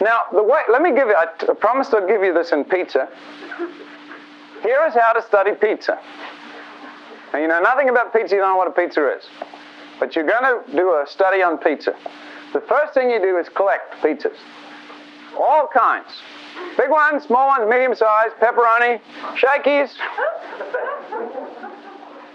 Now, 0.00 0.22
the 0.32 0.42
way, 0.42 0.62
let 0.70 0.82
me 0.82 0.90
give 0.90 1.08
you, 1.08 1.14
I, 1.16 1.26
t- 1.38 1.46
I 1.48 1.54
promised 1.54 1.94
I'd 1.94 2.08
give 2.08 2.22
you 2.22 2.34
this 2.34 2.52
in 2.52 2.64
pizza. 2.64 3.08
Here 4.62 4.84
is 4.88 4.94
how 4.94 5.12
to 5.12 5.22
study 5.22 5.52
pizza. 5.52 5.98
Now, 7.32 7.38
you 7.38 7.48
know 7.48 7.60
nothing 7.60 7.88
about 7.88 8.12
pizza, 8.12 8.34
you 8.34 8.40
don't 8.40 8.50
know 8.50 8.56
what 8.56 8.68
a 8.68 8.70
pizza 8.70 9.16
is. 9.16 9.24
But 10.00 10.16
you're 10.16 10.26
going 10.26 10.42
to 10.42 10.76
do 10.76 10.90
a 10.90 11.04
study 11.08 11.42
on 11.42 11.58
pizza. 11.58 11.94
The 12.52 12.60
first 12.60 12.94
thing 12.94 13.10
you 13.10 13.20
do 13.20 13.38
is 13.38 13.48
collect 13.48 13.94
pizzas. 14.02 14.36
All 15.38 15.68
kinds. 15.68 16.08
Big 16.76 16.90
ones, 16.90 17.24
small 17.24 17.48
ones, 17.48 17.68
medium 17.68 17.94
size, 17.94 18.30
pepperoni, 18.40 19.00
Shakey's. 19.36 19.94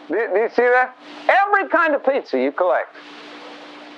do, 0.08 0.16
do 0.34 0.40
you 0.40 0.50
see 0.50 0.64
that? 0.64 0.96
Every 1.28 1.68
kind 1.70 1.96
of 1.96 2.06
pizza 2.06 2.38
you 2.40 2.52
collect. 2.52 2.96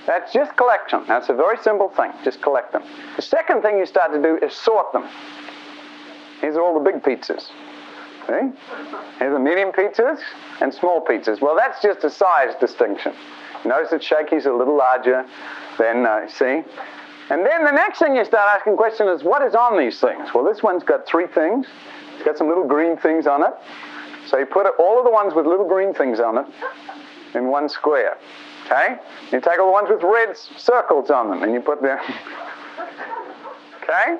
That's 0.05 0.33
just 0.33 0.55
collect 0.57 0.91
them. 0.91 1.05
That's 1.07 1.29
a 1.29 1.33
very 1.33 1.57
simple 1.57 1.89
thing. 1.89 2.11
Just 2.23 2.41
collect 2.41 2.73
them. 2.73 2.83
The 3.15 3.21
second 3.21 3.61
thing 3.61 3.77
you 3.77 3.85
start 3.85 4.11
to 4.11 4.21
do 4.21 4.37
is 4.45 4.53
sort 4.53 4.91
them. 4.91 5.07
These 6.41 6.55
are 6.55 6.61
all 6.61 6.73
the 6.73 6.91
big 6.91 7.01
pizzas. 7.01 7.47
See? 8.27 8.51
Here's 9.19 9.33
the 9.33 9.39
medium 9.39 9.71
pizzas 9.71 10.19
and 10.61 10.73
small 10.73 11.03
pizzas. 11.05 11.41
Well, 11.41 11.55
that's 11.55 11.81
just 11.81 12.03
a 12.03 12.09
size 12.09 12.53
distinction. 12.59 13.13
Notice 13.65 13.91
that 13.91 14.03
Shakey's 14.03 14.45
a 14.45 14.51
little 14.51 14.77
larger 14.77 15.25
than, 15.77 16.05
uh, 16.05 16.27
see? 16.27 16.63
And 17.29 17.45
then 17.45 17.63
the 17.63 17.71
next 17.71 17.99
thing 17.99 18.15
you 18.15 18.25
start 18.25 18.59
asking 18.59 18.75
question 18.75 19.07
is, 19.07 19.23
what 19.23 19.41
is 19.41 19.55
on 19.55 19.77
these 19.77 19.99
things? 19.99 20.29
Well, 20.33 20.43
this 20.43 20.61
one's 20.61 20.83
got 20.83 21.07
three 21.07 21.27
things. 21.27 21.65
It's 22.15 22.23
got 22.23 22.37
some 22.37 22.49
little 22.49 22.67
green 22.67 22.97
things 22.97 23.25
on 23.25 23.43
it. 23.43 23.53
So 24.27 24.37
you 24.37 24.45
put 24.45 24.67
all 24.77 24.97
of 24.97 25.05
the 25.05 25.11
ones 25.11 25.33
with 25.33 25.45
little 25.45 25.67
green 25.67 25.93
things 25.93 26.19
on 26.19 26.37
it 26.37 26.45
in 27.35 27.47
one 27.47 27.69
square. 27.69 28.17
Okay? 28.65 28.95
You 29.31 29.41
take 29.41 29.59
all 29.59 29.67
the 29.67 29.71
ones 29.71 29.89
with 29.89 30.03
red 30.03 30.37
circles 30.37 31.09
on 31.09 31.29
them 31.29 31.43
and 31.43 31.53
you 31.53 31.59
put 31.59 31.81
them. 31.81 31.99
okay? 33.81 34.17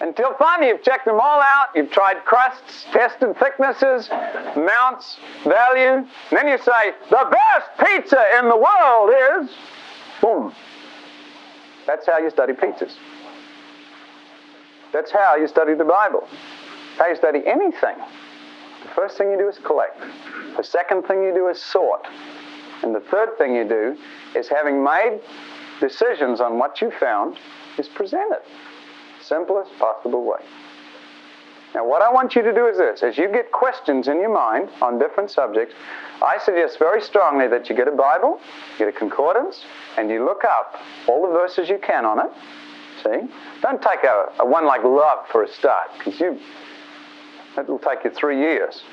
Until 0.00 0.34
finally 0.34 0.68
you've 0.68 0.82
checked 0.82 1.06
them 1.06 1.18
all 1.18 1.40
out, 1.40 1.68
you've 1.74 1.90
tried 1.90 2.22
crusts, 2.24 2.84
tested 2.92 3.36
thicknesses, 3.38 4.10
mounts, 4.54 5.16
value, 5.44 6.06
and 6.06 6.08
then 6.32 6.48
you 6.48 6.58
say, 6.58 6.92
the 7.08 7.26
best 7.30 7.70
pizza 7.78 8.22
in 8.38 8.48
the 8.48 8.56
world 8.56 9.10
is, 9.40 9.50
boom. 10.20 10.52
That's 11.86 12.06
how 12.06 12.18
you 12.18 12.28
study 12.30 12.52
pizzas. 12.52 12.92
That's 14.92 15.10
how 15.10 15.36
you 15.36 15.48
study 15.48 15.74
the 15.74 15.84
Bible. 15.84 16.28
How 16.98 17.08
you 17.08 17.16
study 17.16 17.40
anything. 17.46 17.96
The 18.82 18.88
first 18.94 19.16
thing 19.16 19.30
you 19.30 19.38
do 19.38 19.48
is 19.48 19.58
collect. 19.58 20.00
The 20.56 20.62
second 20.62 21.02
thing 21.04 21.22
you 21.22 21.32
do 21.34 21.48
is 21.48 21.60
sort. 21.60 22.06
And 22.86 22.94
the 22.94 23.00
third 23.00 23.36
thing 23.36 23.56
you 23.56 23.64
do 23.68 23.96
is 24.36 24.48
having 24.48 24.84
made 24.84 25.18
decisions 25.80 26.40
on 26.40 26.56
what 26.56 26.80
you 26.80 26.92
found, 27.00 27.36
is 27.78 27.88
present 27.88 28.32
it. 28.32 28.44
Simplest 29.20 29.76
possible 29.80 30.24
way. 30.24 30.38
Now, 31.74 31.84
what 31.84 32.00
I 32.00 32.12
want 32.12 32.36
you 32.36 32.42
to 32.42 32.54
do 32.54 32.68
is 32.68 32.78
this 32.78 33.02
as 33.02 33.18
you 33.18 33.26
get 33.28 33.50
questions 33.50 34.06
in 34.06 34.20
your 34.20 34.32
mind 34.32 34.68
on 34.80 35.00
different 35.00 35.32
subjects, 35.32 35.74
I 36.22 36.38
suggest 36.38 36.78
very 36.78 37.02
strongly 37.02 37.48
that 37.48 37.68
you 37.68 37.74
get 37.74 37.88
a 37.88 37.90
Bible, 37.90 38.38
get 38.78 38.86
a 38.86 38.92
concordance, 38.92 39.64
and 39.98 40.08
you 40.08 40.24
look 40.24 40.44
up 40.44 40.76
all 41.08 41.26
the 41.26 41.32
verses 41.32 41.68
you 41.68 41.78
can 41.78 42.04
on 42.04 42.20
it. 42.20 42.32
See? 43.02 43.28
Don't 43.62 43.82
take 43.82 44.04
a, 44.04 44.32
a 44.38 44.46
one 44.46 44.64
like 44.64 44.84
love 44.84 45.26
for 45.32 45.42
a 45.42 45.48
start, 45.48 45.88
because 45.98 46.20
you 46.20 46.38
that 47.56 47.68
will 47.68 47.80
take 47.80 48.04
you 48.04 48.10
three 48.10 48.38
years. 48.38 48.84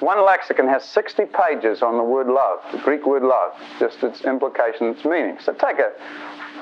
One 0.00 0.24
lexicon 0.24 0.68
has 0.68 0.84
60 0.84 1.24
pages 1.26 1.82
on 1.82 1.96
the 1.96 2.04
word 2.04 2.28
love, 2.28 2.60
the 2.70 2.78
Greek 2.78 3.04
word 3.04 3.24
love, 3.24 3.52
just 3.80 4.02
its 4.04 4.22
implication, 4.22 4.88
its 4.88 5.04
meaning. 5.04 5.38
So 5.40 5.52
take 5.52 5.78
a 5.78 5.92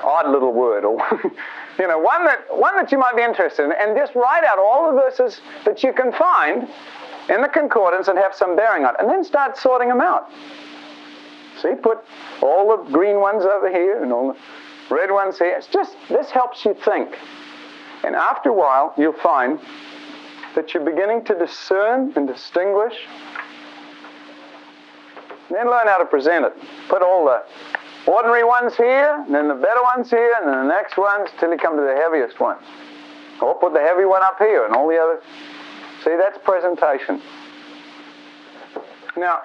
odd 0.03 0.31
little 0.31 0.53
word, 0.53 0.83
or 0.83 0.97
you 1.79 1.87
know, 1.87 1.99
one 1.99 2.25
that 2.25 2.45
one 2.49 2.75
that 2.77 2.91
you 2.91 2.97
might 2.97 3.15
be 3.15 3.21
interested 3.21 3.65
in, 3.65 3.73
and 3.79 3.95
just 3.95 4.15
write 4.15 4.43
out 4.43 4.57
all 4.57 4.91
the 4.91 4.99
verses 4.99 5.39
that 5.65 5.83
you 5.83 5.93
can 5.93 6.11
find 6.13 6.67
in 7.29 7.41
the 7.41 7.47
concordance 7.47 8.07
and 8.07 8.17
have 8.17 8.33
some 8.33 8.55
bearing 8.55 8.85
on 8.85 8.95
it, 8.95 9.01
and 9.01 9.09
then 9.09 9.23
start 9.23 9.57
sorting 9.57 9.89
them 9.89 10.01
out. 10.01 10.29
See, 11.61 11.73
put 11.75 11.99
all 12.41 12.75
the 12.75 12.91
green 12.91 13.19
ones 13.19 13.43
over 13.43 13.69
here 13.69 14.01
and 14.01 14.11
all 14.11 14.33
the 14.33 14.95
red 14.95 15.11
ones 15.11 15.37
here. 15.37 15.55
It's 15.55 15.67
just 15.67 15.95
this 16.09 16.31
helps 16.31 16.65
you 16.65 16.73
think, 16.73 17.15
and 18.03 18.15
after 18.15 18.49
a 18.49 18.53
while, 18.53 18.95
you'll 18.97 19.13
find 19.13 19.59
that 20.55 20.73
you're 20.73 20.83
beginning 20.83 21.23
to 21.25 21.37
discern 21.37 22.13
and 22.15 22.27
distinguish. 22.27 22.93
Then 25.49 25.69
learn 25.69 25.87
how 25.87 25.97
to 25.97 26.05
present 26.05 26.45
it. 26.45 26.53
Put 26.89 27.01
all 27.01 27.25
the 27.25 27.43
ordinary 28.09 28.43
ones 28.43 28.75
here, 28.75 29.23
and 29.25 29.33
then 29.33 29.47
the 29.47 29.55
better 29.55 29.81
ones 29.95 30.09
here, 30.09 30.33
and 30.41 30.47
then 30.47 30.67
the 30.67 30.73
next 30.73 30.97
ones 30.97 31.29
till 31.39 31.51
you 31.51 31.57
come 31.57 31.75
to 31.75 31.83
the 31.83 31.95
heaviest 31.95 32.39
ones. 32.39 32.61
Or 33.41 33.55
put 33.55 33.73
the 33.73 33.81
heavy 33.81 34.05
one 34.05 34.23
up 34.23 34.37
here 34.39 34.65
and 34.65 34.73
all 34.73 34.87
the 34.87 34.97
others. 34.97 35.23
See, 36.03 36.15
that's 36.17 36.37
presentation. 36.43 37.21
Now, 39.15 39.41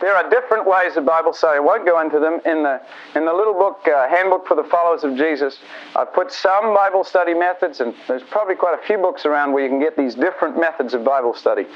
there 0.00 0.14
are 0.14 0.28
different 0.28 0.66
ways 0.66 0.94
the 0.94 1.00
Bible 1.00 1.32
says. 1.32 1.50
I 1.54 1.60
won't 1.60 1.86
go 1.86 2.00
into 2.00 2.18
them. 2.18 2.40
In 2.44 2.62
the, 2.62 2.80
in 3.14 3.24
the 3.24 3.32
little 3.32 3.54
book, 3.54 3.86
uh, 3.86 4.08
Handbook 4.08 4.46
for 4.46 4.54
the 4.54 4.64
Followers 4.64 5.04
of 5.04 5.16
Jesus, 5.16 5.58
I've 5.94 6.12
put 6.12 6.32
some 6.32 6.74
Bible 6.74 7.04
study 7.04 7.34
methods, 7.34 7.80
and 7.80 7.94
there's 8.08 8.22
probably 8.24 8.54
quite 8.54 8.78
a 8.78 8.86
few 8.86 8.98
books 8.98 9.24
around 9.24 9.52
where 9.52 9.62
you 9.62 9.70
can 9.70 9.80
get 9.80 9.96
these 9.96 10.14
different 10.14 10.58
methods 10.58 10.94
of 10.94 11.04
Bible 11.04 11.34
study. 11.34 11.66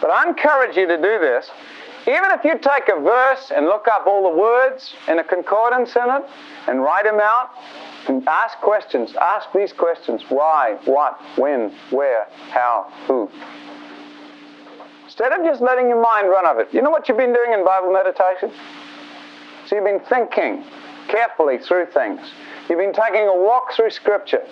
But 0.00 0.10
I 0.10 0.28
encourage 0.28 0.76
you 0.76 0.86
to 0.86 0.96
do 0.96 1.18
this. 1.18 1.50
Even 2.08 2.30
if 2.30 2.44
you 2.44 2.52
take 2.52 2.88
a 2.88 3.00
verse 3.00 3.50
and 3.54 3.66
look 3.66 3.88
up 3.88 4.06
all 4.06 4.30
the 4.30 4.38
words 4.38 4.94
in 5.08 5.18
a 5.18 5.24
concordance 5.24 5.96
in 5.96 6.08
it 6.08 6.22
and 6.68 6.80
write 6.80 7.04
them 7.04 7.18
out 7.20 7.50
and 8.08 8.26
ask 8.28 8.58
questions, 8.58 9.16
ask 9.16 9.48
these 9.52 9.72
questions 9.72 10.22
why, 10.28 10.78
what, 10.84 11.20
when, 11.36 11.74
where, 11.90 12.28
how, 12.50 12.86
who. 13.08 13.28
Instead 15.04 15.32
of 15.32 15.44
just 15.44 15.60
letting 15.60 15.88
your 15.88 16.00
mind 16.00 16.28
run 16.28 16.46
of 16.46 16.58
it. 16.58 16.68
You 16.72 16.80
know 16.80 16.90
what 16.90 17.08
you've 17.08 17.18
been 17.18 17.32
doing 17.32 17.52
in 17.52 17.64
Bible 17.64 17.92
meditation? 17.92 18.52
So 19.66 19.74
you've 19.74 19.84
been 19.84 20.00
thinking 20.08 20.64
carefully 21.08 21.58
through 21.58 21.86
things. 21.86 22.20
You've 22.68 22.78
been 22.78 22.92
taking 22.92 23.26
a 23.26 23.36
walk 23.36 23.72
through 23.72 23.90
Scripture, 23.90 24.46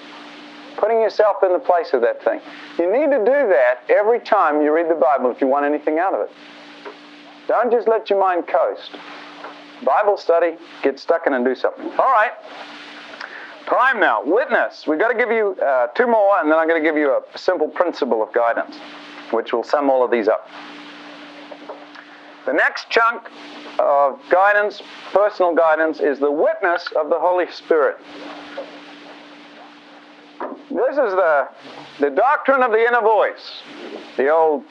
putting 0.76 1.00
yourself 1.00 1.36
in 1.44 1.52
the 1.52 1.60
place 1.60 1.92
of 1.92 2.00
that 2.00 2.24
thing. 2.24 2.40
You 2.78 2.92
need 2.92 3.10
to 3.12 3.18
do 3.18 3.48
that 3.48 3.80
every 3.88 4.18
time 4.18 4.60
you 4.60 4.74
read 4.74 4.90
the 4.90 4.94
Bible 4.96 5.30
if 5.30 5.40
you 5.40 5.46
want 5.46 5.64
anything 5.66 6.00
out 6.00 6.14
of 6.14 6.20
it. 6.22 6.30
Don't 7.46 7.70
just 7.70 7.88
let 7.88 8.08
your 8.10 8.20
mind 8.20 8.46
coast. 8.46 8.90
Bible 9.84 10.16
study, 10.16 10.56
get 10.82 10.98
stuck 10.98 11.26
in 11.26 11.34
and 11.34 11.44
do 11.44 11.54
something. 11.54 11.90
All 11.90 12.12
right. 12.12 12.32
Time 13.66 14.00
now. 14.00 14.22
Witness. 14.24 14.86
We've 14.86 14.98
got 14.98 15.08
to 15.08 15.18
give 15.18 15.30
you 15.30 15.56
uh, 15.62 15.88
two 15.88 16.06
more, 16.06 16.38
and 16.38 16.50
then 16.50 16.58
I'm 16.58 16.68
going 16.68 16.82
to 16.82 16.86
give 16.86 16.96
you 16.96 17.10
a 17.10 17.38
simple 17.38 17.68
principle 17.68 18.22
of 18.22 18.32
guidance, 18.32 18.76
which 19.30 19.52
will 19.52 19.64
sum 19.64 19.90
all 19.90 20.04
of 20.04 20.10
these 20.10 20.28
up. 20.28 20.48
The 22.46 22.52
next 22.52 22.90
chunk 22.90 23.28
of 23.78 24.20
guidance, 24.30 24.82
personal 25.12 25.54
guidance, 25.54 26.00
is 26.00 26.18
the 26.18 26.30
witness 26.30 26.88
of 26.96 27.08
the 27.08 27.18
Holy 27.18 27.50
Spirit. 27.50 27.96
This 30.70 30.92
is 30.92 31.12
the, 31.14 31.48
the 32.00 32.10
doctrine 32.10 32.62
of 32.62 32.70
the 32.70 32.84
inner 32.86 33.00
voice. 33.00 33.62
The 34.16 34.28
old 34.28 34.64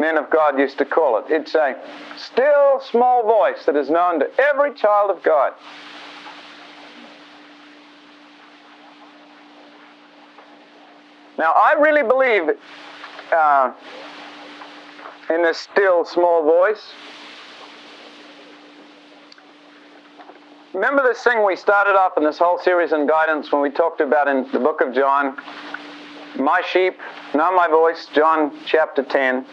men 0.00 0.16
of 0.16 0.30
God 0.30 0.58
used 0.58 0.78
to 0.78 0.84
call 0.84 1.18
it. 1.18 1.26
It's 1.28 1.54
a 1.54 1.76
still 2.16 2.80
small 2.80 3.22
voice 3.22 3.66
that 3.66 3.76
is 3.76 3.90
known 3.90 4.20
to 4.20 4.30
every 4.40 4.74
child 4.74 5.10
of 5.10 5.22
God. 5.22 5.52
Now, 11.38 11.52
I 11.52 11.74
really 11.78 12.02
believe 12.02 12.50
uh, 13.32 13.72
in 15.30 15.42
this 15.42 15.58
still 15.58 16.04
small 16.04 16.44
voice. 16.44 16.92
Remember 20.74 21.02
this 21.02 21.22
thing 21.22 21.44
we 21.44 21.56
started 21.56 21.92
off 21.92 22.16
in 22.16 22.24
this 22.24 22.38
whole 22.38 22.58
series 22.58 22.92
on 22.92 23.06
guidance 23.06 23.50
when 23.50 23.60
we 23.60 23.70
talked 23.70 24.00
about 24.00 24.28
in 24.28 24.50
the 24.52 24.58
book 24.58 24.80
of 24.80 24.94
John? 24.94 25.36
My 26.36 26.62
sheep 26.70 26.96
know 27.34 27.54
my 27.54 27.68
voice, 27.68 28.06
John 28.14 28.56
chapter 28.66 29.02
10. 29.02 29.44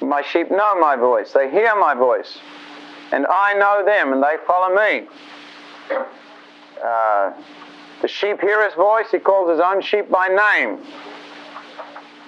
My 0.00 0.22
sheep 0.22 0.50
know 0.50 0.78
my 0.80 0.96
voice, 0.96 1.32
they 1.32 1.50
hear 1.50 1.74
my 1.76 1.94
voice, 1.94 2.38
and 3.12 3.26
I 3.26 3.54
know 3.54 3.84
them, 3.84 4.12
and 4.12 4.22
they 4.22 4.36
follow 4.46 4.74
me. 4.74 5.06
Uh, 6.82 7.32
the 8.00 8.08
sheep 8.08 8.40
hear 8.40 8.64
his 8.64 8.74
voice, 8.74 9.06
he 9.10 9.18
calls 9.18 9.50
his 9.50 9.60
own 9.60 9.82
sheep 9.82 10.10
by 10.10 10.28
name. 10.28 10.78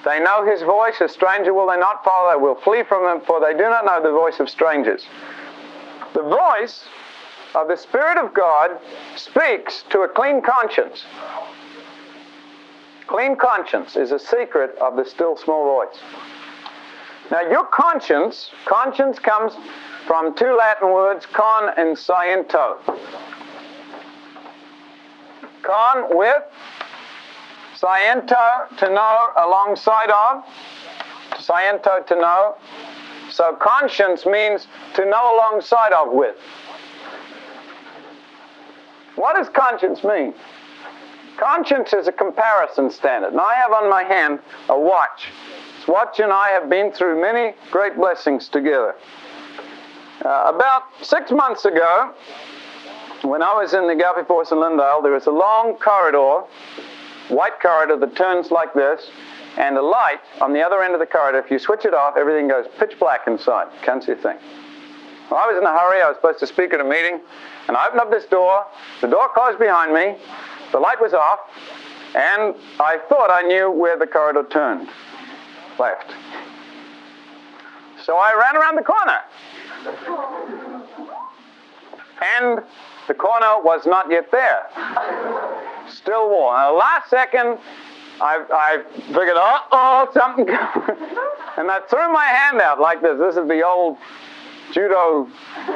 They 0.04 0.20
know 0.20 0.44
his 0.44 0.62
voice, 0.62 1.00
a 1.00 1.08
stranger 1.08 1.54
will 1.54 1.68
they 1.68 1.78
not 1.78 2.04
follow, 2.04 2.32
they 2.32 2.42
will 2.42 2.56
flee 2.56 2.82
from 2.82 3.04
him, 3.04 3.24
for 3.24 3.40
they 3.40 3.52
do 3.52 3.62
not 3.62 3.84
know 3.86 4.02
the 4.02 4.10
voice 4.10 4.40
of 4.40 4.50
strangers. 4.50 5.06
The 6.12 6.22
voice 6.22 6.84
of 7.54 7.68
the 7.68 7.76
Spirit 7.76 8.18
of 8.18 8.34
God 8.34 8.72
speaks 9.16 9.84
to 9.90 10.00
a 10.00 10.08
clean 10.08 10.42
conscience. 10.42 11.04
Clean 13.06 13.36
conscience 13.36 13.96
is 13.96 14.10
a 14.10 14.18
secret 14.18 14.76
of 14.78 14.96
the 14.96 15.04
still 15.04 15.36
small 15.36 15.64
voice. 15.64 15.98
Now, 17.32 17.40
your 17.48 17.64
conscience, 17.64 18.50
conscience 18.66 19.18
comes 19.18 19.54
from 20.06 20.34
two 20.36 20.54
Latin 20.54 20.92
words, 20.92 21.24
con 21.24 21.70
and 21.78 21.96
sciento. 21.96 22.76
Con 25.62 26.14
with, 26.14 26.42
sciento 27.74 28.76
to 28.76 28.90
know 28.90 29.28
alongside 29.38 30.10
of, 30.10 30.44
sciento 31.38 32.06
to 32.06 32.14
know. 32.16 32.56
So 33.30 33.56
conscience 33.58 34.26
means 34.26 34.66
to 34.92 35.06
know 35.06 35.34
alongside 35.34 35.94
of 35.94 36.12
with. 36.12 36.36
What 39.16 39.36
does 39.36 39.48
conscience 39.48 40.04
mean? 40.04 40.34
Conscience 41.38 41.94
is 41.94 42.08
a 42.08 42.12
comparison 42.12 42.90
standard. 42.90 43.32
Now 43.32 43.44
I 43.44 43.54
have 43.54 43.72
on 43.72 43.88
my 43.88 44.02
hand 44.02 44.38
a 44.68 44.78
watch. 44.78 45.28
Swatch 45.84 46.20
and 46.20 46.32
I 46.32 46.50
have 46.50 46.70
been 46.70 46.92
through 46.92 47.20
many 47.20 47.56
great 47.72 47.96
blessings 47.96 48.48
together. 48.48 48.94
Uh, 50.24 50.52
about 50.54 50.84
six 51.02 51.32
months 51.32 51.64
ago, 51.64 52.14
when 53.22 53.42
I 53.42 53.52
was 53.54 53.74
in 53.74 53.88
the 53.88 53.96
Galway 53.96 54.24
Force 54.24 54.52
in 54.52 54.58
Lindale, 54.58 55.02
there 55.02 55.10
was 55.10 55.26
a 55.26 55.32
long 55.32 55.76
corridor, 55.78 56.46
white 57.28 57.58
corridor 57.60 57.96
that 57.96 58.14
turns 58.14 58.52
like 58.52 58.72
this, 58.74 59.10
and 59.56 59.76
a 59.76 59.82
light 59.82 60.20
on 60.40 60.52
the 60.52 60.62
other 60.62 60.82
end 60.82 60.94
of 60.94 61.00
the 61.00 61.06
corridor. 61.06 61.38
If 61.38 61.50
you 61.50 61.58
switch 61.58 61.84
it 61.84 61.94
off, 61.94 62.16
everything 62.16 62.46
goes 62.46 62.66
pitch 62.78 62.96
black 63.00 63.26
inside. 63.26 63.66
Can't 63.82 64.04
see 64.04 64.12
a 64.12 64.16
thing. 64.16 64.38
Well, 65.30 65.40
I 65.40 65.48
was 65.48 65.58
in 65.58 65.64
a 65.64 65.72
hurry. 65.72 66.00
I 66.00 66.08
was 66.08 66.16
supposed 66.16 66.38
to 66.40 66.46
speak 66.46 66.72
at 66.72 66.80
a 66.80 66.84
meeting, 66.84 67.20
and 67.66 67.76
I 67.76 67.88
opened 67.88 68.02
up 68.02 68.10
this 68.10 68.26
door. 68.26 68.66
The 69.00 69.08
door 69.08 69.30
closed 69.34 69.58
behind 69.58 69.92
me. 69.92 70.16
The 70.70 70.78
light 70.78 71.00
was 71.00 71.12
off, 71.12 71.40
and 72.14 72.54
I 72.78 72.98
thought 73.08 73.30
I 73.32 73.42
knew 73.42 73.68
where 73.68 73.98
the 73.98 74.06
corridor 74.06 74.44
turned 74.48 74.88
left. 75.78 76.12
So 78.04 78.16
I 78.16 78.32
ran 78.36 78.56
around 78.56 78.76
the 78.76 78.82
corner. 78.82 79.20
And 82.38 82.62
the 83.08 83.14
corner 83.14 83.62
was 83.62 83.86
not 83.86 84.10
yet 84.10 84.30
there. 84.30 84.66
Still 85.88 86.30
warm. 86.30 86.56
At 86.56 86.70
the 86.70 86.76
last 86.76 87.10
second, 87.10 87.58
I, 88.20 88.44
I 88.52 88.82
figured, 89.06 89.36
oh, 89.36 89.58
oh, 89.72 90.08
something. 90.14 90.48
and 91.58 91.70
I 91.70 91.80
threw 91.88 92.12
my 92.12 92.24
hand 92.24 92.60
out 92.60 92.80
like 92.80 93.02
this. 93.02 93.18
This 93.18 93.36
is 93.36 93.48
the 93.48 93.62
old 93.62 93.98
judo 94.72 95.28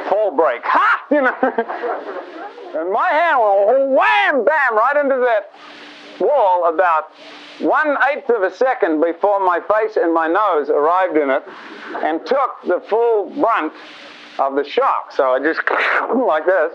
fall 0.09 0.35
break. 0.35 0.61
Ha! 0.63 0.93
You 1.09 1.21
know. 1.21 1.33
and 1.41 2.91
my 2.91 3.07
hand 3.07 3.39
went 3.39 3.91
wham, 3.91 4.43
bam, 4.43 4.75
right 4.75 4.97
into 5.01 5.15
that 5.15 5.51
wall 6.19 6.67
about 6.67 7.11
one 7.59 7.97
eighth 8.11 8.29
of 8.29 8.43
a 8.43 8.53
second 8.53 9.01
before 9.01 9.39
my 9.39 9.59
face 9.59 9.97
and 9.97 10.13
my 10.13 10.27
nose 10.27 10.69
arrived 10.69 11.17
in 11.17 11.29
it 11.29 11.43
and 12.03 12.25
took 12.25 12.61
the 12.67 12.79
full 12.87 13.29
brunt 13.31 13.73
of 14.39 14.55
the 14.55 14.63
shock. 14.63 15.11
So 15.11 15.33
I 15.33 15.39
just 15.39 15.61
like 16.15 16.45
this. 16.45 16.73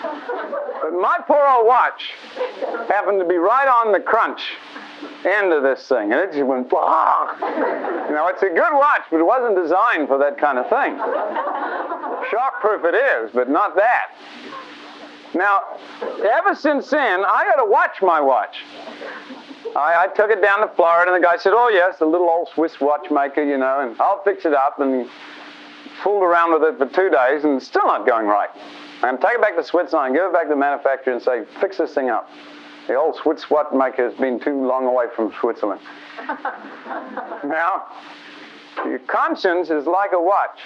But 0.00 0.92
my 0.92 1.18
poor 1.26 1.44
old 1.48 1.66
watch 1.66 2.12
happened 2.88 3.18
to 3.20 3.26
be 3.26 3.36
right 3.36 3.66
on 3.66 3.92
the 3.92 4.00
crunch 4.00 4.40
end 5.24 5.52
of 5.52 5.62
this 5.62 5.86
thing, 5.88 6.12
and 6.12 6.20
it 6.20 6.32
just 6.32 6.46
went, 6.46 6.72
ah. 6.72 8.06
You 8.08 8.14
know, 8.14 8.28
it's 8.28 8.42
a 8.42 8.48
good 8.48 8.72
watch, 8.72 9.02
but 9.10 9.18
it 9.18 9.26
wasn't 9.26 9.56
designed 9.56 10.08
for 10.08 10.18
that 10.18 10.38
kind 10.38 10.58
of 10.58 10.68
thing. 10.68 10.96
Shockproof 12.30 12.84
it 12.84 12.94
is, 12.94 13.30
but 13.32 13.48
not 13.50 13.74
that. 13.76 14.10
Now, 15.34 15.62
ever 16.02 16.54
since 16.54 16.88
then, 16.90 17.24
I 17.24 17.44
got 17.44 17.62
to 17.62 17.68
watch 17.68 18.00
my 18.00 18.20
watch. 18.20 18.56
I, 19.76 20.04
I, 20.04 20.08
took 20.14 20.30
it 20.30 20.40
down 20.42 20.60
to 20.60 20.68
Florida, 20.74 21.12
and 21.12 21.22
the 21.22 21.26
guy 21.26 21.36
said, 21.36 21.52
"Oh 21.54 21.68
yes, 21.68 22.00
a 22.00 22.06
little 22.06 22.28
old 22.28 22.48
Swiss 22.54 22.80
watchmaker, 22.80 23.42
you 23.42 23.58
know, 23.58 23.80
and 23.80 24.00
I'll 24.00 24.22
fix 24.22 24.44
it 24.44 24.54
up." 24.54 24.78
And 24.80 25.08
fooled 26.02 26.22
around 26.22 26.52
with 26.52 26.62
it 26.62 26.78
for 26.78 26.86
two 26.86 27.10
days, 27.10 27.44
and 27.44 27.62
still 27.62 27.86
not 27.86 28.06
going 28.06 28.26
right. 28.26 28.50
I'm 29.02 29.18
take 29.18 29.34
it 29.34 29.40
back 29.40 29.56
to 29.56 29.64
Switzerland, 29.64 30.14
give 30.14 30.24
it 30.24 30.32
back 30.32 30.44
to 30.44 30.50
the 30.50 30.56
manufacturer, 30.56 31.12
and 31.12 31.22
say, 31.22 31.44
"Fix 31.60 31.78
this 31.78 31.94
thing 31.94 32.10
up." 32.10 32.28
The 32.86 32.94
old 32.94 33.16
Swiss 33.16 33.50
watchmaker 33.50 34.08
has 34.08 34.18
been 34.18 34.40
too 34.40 34.66
long 34.66 34.86
away 34.86 35.06
from 35.14 35.32
Switzerland. 35.40 35.80
now, 37.44 37.84
your 38.86 38.98
conscience 39.00 39.70
is 39.70 39.86
like 39.86 40.12
a 40.12 40.20
watch. 40.20 40.60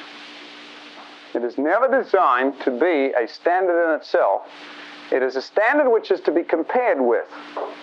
It 1.35 1.43
is 1.43 1.59
never 1.59 1.89
designed 2.03 2.61
to 2.61 2.71
be 2.71 3.13
a 3.13 3.27
standard 3.27 3.89
in 3.89 3.99
itself. 3.99 4.43
It 5.11 5.23
is 5.23 5.37
a 5.37 5.43
standard 5.43 5.91
which 5.91 6.11
is 6.11 6.21
to 6.23 6.31
be 6.31 6.43
compared 6.43 7.01
with 7.01 7.27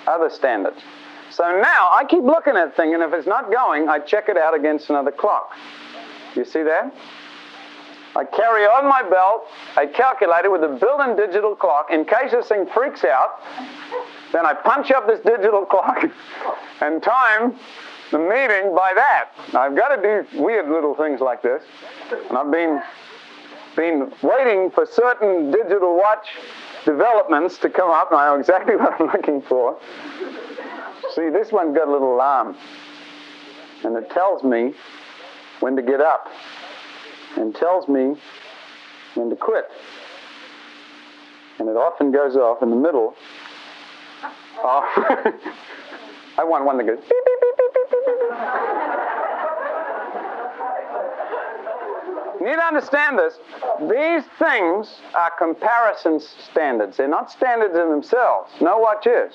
other 0.08 0.30
standards. 0.30 0.80
So 1.32 1.44
now 1.44 1.90
I 1.92 2.06
keep 2.08 2.24
looking 2.24 2.56
at 2.56 2.76
thing, 2.76 2.94
and 2.94 3.04
if 3.04 3.14
it's 3.14 3.28
not 3.28 3.52
going, 3.52 3.88
I 3.88 4.00
check 4.00 4.30
it 4.30 4.38
out 4.38 4.56
against 4.56 4.90
another 4.90 5.12
clock. 5.12 5.52
You 6.36 6.46
see 6.46 6.64
that? 6.64 6.94
I 8.16 8.26
carry 8.26 8.64
on 8.66 8.90
my 8.90 9.04
belt 9.08 9.46
a 9.78 9.88
calculator 9.88 10.50
with 10.50 10.64
a 10.64 10.68
built-in 10.68 11.16
digital 11.16 11.56
clock 11.56 11.90
in 11.92 12.06
case 12.06 12.32
this 12.32 12.48
thing 12.48 12.66
freaks 12.74 13.04
out. 13.04 13.40
Then 14.34 14.46
I 14.46 14.54
punch 14.54 14.92
up 14.92 15.08
this 15.08 15.20
digital 15.20 15.66
clock 15.70 16.04
and 16.82 17.02
time 17.04 17.56
the 18.12 18.18
meeting 18.18 18.74
by 18.76 18.92
that. 18.96 19.30
Now, 19.54 19.62
I've 19.62 19.76
got 19.76 19.96
to 19.96 20.02
do 20.02 20.42
weird 20.42 20.68
little 20.68 20.96
things 20.96 21.22
like 21.22 21.44
this, 21.44 21.62
and 22.30 22.38
I've 22.38 22.52
been 22.52 22.82
been 23.76 24.12
waiting 24.24 24.72
for 24.72 24.86
certain 24.86 25.52
digital 25.52 25.96
watch 25.96 26.28
developments 26.86 27.58
to 27.60 27.70
come 27.70 27.92
up, 27.92 28.12
and 28.12 28.20
I 28.20 28.26
know 28.26 28.40
exactly 28.40 28.76
what 28.78 29.00
I'm 29.00 29.08
looking 29.08 29.42
for. 29.44 29.78
See, 31.16 31.30
this 31.30 31.52
one's 31.52 31.76
got 31.76 31.88
a 31.88 31.92
little 31.92 32.16
alarm. 32.16 32.56
and 33.84 33.96
it 33.98 34.10
tells 34.12 34.44
me 34.44 34.74
when 35.60 35.76
to 35.76 35.82
get 35.82 36.02
up 36.02 36.28
and 37.38 37.56
tells 37.56 37.88
me 37.88 38.16
when 39.16 39.30
to 39.30 39.36
quit. 39.36 39.66
And 41.58 41.68
it 41.68 41.76
often 41.76 42.12
goes 42.12 42.36
off 42.36 42.62
in 42.62 42.70
the 42.70 42.76
middle. 42.76 43.16
Oh, 44.58 44.84
I 46.38 46.44
want 46.44 46.66
one 46.66 46.78
that 46.78 46.86
goes 46.86 47.00
beep, 47.00 47.10
beep, 47.10 47.42
beep, 47.42 47.58
beep, 47.58 47.90
beep, 47.90 48.06
beep. 48.06 48.30
You 52.40 52.46
need 52.46 52.56
to 52.56 52.64
understand 52.64 53.20
this. 53.20 53.38
These 53.82 54.24
things 54.38 55.02
are 55.14 55.32
comparison 55.38 56.22
standards. 56.22 56.98
They're 56.98 57.10
not 57.10 57.30
standards 57.32 57.76
in 57.76 57.90
themselves. 57.90 58.52
No 58.62 58.78
watch 58.78 59.08
is. 59.08 59.34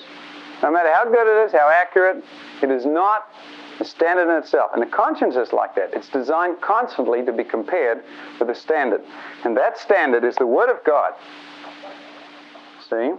No 0.61 0.71
matter 0.71 0.91
how 0.93 1.05
good 1.05 1.27
it 1.27 1.45
is, 1.45 1.51
how 1.51 1.69
accurate, 1.69 2.23
it 2.61 2.71
is 2.71 2.85
not 2.85 3.27
a 3.79 3.85
standard 3.85 4.31
in 4.31 4.41
itself. 4.41 4.71
And 4.73 4.81
the 4.81 4.87
conscience 4.87 5.35
is 5.35 5.51
like 5.51 5.75
that. 5.75 5.93
It's 5.93 6.09
designed 6.09 6.61
constantly 6.61 7.23
to 7.25 7.33
be 7.33 7.43
compared 7.43 8.03
with 8.39 8.49
a 8.49 8.55
standard. 8.55 9.01
And 9.43 9.55
that 9.57 9.77
standard 9.77 10.23
is 10.23 10.35
the 10.35 10.47
Word 10.47 10.69
of 10.69 10.83
God. 10.85 11.13
See? 12.89 13.11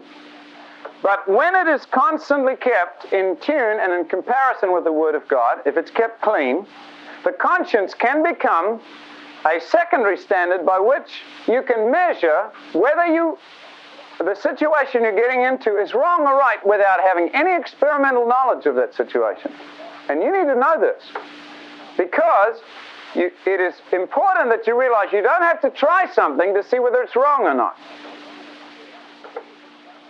But 1.02 1.28
when 1.28 1.54
it 1.54 1.66
is 1.68 1.84
constantly 1.86 2.56
kept 2.56 3.12
in 3.12 3.36
tune 3.40 3.78
and 3.80 3.92
in 3.92 4.06
comparison 4.06 4.72
with 4.72 4.84
the 4.84 4.92
Word 4.92 5.14
of 5.14 5.28
God, 5.28 5.58
if 5.66 5.76
it's 5.76 5.90
kept 5.90 6.22
clean, 6.22 6.66
the 7.24 7.32
conscience 7.32 7.92
can 7.92 8.22
become 8.22 8.80
a 9.44 9.60
secondary 9.60 10.16
standard 10.16 10.64
by 10.64 10.78
which 10.78 11.22
you 11.46 11.62
can 11.62 11.90
measure 11.90 12.50
whether 12.72 13.06
you 13.06 13.38
the 14.24 14.34
situation 14.34 15.02
you're 15.02 15.14
getting 15.14 15.42
into 15.42 15.76
is 15.76 15.92
wrong 15.92 16.22
or 16.22 16.36
right 16.36 16.64
without 16.66 17.00
having 17.00 17.28
any 17.34 17.54
experimental 17.54 18.26
knowledge 18.26 18.66
of 18.66 18.74
that 18.76 18.94
situation. 18.94 19.52
And 20.08 20.22
you 20.22 20.32
need 20.32 20.46
to 20.46 20.58
know 20.58 20.80
this 20.80 21.02
because 21.98 22.56
you, 23.14 23.30
it 23.46 23.60
is 23.60 23.74
important 23.92 24.50
that 24.50 24.66
you 24.66 24.78
realize 24.78 25.12
you 25.12 25.22
don't 25.22 25.42
have 25.42 25.60
to 25.62 25.70
try 25.70 26.10
something 26.12 26.54
to 26.54 26.62
see 26.62 26.78
whether 26.78 27.02
it's 27.02 27.16
wrong 27.16 27.42
or 27.42 27.54
not. 27.54 27.76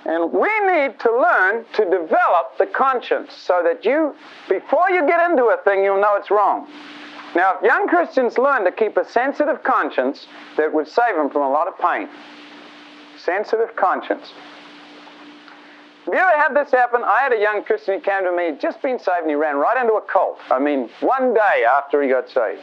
And 0.04 0.32
we 0.32 0.48
need 0.66 1.00
to 1.00 1.11
learn 1.11 1.64
to 1.74 1.84
develop 1.84 2.57
the 2.59 2.66
conscience 2.66 3.32
so 3.32 3.61
that 3.64 3.84
you, 3.84 4.14
before 4.48 4.88
you 4.90 5.04
get 5.04 5.30
into 5.30 5.46
a 5.46 5.57
thing, 5.64 5.82
you'll 5.82 6.00
know 6.00 6.14
it's 6.14 6.30
wrong. 6.30 6.68
Now, 7.34 7.57
if 7.57 7.62
young 7.62 7.88
Christians 7.88 8.38
learn 8.38 8.64
to 8.64 8.72
keep 8.72 8.96
a 8.96 9.04
sensitive 9.04 9.64
conscience, 9.64 10.26
that 10.57 10.72
would 10.72 10.86
save 10.86 11.16
them 11.16 11.28
from 11.28 11.42
a 11.42 11.50
lot 11.50 11.66
of 11.66 11.76
pain. 11.78 12.09
Sensitive 13.27 13.74
conscience. 13.74 14.33
Have 16.05 16.14
you 16.14 16.20
ever 16.20 16.41
had 16.41 16.55
this 16.55 16.70
happen? 16.70 17.03
I 17.05 17.18
had 17.22 17.33
a 17.33 17.41
young 17.41 17.64
Christian 17.64 17.95
who 17.95 18.01
came 18.01 18.22
to 18.22 18.31
me, 18.31 18.53
he'd 18.53 18.61
just 18.61 18.81
been 18.81 19.01
saved, 19.01 19.22
and 19.22 19.31
he 19.31 19.35
ran 19.35 19.57
right 19.57 19.77
into 19.77 19.95
a 19.95 20.01
cult. 20.01 20.39
I 20.49 20.61
mean, 20.61 20.89
one 21.01 21.35
day 21.35 21.64
after 21.68 22.01
he 22.01 22.09
got 22.09 22.31
saved. 22.31 22.61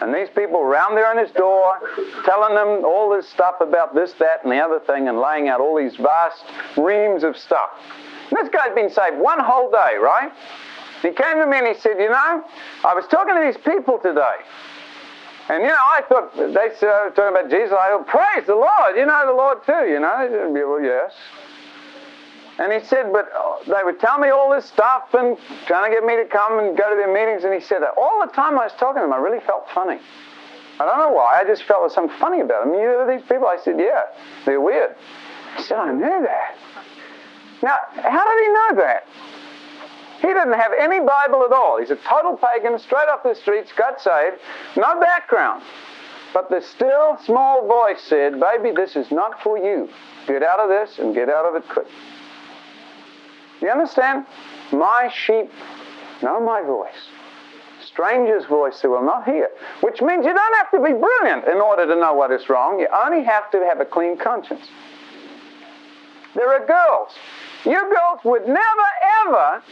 And 0.00 0.14
these 0.14 0.28
people 0.28 0.60
around 0.60 0.94
there 0.94 1.10
on 1.10 1.18
his 1.18 1.32
door, 1.32 1.80
telling 2.24 2.54
them 2.54 2.84
all 2.84 3.10
this 3.10 3.28
stuff 3.28 3.56
about 3.60 3.92
this, 3.92 4.12
that, 4.20 4.44
and 4.44 4.52
the 4.52 4.60
other 4.60 4.78
thing, 4.78 5.08
and 5.08 5.18
laying 5.18 5.48
out 5.48 5.60
all 5.60 5.76
these 5.76 5.96
vast 5.96 6.44
reams 6.76 7.24
of 7.24 7.36
stuff. 7.36 7.70
And 8.30 8.38
this 8.38 8.48
guy's 8.54 8.74
been 8.76 8.90
saved 8.90 9.18
one 9.18 9.40
whole 9.40 9.70
day, 9.70 9.96
right? 10.00 10.30
He 11.02 11.10
came 11.10 11.38
to 11.38 11.46
me 11.46 11.58
and 11.58 11.66
he 11.66 11.74
said, 11.74 11.98
You 11.98 12.08
know, 12.08 12.44
I 12.84 12.94
was 12.94 13.04
talking 13.10 13.34
to 13.34 13.42
these 13.42 13.58
people 13.64 13.98
today. 13.98 14.38
And, 15.48 15.62
you 15.62 15.68
know, 15.68 15.74
I 15.74 16.02
thought 16.08 16.36
they 16.36 16.44
were 16.46 17.12
talking 17.14 17.34
about 17.34 17.50
Jesus. 17.50 17.72
I 17.72 17.90
thought, 17.90 18.06
Praise 18.06 18.46
the 18.46 18.54
Lord. 18.54 18.96
You 18.96 19.06
know 19.06 19.26
the 19.26 19.34
Lord 19.34 19.64
too, 19.66 19.90
you 19.90 19.98
know? 19.98 20.22
He 20.22 20.30
said, 20.30 20.52
well, 20.52 20.80
yes. 20.80 21.12
And 22.58 22.72
he 22.72 22.86
said, 22.86 23.12
but 23.12 23.28
uh, 23.32 23.64
they 23.66 23.82
would 23.82 23.98
tell 23.98 24.18
me 24.18 24.28
all 24.28 24.50
this 24.54 24.66
stuff 24.66 25.14
and 25.14 25.36
trying 25.66 25.90
to 25.90 25.96
get 25.96 26.04
me 26.04 26.16
to 26.16 26.26
come 26.26 26.58
and 26.58 26.76
go 26.76 26.88
to 26.90 26.96
their 26.96 27.12
meetings. 27.12 27.44
And 27.44 27.52
he 27.54 27.60
said, 27.60 27.82
all 27.96 28.22
the 28.24 28.32
time 28.32 28.58
I 28.58 28.64
was 28.64 28.72
talking 28.78 29.02
to 29.02 29.06
them, 29.06 29.12
I 29.12 29.16
really 29.16 29.40
felt 29.40 29.66
funny. 29.74 29.98
I 30.78 30.84
don't 30.84 30.98
know 30.98 31.12
why. 31.12 31.40
I 31.40 31.44
just 31.44 31.64
felt 31.64 31.80
there 31.80 31.84
was 31.84 31.94
something 31.94 32.16
funny 32.18 32.40
about 32.40 32.64
them. 32.64 32.74
You 32.74 32.86
know 32.86 33.06
these 33.08 33.22
people? 33.22 33.46
I 33.46 33.58
said, 33.62 33.78
yeah, 33.78 34.02
they're 34.44 34.60
weird. 34.60 34.94
He 35.56 35.62
said, 35.64 35.78
I 35.78 35.92
knew 35.92 36.22
that. 36.22 36.56
Now, 37.62 37.78
how 37.94 38.24
did 38.24 38.42
he 38.42 38.48
know 38.52 38.82
that? 38.82 39.06
He 40.22 40.28
didn't 40.28 40.52
have 40.52 40.70
any 40.78 41.00
Bible 41.00 41.44
at 41.44 41.52
all. 41.52 41.80
He's 41.80 41.90
a 41.90 41.96
total 41.96 42.36
pagan, 42.38 42.78
straight 42.78 43.08
off 43.08 43.24
the 43.24 43.34
streets, 43.34 43.72
got 43.76 44.00
saved, 44.00 44.36
no 44.76 45.00
background. 45.00 45.64
But 46.32 46.48
the 46.48 46.62
still 46.62 47.18
small 47.24 47.66
voice 47.66 48.00
said, 48.02 48.38
Baby, 48.38 48.70
this 48.70 48.94
is 48.94 49.10
not 49.10 49.42
for 49.42 49.58
you. 49.58 49.88
Get 50.28 50.44
out 50.44 50.60
of 50.60 50.68
this 50.68 51.00
and 51.00 51.12
get 51.12 51.28
out 51.28 51.44
of 51.44 51.56
it 51.56 51.68
quick. 51.68 51.88
You 53.60 53.68
understand? 53.70 54.24
My 54.70 55.10
sheep 55.12 55.50
know 56.22 56.40
my 56.40 56.62
voice. 56.62 57.08
Stranger's 57.84 58.44
voice 58.46 58.80
they 58.80 58.88
will 58.88 59.04
not 59.04 59.24
hear. 59.24 59.50
Which 59.80 60.00
means 60.00 60.24
you 60.24 60.32
don't 60.32 60.56
have 60.58 60.70
to 60.70 60.78
be 60.78 60.92
brilliant 60.92 61.48
in 61.48 61.60
order 61.60 61.84
to 61.84 62.00
know 62.00 62.14
what 62.14 62.30
is 62.30 62.48
wrong. 62.48 62.78
You 62.78 62.86
only 62.94 63.24
have 63.24 63.50
to 63.50 63.58
have 63.68 63.80
a 63.80 63.84
clean 63.84 64.16
conscience. 64.16 64.66
There 66.36 66.48
are 66.48 66.64
girls. 66.64 67.10
You 67.64 67.80
girls 67.80 68.20
would 68.24 68.46
never, 68.46 68.88
ever 69.26 69.62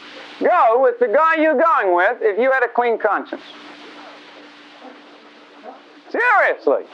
go 0.40 0.82
with 0.82 0.98
the 1.00 1.08
guy 1.08 1.36
you're 1.42 1.60
going 1.60 1.94
with 1.94 2.18
if 2.20 2.38
you 2.38 2.52
had 2.52 2.62
a 2.62 2.68
clean 2.68 2.98
conscience. 2.98 3.42
Seriously. 6.10 6.84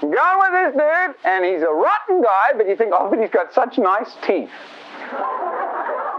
Going 0.00 0.12
with 0.12 0.52
this 0.52 0.72
dude, 0.74 1.16
and 1.24 1.44
he's 1.44 1.62
a 1.62 1.72
rotten 1.72 2.22
guy, 2.22 2.52
but 2.56 2.68
you 2.68 2.76
think, 2.76 2.92
oh, 2.94 3.10
but 3.10 3.18
he's 3.18 3.30
got 3.30 3.52
such 3.52 3.78
nice 3.78 4.16
teeth. 4.26 4.50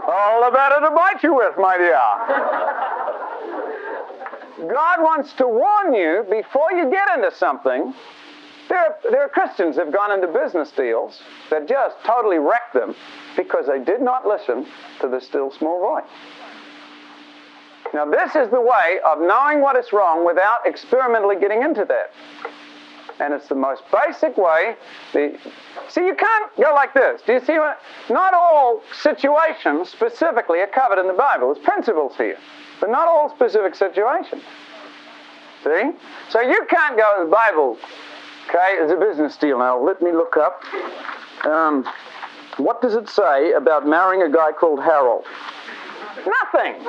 All 0.06 0.44
the 0.44 0.50
better 0.50 0.80
to 0.80 0.90
bite 0.94 1.22
you 1.22 1.34
with, 1.34 1.56
my 1.56 1.78
dear. 1.78 2.00
God 4.68 5.00
wants 5.00 5.32
to 5.34 5.48
warn 5.48 5.94
you 5.94 6.26
before 6.28 6.72
you 6.72 6.90
get 6.90 7.08
into 7.16 7.34
something. 7.34 7.94
There 8.70 8.78
are, 8.78 8.96
there 9.10 9.22
are 9.22 9.28
Christians 9.28 9.74
that 9.76 9.86
have 9.86 9.94
gone 9.94 10.12
into 10.12 10.28
business 10.28 10.70
deals 10.70 11.20
that 11.50 11.68
just 11.68 11.96
totally 12.06 12.38
wrecked 12.38 12.72
them 12.72 12.94
because 13.36 13.66
they 13.66 13.82
did 13.82 14.00
not 14.00 14.26
listen 14.26 14.64
to 15.00 15.08
the 15.08 15.20
still 15.20 15.50
small 15.50 15.80
voice. 15.80 16.08
Now, 17.92 18.08
this 18.08 18.36
is 18.36 18.48
the 18.50 18.60
way 18.60 19.00
of 19.04 19.18
knowing 19.20 19.60
what 19.60 19.74
is 19.74 19.92
wrong 19.92 20.24
without 20.24 20.64
experimentally 20.64 21.34
getting 21.34 21.62
into 21.62 21.84
that. 21.86 22.12
And 23.18 23.34
it's 23.34 23.48
the 23.48 23.56
most 23.56 23.82
basic 23.92 24.36
way. 24.36 24.76
The, 25.12 25.36
see, 25.88 26.06
you 26.06 26.14
can't 26.14 26.56
go 26.56 26.72
like 26.72 26.94
this. 26.94 27.20
Do 27.26 27.32
you 27.32 27.44
see 27.44 27.58
what? 27.58 27.80
Not 28.08 28.34
all 28.34 28.82
situations 29.02 29.88
specifically 29.88 30.60
are 30.60 30.68
covered 30.68 31.00
in 31.00 31.08
the 31.08 31.12
Bible. 31.12 31.52
There's 31.52 31.64
principles 31.64 32.12
here, 32.16 32.38
but 32.80 32.88
not 32.88 33.08
all 33.08 33.34
specific 33.34 33.74
situations. 33.74 34.42
See? 35.64 35.90
So 36.30 36.40
you 36.40 36.64
can't 36.70 36.96
go 36.96 37.18
to 37.18 37.24
the 37.24 37.30
Bible, 37.30 37.76
okay, 38.50 38.78
as 38.82 38.90
a 38.90 38.96
business 38.96 39.36
deal. 39.36 39.58
Now, 39.58 39.80
let 39.80 40.02
me 40.02 40.12
look 40.12 40.36
up. 40.36 40.62
Um, 41.44 41.88
what 42.56 42.82
does 42.82 42.94
it 42.94 43.08
say 43.08 43.52
about 43.52 43.86
marrying 43.86 44.22
a 44.22 44.30
guy 44.30 44.52
called 44.52 44.80
Harold? 44.80 45.24
Nothing. 46.16 46.86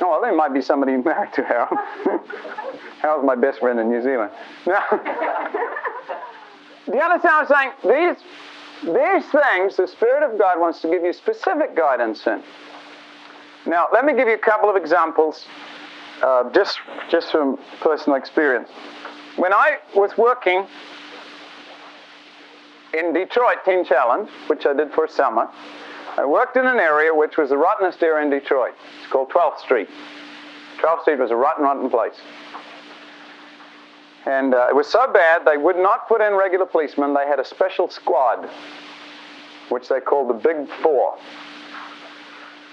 Oh, 0.00 0.10
well, 0.10 0.20
there 0.20 0.34
might 0.34 0.54
be 0.54 0.62
somebody 0.62 0.96
married 0.96 1.32
to 1.34 1.42
Harold. 1.42 1.78
Harold's 3.00 3.26
my 3.26 3.34
best 3.34 3.60
friend 3.60 3.80
in 3.80 3.88
New 3.88 4.02
Zealand. 4.02 4.30
Now, 4.66 4.84
do 6.86 6.96
you 6.96 7.02
understand 7.02 7.48
what 7.48 7.54
I'm 7.54 7.72
saying? 7.82 8.16
These, 8.16 8.24
these 8.94 9.30
things, 9.30 9.76
the 9.76 9.86
Spirit 9.86 10.22
of 10.22 10.38
God 10.38 10.58
wants 10.58 10.80
to 10.80 10.88
give 10.88 11.02
you 11.02 11.12
specific 11.12 11.76
guidance 11.76 12.26
in. 12.26 12.42
Now, 13.66 13.88
let 13.92 14.06
me 14.06 14.14
give 14.14 14.26
you 14.26 14.32
a 14.32 14.38
couple 14.38 14.70
of 14.70 14.76
examples 14.76 15.44
uh, 16.22 16.50
just, 16.50 16.78
just 17.10 17.30
from 17.30 17.58
personal 17.80 18.16
experience. 18.16 18.70
When 19.36 19.52
I 19.52 19.80
was 19.94 20.16
working 20.16 20.66
in 22.94 23.12
Detroit 23.12 23.58
Teen 23.64 23.84
Challenge, 23.84 24.28
which 24.46 24.66
I 24.66 24.72
did 24.72 24.92
for 24.92 25.04
a 25.04 25.10
summer, 25.10 25.48
I 26.16 26.24
worked 26.24 26.56
in 26.56 26.66
an 26.66 26.78
area 26.78 27.14
which 27.14 27.36
was 27.36 27.50
the 27.50 27.56
rottenest 27.56 28.02
area 28.02 28.24
in 28.24 28.30
Detroit. 28.30 28.74
It's 29.00 29.12
called 29.12 29.30
12th 29.30 29.60
Street. 29.60 29.88
12th 30.78 31.02
Street 31.02 31.18
was 31.18 31.30
a 31.30 31.36
rotten, 31.36 31.64
rotten 31.64 31.90
place. 31.90 32.14
And 34.26 34.54
uh, 34.54 34.66
it 34.68 34.74
was 34.74 34.88
so 34.88 35.10
bad 35.12 35.42
they 35.46 35.56
would 35.56 35.76
not 35.76 36.08
put 36.08 36.20
in 36.20 36.34
regular 36.34 36.66
policemen. 36.66 37.14
They 37.14 37.26
had 37.26 37.38
a 37.38 37.44
special 37.44 37.88
squad, 37.88 38.48
which 39.68 39.88
they 39.88 40.00
called 40.00 40.28
the 40.28 40.34
Big 40.34 40.68
Four. 40.82 41.16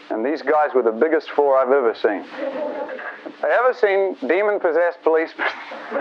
And 0.10 0.26
these 0.26 0.41
guys 0.41 0.70
were 0.74 0.84
the 0.84 0.91
biggest 0.91 1.30
four 1.32 1.58
I've 1.58 1.72
ever 1.72 1.95
seen. 1.95 2.24
I 3.43 3.49
ever 3.60 3.74
seen 3.74 4.16
demon 4.28 4.60
possessed 4.60 5.01
policemen? 5.03 5.47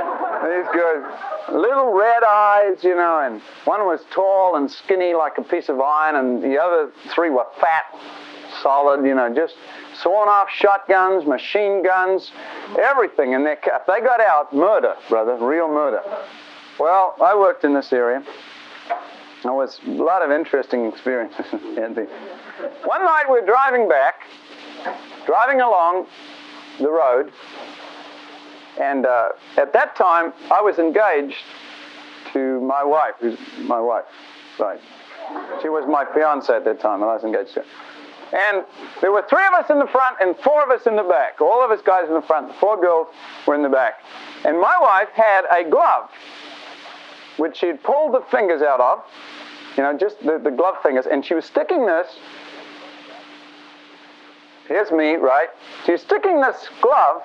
these 0.45 0.69
guys, 0.73 1.53
little 1.53 1.93
red 1.93 2.23
eyes, 2.23 2.85
you 2.85 2.95
know, 2.95 3.21
and 3.21 3.41
one 3.65 3.81
was 3.87 4.01
tall 4.11 4.57
and 4.57 4.71
skinny 4.71 5.15
like 5.15 5.39
a 5.39 5.43
piece 5.43 5.69
of 5.69 5.81
iron, 5.81 6.17
and 6.17 6.43
the 6.43 6.61
other 6.61 6.91
three 7.15 7.31
were 7.31 7.47
fat, 7.61 7.85
solid, 8.63 9.05
you 9.07 9.15
know, 9.15 9.35
just 9.35 9.55
sawn 10.03 10.29
off 10.29 10.49
shotguns, 10.51 11.27
machine 11.27 11.83
guns, 11.83 12.31
everything. 12.79 13.35
And 13.35 13.47
if 13.47 13.61
they 13.87 14.01
got 14.01 14.21
out, 14.21 14.55
murder, 14.55 14.95
brother, 15.09 15.37
real 15.37 15.69
murder. 15.69 16.03
Well, 16.79 17.15
I 17.23 17.37
worked 17.37 17.65
in 17.65 17.75
this 17.75 17.93
area. 17.93 18.25
There 19.45 19.53
was 19.53 19.79
a 19.87 19.91
lot 19.91 20.23
of 20.23 20.31
interesting 20.31 20.87
experiences. 20.87 21.47
One 21.53 23.05
night 23.05 23.25
we 23.29 23.41
were 23.41 23.47
driving 23.47 23.89
back, 23.89 24.15
driving 25.27 25.61
along 25.61 26.07
the 26.79 26.91
road, 26.91 27.31
And 28.81 29.07
uh, 29.07 29.29
at 29.57 29.73
that 29.73 29.95
time, 29.95 30.33
I 30.51 30.61
was 30.61 30.79
engaged 30.79 31.37
to 32.33 32.61
my 32.61 32.83
wife, 32.83 33.15
who's 33.21 33.39
my 33.59 33.81
wife, 33.81 34.05
right? 34.59 34.81
She 35.63 35.69
was 35.69 35.85
my 35.87 36.05
fiance 36.13 36.53
at 36.53 36.65
that 36.65 36.81
time, 36.81 37.03
and 37.03 37.11
I 37.11 37.15
was 37.15 37.25
engaged 37.25 37.55
to 37.55 37.61
her. 37.61 37.67
And 38.33 38.65
there 39.01 39.13
were 39.13 39.25
three 39.29 39.47
of 39.47 39.53
us 39.53 39.71
in 39.71 39.79
the 39.79 39.87
front 39.87 40.17
and 40.21 40.37
four 40.39 40.65
of 40.65 40.71
us 40.71 40.87
in 40.87 40.97
the 40.97 41.05
back. 41.05 41.41
All 41.41 41.65
of 41.65 41.71
us 41.71 41.81
guys 41.85 42.09
in 42.09 42.15
the 42.15 42.23
front, 42.23 42.49
the 42.49 42.55
four 42.55 42.81
girls 42.81 43.07
were 43.47 43.55
in 43.55 43.63
the 43.63 43.69
back. 43.69 44.01
And 44.45 44.59
my 44.61 44.75
wife 44.81 45.09
had 45.15 45.43
a 45.51 45.69
glove, 45.69 46.11
which 47.37 47.59
she'd 47.59 47.83
pulled 47.85 48.15
the 48.15 48.23
fingers 48.31 48.61
out 48.61 48.81
of, 48.81 49.05
you 49.77 49.83
know, 49.83 49.97
just 49.97 50.21
the, 50.21 50.39
the 50.39 50.51
glove 50.51 50.77
fingers, 50.83 51.07
and 51.07 51.25
she 51.25 51.35
was 51.35 51.45
sticking 51.45 51.87
this. 51.87 52.07
Here's 54.69 54.91
me, 54.91 55.17
right? 55.17 55.49
She 55.85 55.93
was 55.93 56.01
sticking 56.01 56.41
this 56.41 56.69
glove. 56.81 57.23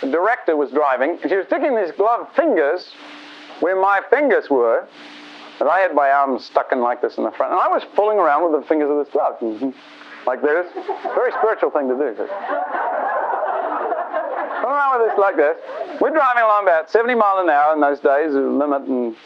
The 0.00 0.10
director 0.10 0.56
was 0.56 0.70
driving, 0.70 1.18
and 1.22 1.30
she 1.30 1.36
was 1.36 1.46
sticking 1.46 1.76
these 1.76 1.92
glove 1.92 2.28
fingers 2.34 2.92
where 3.60 3.76
my 3.80 4.00
fingers 4.10 4.48
were. 4.48 4.86
And 5.60 5.68
I 5.68 5.80
had 5.80 5.94
my 5.94 6.10
arms 6.10 6.44
stuck 6.44 6.70
in 6.70 6.80
like 6.80 7.02
this 7.02 7.18
in 7.18 7.24
the 7.24 7.32
front, 7.32 7.52
and 7.52 7.60
I 7.60 7.66
was 7.68 7.82
fooling 7.96 8.18
around 8.18 8.50
with 8.50 8.62
the 8.62 8.66
fingers 8.68 8.88
of 8.90 9.04
this 9.04 9.12
glove 9.12 9.40
mm-hmm. 9.40 9.70
like 10.24 10.40
this. 10.40 10.66
Very 11.02 11.32
spiritual 11.32 11.70
thing 11.70 11.88
to 11.88 11.94
do. 11.94 12.14
Come 14.62 14.70
around 14.70 15.00
with 15.00 15.10
this 15.10 15.18
like 15.18 15.36
this. 15.36 15.56
We're 16.00 16.10
driving 16.10 16.44
along 16.44 16.62
about 16.62 16.90
70 16.90 17.16
miles 17.16 17.42
an 17.42 17.50
hour 17.50 17.74
in 17.74 17.80
those 17.80 17.98
days, 17.98 18.32
limit 18.32 18.86
in 18.86 19.16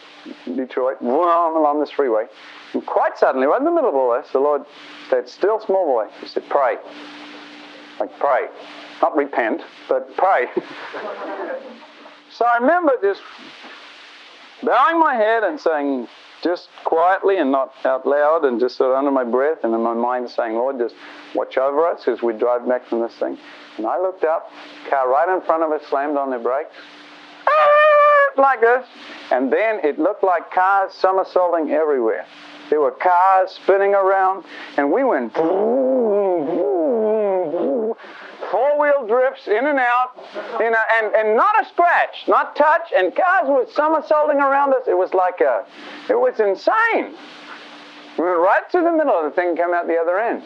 Detroit, 0.57 1.03
along 1.03 1.81
this 1.81 1.91
freeway. 1.91 2.27
And 2.73 2.85
quite 2.87 3.19
suddenly, 3.19 3.47
right 3.47 3.59
in 3.59 3.65
the 3.65 3.71
middle 3.71 3.89
of 3.89 3.95
all 3.95 4.13
this, 4.13 4.31
the 4.33 4.41
Lord 4.41 4.63
said, 5.11 5.29
still 5.29 5.61
small 5.61 5.87
voice, 5.87 6.11
he 6.21 6.27
said, 6.27 6.45
pray. 6.49 6.77
Like 8.01 8.19
pray. 8.19 8.49
Not 9.01 9.17
repent, 9.17 9.63
but 9.89 10.17
pray. 10.17 10.47
so 12.33 12.45
I 12.45 12.59
remember 12.59 12.93
just 13.03 13.21
bowing 14.63 14.99
my 14.99 15.15
head 15.15 15.45
and 15.45 15.61
saying, 15.61 16.09
just 16.43 16.69
quietly 16.85 17.39
and 17.39 17.53
not 17.53 17.73
out 17.85 18.07
loud 18.07 18.45
and 18.45 18.59
just 18.59 18.77
sort 18.77 18.91
of 18.91 18.97
under 18.97 19.11
my 19.11 19.25
breath 19.25 19.59
and 19.63 19.75
in 19.75 19.81
my 19.81 19.95
mind 19.95 20.29
saying, 20.29 20.55
Lord, 20.55 20.79
just 20.79 20.95
watch 21.35 21.57
over 21.57 21.87
us 21.87 22.07
as 22.09 22.21
we 22.21 22.33
drive 22.33 22.67
back 22.67 22.87
from 22.89 23.01
this 23.01 23.15
thing. 23.15 23.39
And 23.77 23.87
I 23.87 24.01
looked 24.01 24.25
up, 24.25 24.51
car 24.91 25.09
right 25.09 25.29
in 25.29 25.41
front 25.47 25.63
of 25.63 25.71
us 25.71 25.87
slammed 25.89 26.17
on 26.17 26.31
their 26.31 26.41
brakes. 26.41 26.75
Like 28.35 28.63
this. 28.63 28.87
And 29.31 29.53
then 29.53 29.81
it 29.85 29.99
looked 29.99 30.25
like 30.25 30.51
cars 30.53 30.95
somersaulting 30.95 31.71
everywhere. 31.71 32.25
There 32.71 32.81
were 32.81 32.93
cars 32.93 33.51
spinning 33.51 33.95
around, 33.95 34.45
and 34.77 34.91
we 34.91 35.05
went 35.05 35.35
four 38.51 38.79
wheel 38.79 39.07
drifts 39.07 39.47
in 39.49 39.67
and 39.67 39.79
out, 39.79 40.13
you 40.61 40.71
know, 40.71 40.83
and, 40.95 41.15
and 41.15 41.37
not 41.37 41.63
a 41.63 41.69
scratch, 41.69 42.29
not 42.29 42.55
touch, 42.55 42.93
and 42.95 43.15
cars 43.15 43.49
were 43.49 43.67
somersaulting 43.73 44.39
around 44.39 44.75
us. 44.75 44.83
It 44.87 44.97
was 44.97 45.15
like 45.15 45.41
a, 45.41 45.65
it 46.11 46.19
was 46.19 46.39
insane. 46.41 47.15
We 48.19 48.25
went 48.25 48.39
right 48.39 48.63
through 48.71 48.85
the 48.85 48.93
middle 48.93 49.15
of 49.15 49.25
the 49.25 49.31
thing 49.31 49.49
and 49.51 49.57
came 49.57 49.73
out 49.73 49.87
the 49.87 49.97
other 49.97 50.19
end. 50.19 50.43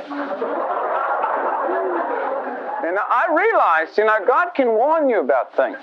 And 2.86 2.98
I 2.98 3.26
realized, 3.34 3.98
you 3.98 4.04
know, 4.04 4.18
God 4.26 4.50
can 4.54 4.68
warn 4.68 5.08
you 5.08 5.18
about 5.20 5.56
things. 5.56 5.78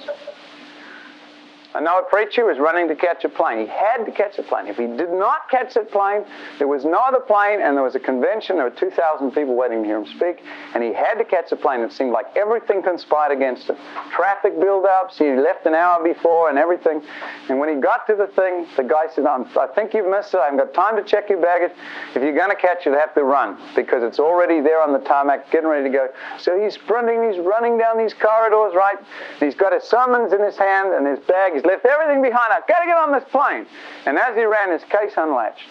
A 1.76 2.02
preacher 2.10 2.46
was 2.46 2.60
running 2.60 2.88
to 2.88 2.96
catch 2.96 3.24
a 3.24 3.30
plane. 3.30 3.60
He 3.60 3.68
had 3.68 4.06
to 4.06 4.12
catch 4.12 4.38
a 4.38 4.44
plane. 4.44 4.68
If 4.68 4.78
he 4.78 4.88
did 4.88 5.12
not 5.12 5.50
catch 5.50 5.74
that 5.74 5.92
plane, 5.92 6.24
there 6.60 6.68
was 6.68 6.86
no 6.86 7.00
other 7.00 7.20
plane, 7.20 7.62
and 7.62 7.76
there 7.76 7.84
was 7.84 7.96
a 7.96 8.00
convention. 8.00 8.58
There 8.58 8.66
were 8.66 8.72
2,000 8.72 9.32
people 9.32 9.56
waiting 9.56 9.82
to 9.82 9.88
hear 9.88 9.98
him 9.98 10.06
speak, 10.06 10.44
and 10.76 10.84
he 10.84 10.94
had 10.94 11.16
to 11.16 11.26
catch 11.26 11.52
a 11.52 11.56
plane. 11.56 11.82
It 11.82 11.92
seemed 11.92 12.12
like 12.12 12.28
everything 12.36 12.84
conspired 12.84 13.32
against 13.32 13.70
him. 13.70 13.78
Traffic 14.12 14.60
build-ups. 14.60 15.18
He 15.18 15.32
left 15.34 15.66
an 15.66 15.74
hour 15.74 16.04
before, 16.04 16.50
and 16.50 16.60
everything. 16.60 17.02
And 17.50 17.60
when 17.60 17.70
he 17.70 17.76
got 17.76 18.06
to 18.08 18.16
the 18.16 18.28
thing, 18.28 18.68
the 18.78 18.84
guy 18.84 19.08
said, 19.08 19.26
"I 19.26 19.68
think 19.74 19.94
you've 19.94 20.08
missed 20.08 20.34
it. 20.34 20.40
I 20.40 20.46
haven't 20.46 20.60
got 20.60 20.74
time 20.74 20.96
to 20.98 21.04
check 21.04 21.30
your 21.30 21.42
baggage. 21.42 21.72
If 22.14 22.22
you're 22.22 22.34
going 22.34 22.52
to 22.52 22.56
catch 22.56 22.86
it, 22.86 22.94
have 22.94 23.16
to 23.16 23.24
run 23.24 23.58
because 23.76 24.04
it's 24.04 24.20
already 24.20 24.62
there 24.62 24.82
on 24.82 24.94
the 24.94 25.00
tarmac, 25.00 25.50
getting 25.50 25.70
ready 25.70 25.90
to 25.90 25.90
go." 25.90 26.10
So 26.38 26.60
he's 26.60 26.76
sprinting. 26.76 27.32
He's 27.32 27.40
running 27.40 27.78
down 27.78 27.98
these 27.98 28.14
corridors, 28.14 28.76
right? 28.76 28.98
He's 29.40 29.56
got 29.56 29.74
his 29.74 29.84
summons 29.84 30.34
in 30.34 30.42
his 30.42 30.58
hand 30.58 30.94
and 30.94 31.08
his 31.08 31.20
bag. 31.20 31.63
Left 31.64 31.86
everything 31.86 32.22
behind. 32.22 32.54
I've 32.54 32.68
got 32.68 32.80
to 32.80 32.86
get 32.86 32.98
on 32.98 33.12
this 33.12 33.24
plane. 33.32 33.66
And 34.06 34.18
as 34.18 34.36
he 34.36 34.44
ran, 34.44 34.72
his 34.72 34.84
case 34.84 35.14
unlatched. 35.18 35.68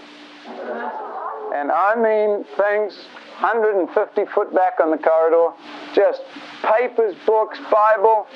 And 1.55 1.71
I 1.71 1.95
mean, 1.95 2.45
things 2.57 2.97
150 3.41 4.25
foot 4.33 4.55
back 4.55 4.81
on 4.81 4.91
the 4.91 4.99
corridor, 4.99 5.53
just 5.95 6.23
papers, 6.63 7.15
books, 7.27 7.59
Bible. 7.71 8.27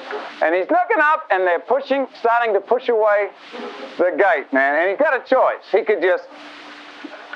And 0.43 0.55
he's 0.55 0.71
looking 0.71 1.01
up, 1.01 1.25
and 1.31 1.47
they're 1.47 1.61
pushing, 1.61 2.07
starting 2.21 2.53
to 2.55 2.61
push 2.61 2.89
away 2.89 3.29
the 3.99 4.13
gate, 4.17 4.53
man. 4.53 4.81
And 4.81 4.91
he's 4.91 4.99
got 4.99 5.15
a 5.15 5.25
choice. 5.25 5.65
He 5.73 5.83
could 5.83 6.03
just 6.03 6.25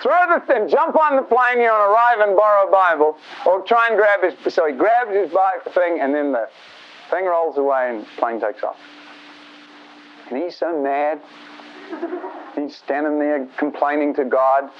throw 0.02 0.38
the 0.38 0.44
thing, 0.46 0.68
jump 0.68 0.96
on 0.96 1.16
the 1.16 1.22
plane, 1.22 1.58
you 1.58 1.66
know, 1.66 1.92
arrive 1.92 2.20
and 2.20 2.36
borrow 2.36 2.68
a 2.68 2.70
Bible, 2.70 3.16
or 3.46 3.62
try 3.62 3.88
and 3.88 3.96
grab 3.96 4.22
his. 4.22 4.54
So 4.54 4.66
he 4.66 4.74
grabs 4.74 5.14
his 5.14 5.30
bike 5.30 5.64
thing, 5.72 6.00
and 6.00 6.14
then 6.14 6.32
the 6.32 6.48
thing 7.10 7.24
rolls 7.24 7.56
away, 7.56 7.90
and 7.90 8.02
the 8.02 8.08
plane 8.18 8.40
takes 8.40 8.62
off. 8.62 8.76
And 10.30 10.42
he's 10.42 10.56
so 10.56 10.80
mad. 10.80 11.20
He's 12.54 12.76
standing 12.76 13.18
there 13.18 13.46
complaining 13.58 14.14
to 14.14 14.24
God. 14.24 14.70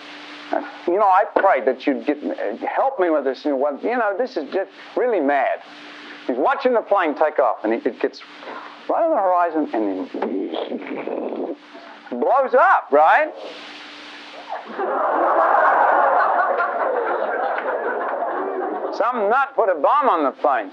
You 0.86 0.96
know, 0.96 1.02
I 1.02 1.24
prayed 1.36 1.64
that 1.66 1.86
you'd 1.86 2.06
get 2.06 2.18
help 2.60 2.98
me 2.98 3.10
with 3.10 3.24
this. 3.24 3.44
You 3.44 3.56
know, 3.56 4.14
this 4.16 4.36
is 4.36 4.48
just 4.52 4.70
really 4.96 5.20
mad. 5.20 5.60
He's 6.26 6.36
watching 6.36 6.72
the 6.74 6.82
plane 6.82 7.14
take 7.14 7.38
off, 7.38 7.64
and 7.64 7.72
it 7.72 7.84
gets 8.00 8.22
right 8.88 9.02
on 9.02 9.10
the 9.10 9.16
horizon, 9.16 9.68
and 9.74 10.08
then 10.10 11.56
blows 12.10 12.54
up, 12.54 12.90
right? 12.92 13.32
Some 18.96 19.28
nut 19.30 19.54
put 19.56 19.68
a 19.68 19.74
bomb 19.80 20.08
on 20.08 20.24
the 20.24 20.32
plane. 20.32 20.70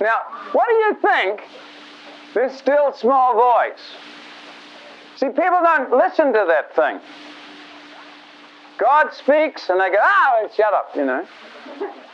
Now, 0.00 0.22
what 0.52 0.66
do 0.68 0.74
you 0.74 0.94
think 1.00 1.42
this 2.34 2.56
still 2.58 2.92
small 2.92 3.34
voice. 3.34 3.80
See, 5.16 5.26
people 5.26 5.60
don't 5.62 5.90
listen 5.90 6.32
to 6.32 6.44
that 6.48 6.74
thing. 6.76 7.00
God 8.78 9.12
speaks 9.12 9.68
and 9.68 9.80
they 9.80 9.90
go, 9.90 9.96
ah, 10.00 10.34
oh, 10.36 10.48
shut 10.56 10.72
up, 10.72 10.94
you 10.94 11.04
know. 11.04 11.26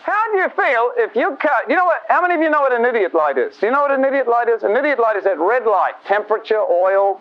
How 0.02 0.32
do 0.32 0.38
you 0.38 0.48
feel 0.50 0.92
if 0.96 1.14
you 1.14 1.36
cut, 1.40 1.68
you 1.68 1.76
know 1.76 1.84
what, 1.84 2.02
how 2.08 2.22
many 2.22 2.34
of 2.34 2.40
you 2.40 2.50
know 2.50 2.60
what 2.60 2.72
an 2.72 2.84
idiot 2.84 3.14
light 3.14 3.38
is? 3.38 3.56
Do 3.56 3.66
you 3.66 3.72
know 3.72 3.82
what 3.82 3.90
an 3.90 4.04
idiot 4.04 4.28
light 4.28 4.48
is? 4.48 4.62
An 4.62 4.76
idiot 4.76 4.98
light 4.98 5.16
is 5.16 5.24
that 5.24 5.38
red 5.38 5.64
light, 5.64 5.94
temperature, 6.06 6.60
oil, 6.60 7.20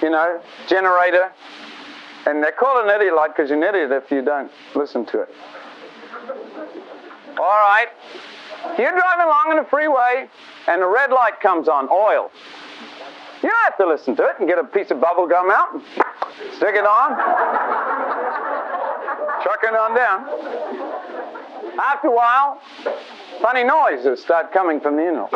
you 0.00 0.10
know, 0.10 0.40
generator. 0.68 1.32
And 2.26 2.42
they 2.42 2.50
call 2.50 2.78
it 2.80 2.84
an 2.84 3.00
idiot 3.00 3.14
light 3.14 3.36
because 3.36 3.50
you're 3.50 3.58
an 3.58 3.74
idiot 3.74 3.90
if 3.92 4.10
you 4.10 4.22
don't 4.22 4.50
listen 4.74 5.04
to 5.06 5.22
it. 5.22 5.28
All 7.38 7.44
right. 7.44 7.88
You're 8.78 8.92
driving 8.92 9.26
along 9.26 9.50
on 9.50 9.56
the 9.56 9.68
freeway 9.68 10.28
and 10.68 10.80
the 10.80 10.86
red 10.86 11.10
light 11.10 11.40
comes 11.40 11.68
on, 11.68 11.88
oil. 11.90 12.30
You 13.42 13.48
don't 13.48 13.64
have 13.64 13.76
to 13.78 13.86
listen 13.86 14.14
to 14.16 14.22
it 14.24 14.36
and 14.38 14.48
get 14.48 14.58
a 14.58 14.64
piece 14.64 14.90
of 14.90 15.00
bubble 15.00 15.26
gum 15.26 15.50
out 15.50 15.74
and 15.74 15.82
stick 16.56 16.74
it 16.76 16.86
on, 16.86 17.16
chuck 19.42 19.58
it 19.64 19.74
on 19.74 19.94
down. 19.96 20.26
After 21.80 22.08
a 22.08 22.14
while, 22.14 22.60
funny 23.40 23.64
noises 23.64 24.22
start 24.22 24.52
coming 24.52 24.80
from 24.80 24.96
the 24.96 25.02
engine. 25.02 25.26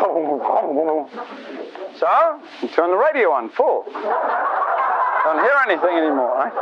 So, 1.97 2.39
you 2.61 2.67
turn 2.69 2.91
the 2.91 2.97
radio 2.97 3.31
on 3.31 3.49
full. 3.49 3.83
Don't 3.91 5.43
hear 5.43 5.57
anything 5.67 5.97
anymore, 5.97 6.35
right? 6.37 6.53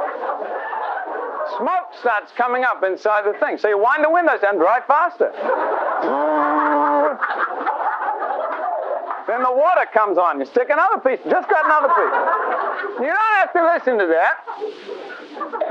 Smoke 1.58 1.94
starts 2.00 2.32
coming 2.36 2.64
up 2.64 2.84
inside 2.84 3.26
the 3.26 3.38
thing. 3.40 3.58
So 3.60 3.68
you 3.68 3.78
wind 3.78 4.04
the 4.04 4.10
windows 4.10 4.42
down, 4.42 4.56
and 4.56 4.60
drive 4.60 4.86
faster. 4.88 5.32
Then 9.28 9.42
the 9.44 9.52
water 9.52 9.86
comes 9.94 10.18
on. 10.18 10.40
You 10.40 10.46
stick 10.46 10.70
another 10.70 11.00
piece. 11.00 11.20
Just 11.30 11.50
got 11.50 11.66
another 11.66 11.90
piece. 11.90 12.16
You 13.02 13.12
don't 13.12 13.36
have 13.42 13.54
to 13.54 13.64
listen 13.74 13.98
to 14.00 14.08
that. 14.08 14.36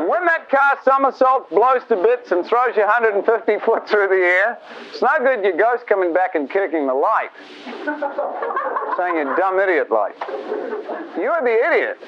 When 0.09 0.27
that 0.27 0.51
car 0.51 0.79
somersaults, 0.85 1.49
blows 1.51 1.83
to 1.89 1.97
bits, 1.97 2.33
and 2.33 2.45
throws 2.45 2.77
you 2.77 2.83
150 2.83 3.25
foot 3.65 3.89
through 3.89 4.09
the 4.09 4.15
air, 4.15 4.59
it's 4.91 5.01
no 5.01 5.09
good 5.19 5.43
your 5.43 5.57
ghost 5.57 5.87
coming 5.87 6.13
back 6.13 6.35
and 6.35 6.51
kicking 6.51 6.87
the 6.87 6.95
light. 6.95 7.31
Saying 8.97 9.17
you're 9.17 9.37
dumb 9.37 9.59
idiot 9.59 9.91
light. 9.91 10.17
You're 11.17 11.41
the 11.43 11.57
idiot. 11.73 11.99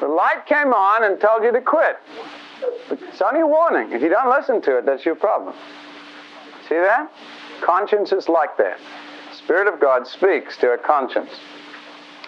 The 0.00 0.08
light 0.08 0.44
came 0.46 0.74
on 0.74 1.04
and 1.04 1.20
told 1.20 1.44
you 1.44 1.52
to 1.52 1.60
quit. 1.60 1.96
It's 2.90 3.22
only 3.22 3.40
a 3.40 3.46
warning. 3.46 3.92
If 3.92 4.02
you 4.02 4.08
don't 4.08 4.30
listen 4.30 4.60
to 4.62 4.78
it, 4.78 4.86
that's 4.86 5.04
your 5.04 5.14
problem. 5.14 5.54
See 6.68 6.74
that? 6.74 7.10
Conscience 7.62 8.12
is 8.12 8.28
like 8.28 8.56
that. 8.58 8.78
Spirit 9.46 9.72
of 9.72 9.80
God 9.80 10.08
speaks 10.08 10.56
to 10.56 10.72
a 10.72 10.76
conscience. 10.76 11.30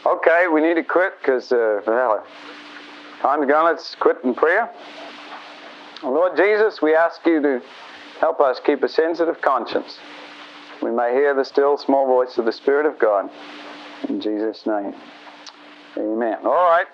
Okay, 0.07 0.47
we 0.47 0.61
need 0.61 0.75
to 0.75 0.85
quit 0.85 1.14
because, 1.21 1.51
uh, 1.51 1.81
well, 1.85 2.25
time 3.21 3.41
to 3.41 3.47
go. 3.49 3.64
Let's 3.64 3.97
quit 3.97 4.19
in 4.23 4.37
prayer. 4.37 4.71
Lord 6.05 6.37
Jesus, 6.37 6.81
we 6.81 6.95
ask 6.95 7.27
you 7.27 7.43
to 7.43 7.61
help 8.21 8.39
us 8.39 8.61
keep 8.64 8.85
a 8.85 8.89
sensitive 8.89 9.41
conscience. 9.41 9.99
We 10.81 10.93
may 10.93 11.12
hear 11.12 11.35
the 11.35 11.45
still 11.45 11.77
small 11.77 12.07
voice 12.07 12.39
of 12.39 12.45
the 12.45 12.53
Spirit 12.53 12.87
of 12.87 13.01
God. 13.01 13.29
In 14.09 14.21
Jesus' 14.21 14.64
name. 14.64 14.95
Amen. 15.97 16.39
All 16.45 16.71
right. 16.71 16.87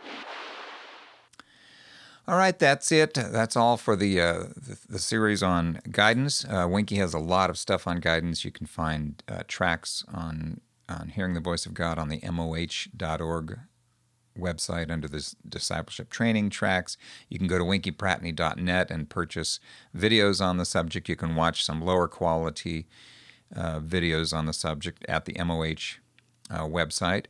All 2.26 2.38
right, 2.38 2.58
that's 2.58 2.90
it. 2.90 3.12
That's 3.14 3.54
all 3.54 3.76
for 3.76 3.96
the 3.96 4.18
uh, 4.18 4.44
the, 4.56 4.78
the, 4.88 4.98
series 4.98 5.42
on 5.42 5.80
guidance. 5.90 6.46
Uh, 6.46 6.66
Winky 6.70 6.96
has 6.96 7.12
a 7.12 7.18
lot 7.18 7.50
of 7.50 7.58
stuff 7.58 7.86
on 7.86 8.00
guidance. 8.00 8.46
You 8.46 8.50
can 8.50 8.66
find 8.66 9.22
uh, 9.28 9.42
tracks 9.46 10.04
on 10.12 10.62
on 10.88 11.08
hearing 11.08 11.34
the 11.34 11.40
voice 11.40 11.66
of 11.66 11.74
God 11.74 11.98
on 11.98 12.08
the 12.08 12.20
moh.org 12.22 13.58
website 14.38 14.90
under 14.90 15.06
the 15.06 15.34
discipleship 15.46 16.10
training 16.10 16.50
tracks. 16.50 16.96
You 17.28 17.38
can 17.38 17.46
go 17.46 17.58
to 17.58 17.64
winkypratney.net 17.64 18.90
and 18.90 19.08
purchase 19.08 19.60
videos 19.96 20.44
on 20.44 20.56
the 20.56 20.64
subject. 20.64 21.08
You 21.08 21.16
can 21.16 21.36
watch 21.36 21.64
some 21.64 21.80
lower 21.80 22.08
quality 22.08 22.86
uh, 23.54 23.80
videos 23.80 24.36
on 24.36 24.46
the 24.46 24.52
subject 24.52 25.04
at 25.08 25.26
the 25.26 25.36
MOH 25.42 26.00
uh, 26.50 26.66
website. 26.66 27.26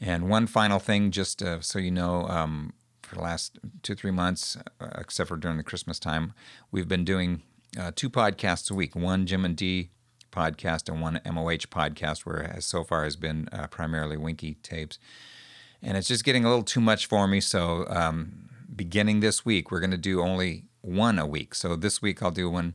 And 0.00 0.28
one 0.28 0.46
final 0.46 0.78
thing, 0.78 1.10
just 1.10 1.42
uh, 1.42 1.60
so 1.60 1.78
you 1.78 1.90
know, 1.90 2.26
um, 2.26 2.72
for 3.10 3.16
the 3.16 3.22
last 3.22 3.58
two, 3.82 3.96
three 3.96 4.12
months, 4.12 4.56
uh, 4.80 4.86
except 4.96 5.28
for 5.28 5.36
during 5.36 5.56
the 5.56 5.64
Christmas 5.64 5.98
time, 5.98 6.32
we've 6.70 6.86
been 6.86 7.04
doing 7.04 7.42
uh, 7.78 7.90
two 7.94 8.08
podcasts 8.08 8.70
a 8.70 8.74
week 8.74 8.94
one 8.94 9.26
Jim 9.26 9.44
and 9.44 9.56
Dee 9.56 9.90
podcast 10.30 10.88
and 10.88 11.00
one 11.00 11.20
MOH 11.26 11.66
podcast, 11.66 12.20
where 12.20 12.56
so 12.60 12.84
far 12.84 13.02
has 13.02 13.16
been 13.16 13.48
uh, 13.52 13.66
primarily 13.66 14.16
Winky 14.16 14.54
tapes. 14.62 15.00
And 15.82 15.96
it's 15.96 16.06
just 16.06 16.24
getting 16.24 16.44
a 16.44 16.48
little 16.48 16.62
too 16.62 16.80
much 16.80 17.06
for 17.06 17.26
me. 17.26 17.40
So, 17.40 17.84
um, 17.88 18.48
beginning 18.74 19.18
this 19.18 19.44
week, 19.44 19.72
we're 19.72 19.80
going 19.80 19.90
to 19.90 19.96
do 19.96 20.20
only 20.22 20.66
one 20.80 21.18
a 21.18 21.26
week. 21.26 21.56
So, 21.56 21.74
this 21.74 22.00
week 22.00 22.22
I'll 22.22 22.30
do 22.30 22.48
one, 22.48 22.74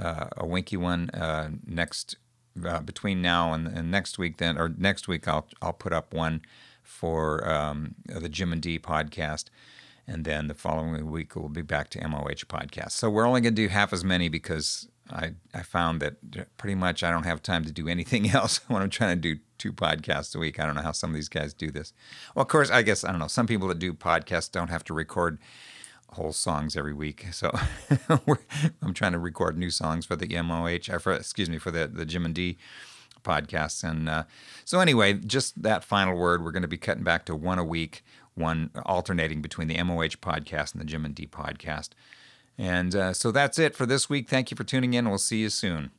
uh, 0.00 0.26
a 0.36 0.46
Winky 0.46 0.76
one. 0.76 1.10
Uh, 1.10 1.50
next, 1.66 2.16
uh, 2.64 2.80
between 2.80 3.20
now 3.20 3.52
and, 3.54 3.66
and, 3.66 3.90
next 3.90 4.18
week, 4.18 4.36
then, 4.36 4.56
or 4.56 4.68
next 4.68 5.08
week, 5.08 5.26
I'll, 5.26 5.48
I'll 5.60 5.72
put 5.72 5.92
up 5.92 6.14
one 6.14 6.42
for 6.88 7.48
um, 7.48 7.94
the 8.06 8.28
Jim 8.28 8.52
and 8.52 8.62
Dee 8.62 8.78
podcast. 8.78 9.44
And 10.06 10.24
then 10.24 10.48
the 10.48 10.54
following 10.54 11.10
week, 11.10 11.36
we'll 11.36 11.50
be 11.50 11.60
back 11.60 11.90
to 11.90 12.08
MOH 12.08 12.46
podcast. 12.48 12.92
So, 12.92 13.10
we're 13.10 13.26
only 13.26 13.42
going 13.42 13.54
to 13.54 13.62
do 13.62 13.68
half 13.68 13.92
as 13.92 14.02
many 14.02 14.30
because 14.30 14.88
I, 15.10 15.32
I 15.54 15.62
found 15.62 16.00
that 16.00 16.16
pretty 16.56 16.74
much 16.74 17.02
I 17.02 17.10
don't 17.10 17.24
have 17.24 17.42
time 17.42 17.64
to 17.64 17.72
do 17.72 17.88
anything 17.88 18.30
else 18.34 18.60
when 18.68 18.82
I'm 18.82 18.90
trying 18.90 19.16
to 19.16 19.20
do 19.20 19.40
two 19.58 19.72
podcasts 19.72 20.34
a 20.34 20.38
week. 20.38 20.58
I 20.58 20.64
don't 20.64 20.74
know 20.74 20.82
how 20.82 20.92
some 20.92 21.10
of 21.10 21.14
these 21.14 21.28
guys 21.28 21.52
do 21.52 21.70
this. 21.70 21.92
Well, 22.34 22.42
of 22.42 22.48
course, 22.48 22.70
I 22.70 22.82
guess 22.82 23.04
I 23.04 23.10
don't 23.10 23.20
know. 23.20 23.28
Some 23.28 23.46
people 23.46 23.68
that 23.68 23.78
do 23.78 23.92
podcasts 23.92 24.50
don't 24.50 24.70
have 24.70 24.84
to 24.84 24.94
record 24.94 25.38
whole 26.12 26.32
songs 26.32 26.76
every 26.76 26.94
week. 26.94 27.26
So 27.32 27.50
I'm 28.08 28.94
trying 28.94 29.12
to 29.12 29.18
record 29.18 29.58
new 29.58 29.70
songs 29.70 30.06
for 30.06 30.16
the 30.16 30.40
MOH, 30.40 30.90
or 30.90 30.98
for, 30.98 31.12
excuse 31.12 31.50
me, 31.50 31.58
for 31.58 31.70
the 31.70 31.86
the 31.86 32.06
Jim 32.06 32.24
and 32.24 32.34
Dee 32.34 32.58
podcasts. 33.28 33.84
And 33.84 34.08
uh, 34.08 34.24
so 34.64 34.80
anyway, 34.80 35.14
just 35.14 35.62
that 35.62 35.84
final 35.84 36.16
word. 36.16 36.44
We're 36.44 36.52
going 36.52 36.62
to 36.62 36.68
be 36.68 36.78
cutting 36.78 37.04
back 37.04 37.26
to 37.26 37.36
one 37.36 37.58
a 37.58 37.64
week, 37.64 38.02
one 38.34 38.70
alternating 38.86 39.42
between 39.42 39.68
the 39.68 39.82
MOH 39.82 40.18
podcast 40.22 40.72
and 40.72 40.80
the 40.80 40.86
Jim 40.86 41.04
and 41.04 41.14
Dee 41.14 41.26
podcast. 41.26 41.90
And 42.56 42.94
uh, 42.94 43.12
so 43.12 43.30
that's 43.30 43.58
it 43.58 43.76
for 43.76 43.86
this 43.86 44.08
week. 44.08 44.28
Thank 44.28 44.50
you 44.50 44.56
for 44.56 44.64
tuning 44.64 44.94
in. 44.94 45.08
We'll 45.08 45.18
see 45.18 45.38
you 45.38 45.50
soon. 45.50 45.90